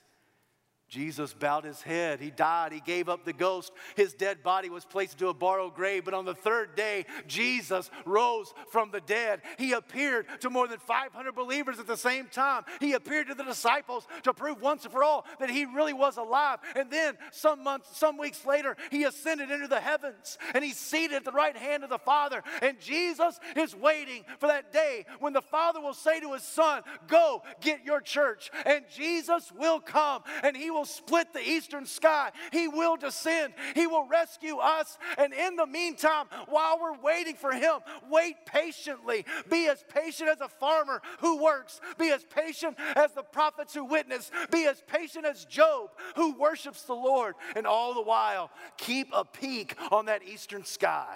Jesus 0.93 1.33
bowed 1.33 1.63
his 1.63 1.81
head. 1.81 2.19
He 2.19 2.29
died. 2.29 2.71
He 2.71 2.79
gave 2.79 3.09
up 3.09 3.25
the 3.25 3.33
ghost. 3.33 3.71
His 3.95 4.13
dead 4.13 4.43
body 4.43 4.69
was 4.69 4.85
placed 4.85 5.13
into 5.13 5.27
a 5.27 5.33
borrowed 5.33 5.73
grave. 5.73 6.05
But 6.05 6.13
on 6.13 6.23
the 6.23 6.35
third 6.35 6.75
day, 6.75 7.07
Jesus 7.25 7.89
rose 8.05 8.53
from 8.71 8.91
the 8.91 9.01
dead. 9.01 9.41
He 9.57 9.71
appeared 9.71 10.27
to 10.41 10.51
more 10.51 10.67
than 10.67 10.77
500 10.77 11.33
believers 11.33 11.79
at 11.79 11.87
the 11.87 11.97
same 11.97 12.27
time. 12.27 12.63
He 12.79 12.93
appeared 12.93 13.27
to 13.29 13.33
the 13.33 13.43
disciples 13.43 14.05
to 14.21 14.35
prove 14.35 14.61
once 14.61 14.83
and 14.83 14.93
for 14.93 15.03
all 15.03 15.25
that 15.39 15.49
he 15.49 15.65
really 15.65 15.93
was 15.93 16.17
alive. 16.17 16.59
And 16.75 16.91
then 16.91 17.17
some 17.31 17.63
months, 17.63 17.97
some 17.97 18.19
weeks 18.19 18.45
later, 18.45 18.77
he 18.91 19.05
ascended 19.05 19.49
into 19.49 19.67
the 19.67 19.81
heavens 19.81 20.37
and 20.53 20.63
he's 20.63 20.77
seated 20.77 21.15
at 21.15 21.25
the 21.25 21.31
right 21.31 21.57
hand 21.57 21.83
of 21.83 21.89
the 21.89 21.97
Father. 21.97 22.43
And 22.61 22.79
Jesus 22.79 23.39
is 23.55 23.75
waiting 23.75 24.25
for 24.37 24.45
that 24.45 24.71
day 24.71 25.07
when 25.19 25.33
the 25.33 25.41
Father 25.41 25.81
will 25.81 25.95
say 25.95 26.19
to 26.19 26.33
his 26.33 26.43
Son, 26.43 26.83
Go 27.07 27.41
get 27.61 27.83
your 27.83 27.99
church. 27.99 28.51
And 28.63 28.85
Jesus 28.95 29.51
will 29.57 29.79
come 29.79 30.21
and 30.43 30.55
he 30.55 30.69
will 30.69 30.82
will 30.83 30.87
split 30.87 31.31
the 31.31 31.39
eastern 31.39 31.85
sky. 31.85 32.29
He 32.51 32.67
will 32.67 32.97
descend. 32.97 33.53
He 33.73 33.87
will 33.87 34.05
rescue 34.05 34.57
us. 34.57 34.97
And 35.17 35.33
in 35.33 35.55
the 35.55 35.65
meantime, 35.65 36.25
while 36.49 36.77
we're 36.77 36.99
waiting 37.01 37.35
for 37.35 37.53
Him, 37.53 37.79
wait 38.09 38.45
patiently. 38.45 39.25
Be 39.49 39.67
as 39.69 39.81
patient 39.87 40.29
as 40.29 40.41
a 40.41 40.49
farmer 40.49 41.01
who 41.21 41.41
works. 41.41 41.79
Be 41.97 42.11
as 42.11 42.25
patient 42.25 42.77
as 42.97 43.13
the 43.13 43.23
prophets 43.23 43.73
who 43.73 43.85
witness. 43.85 44.29
Be 44.51 44.65
as 44.65 44.83
patient 44.85 45.25
as 45.25 45.45
Job 45.45 45.91
who 46.17 46.37
worships 46.37 46.83
the 46.83 46.95
Lord. 46.95 47.35
And 47.55 47.65
all 47.65 47.93
the 47.93 48.01
while, 48.01 48.51
keep 48.77 49.07
a 49.13 49.23
peek 49.23 49.77
on 49.89 50.07
that 50.07 50.23
eastern 50.23 50.65
sky. 50.65 51.15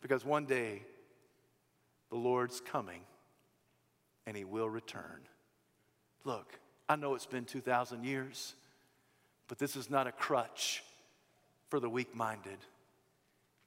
Because 0.00 0.24
one 0.24 0.46
day, 0.46 0.82
the 2.08 2.16
Lord's 2.16 2.62
coming 2.62 3.02
and 4.26 4.34
He 4.34 4.44
will 4.44 4.70
return. 4.70 5.28
Look, 6.24 6.58
I 6.90 6.96
know 6.96 7.14
it's 7.14 7.24
been 7.24 7.44
2,000 7.44 8.02
years, 8.02 8.56
but 9.46 9.60
this 9.60 9.76
is 9.76 9.88
not 9.88 10.08
a 10.08 10.12
crutch 10.12 10.82
for 11.68 11.78
the 11.78 11.88
weak 11.88 12.16
minded. 12.16 12.58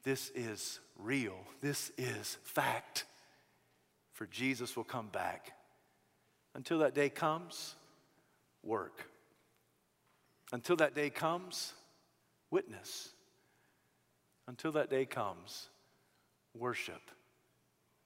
This 0.04 0.30
is 0.36 0.82
real. 1.00 1.38
This 1.62 1.94
is 1.98 2.38
fact. 2.44 3.06
For 4.12 4.26
Jesus 4.26 4.76
will 4.76 4.84
come 4.84 5.08
back. 5.08 5.54
Until 6.54 6.80
that 6.80 6.94
day 6.94 7.08
comes, 7.08 7.76
work. 8.62 9.08
Until 10.52 10.76
that 10.76 10.94
day 10.94 11.10
comes, 11.10 11.72
witness. 12.52 13.08
Until 14.50 14.74
that 14.74 14.90
day 14.90 15.06
comes, 15.06 15.70
worship 16.54 17.10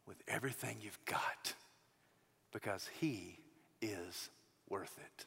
with 0.05 0.17
everything 0.27 0.77
you've 0.79 1.03
got 1.05 1.55
because 2.51 2.87
He 2.99 3.39
is 3.81 4.29
worth 4.69 4.97
it. 4.97 5.25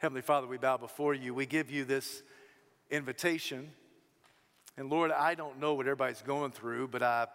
Heavenly 0.00 0.22
Father, 0.22 0.46
we 0.46 0.56
bow 0.56 0.76
before 0.76 1.12
you. 1.14 1.34
We 1.34 1.46
give 1.46 1.70
you 1.70 1.84
this 1.84 2.22
invitation. 2.90 3.70
And 4.76 4.88
Lord, 4.88 5.10
I 5.10 5.34
don't 5.34 5.60
know 5.60 5.74
what 5.74 5.86
everybody's 5.86 6.22
going 6.22 6.52
through, 6.52 6.88
but 6.88 7.02
I 7.02 7.26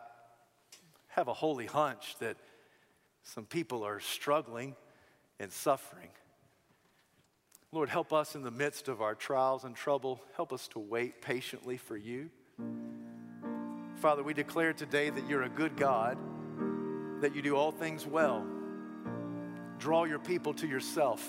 have 1.09 1.27
a 1.27 1.33
holy 1.33 1.67
hunch 1.67 2.15
that 2.19 2.37
some 3.23 3.45
people 3.45 3.83
are 3.83 3.99
struggling 3.99 4.75
and 5.39 5.51
suffering. 5.51 6.09
Lord, 7.71 7.89
help 7.89 8.13
us 8.13 8.35
in 8.35 8.41
the 8.41 8.51
midst 8.51 8.87
of 8.87 9.01
our 9.01 9.15
trials 9.15 9.63
and 9.63 9.75
trouble. 9.75 10.21
Help 10.35 10.53
us 10.53 10.67
to 10.69 10.79
wait 10.79 11.21
patiently 11.21 11.77
for 11.77 11.97
you. 11.97 12.29
Father, 13.97 14.23
we 14.23 14.33
declare 14.33 14.73
today 14.73 15.09
that 15.09 15.27
you're 15.29 15.43
a 15.43 15.49
good 15.49 15.75
God, 15.75 16.17
that 17.21 17.35
you 17.35 17.41
do 17.41 17.55
all 17.55 17.71
things 17.71 18.05
well 18.05 18.45
draw 19.79 20.05
your 20.05 20.19
people 20.19 20.53
to 20.55 20.67
yourself. 20.67 21.25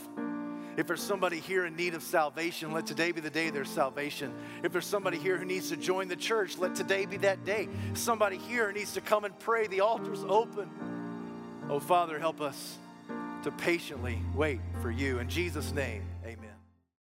If 0.77 0.87
there's 0.87 1.03
somebody 1.03 1.41
here 1.41 1.65
in 1.65 1.75
need 1.75 1.95
of 1.95 2.03
salvation, 2.03 2.73
let 2.73 2.87
today 2.87 3.11
be 3.11 3.23
the 3.23 3.31
day 3.31 3.49
of 3.49 3.55
their 3.55 3.65
salvation. 3.65 4.35
If 4.63 4.73
there's 4.73 4.87
somebody 4.87 5.19
here 5.19 5.39
who 5.39 5.47
needs 5.47 5.71
to 5.71 5.77
join 5.77 6.09
the 6.09 6.17
church, 6.17 6.59
let 6.59 6.75
today 6.75 7.07
be 7.07 7.17
that 7.19 7.45
day. 7.45 7.69
Somebody 7.95 8.37
here 8.37 8.71
needs 8.73 8.93
to 8.93 9.01
come 9.01 9.25
and 9.25 9.39
pray. 9.39 9.67
The 9.67 9.81
altar's 9.81 10.23
open. 10.25 10.69
Oh, 11.71 11.81
Father, 11.81 12.19
help 12.19 12.43
us 12.43 12.77
to 13.43 13.51
patiently 13.53 14.19
wait 14.35 14.61
for 14.83 14.91
you. 14.91 15.19
In 15.19 15.29
Jesus' 15.31 15.73
name. 15.73 16.03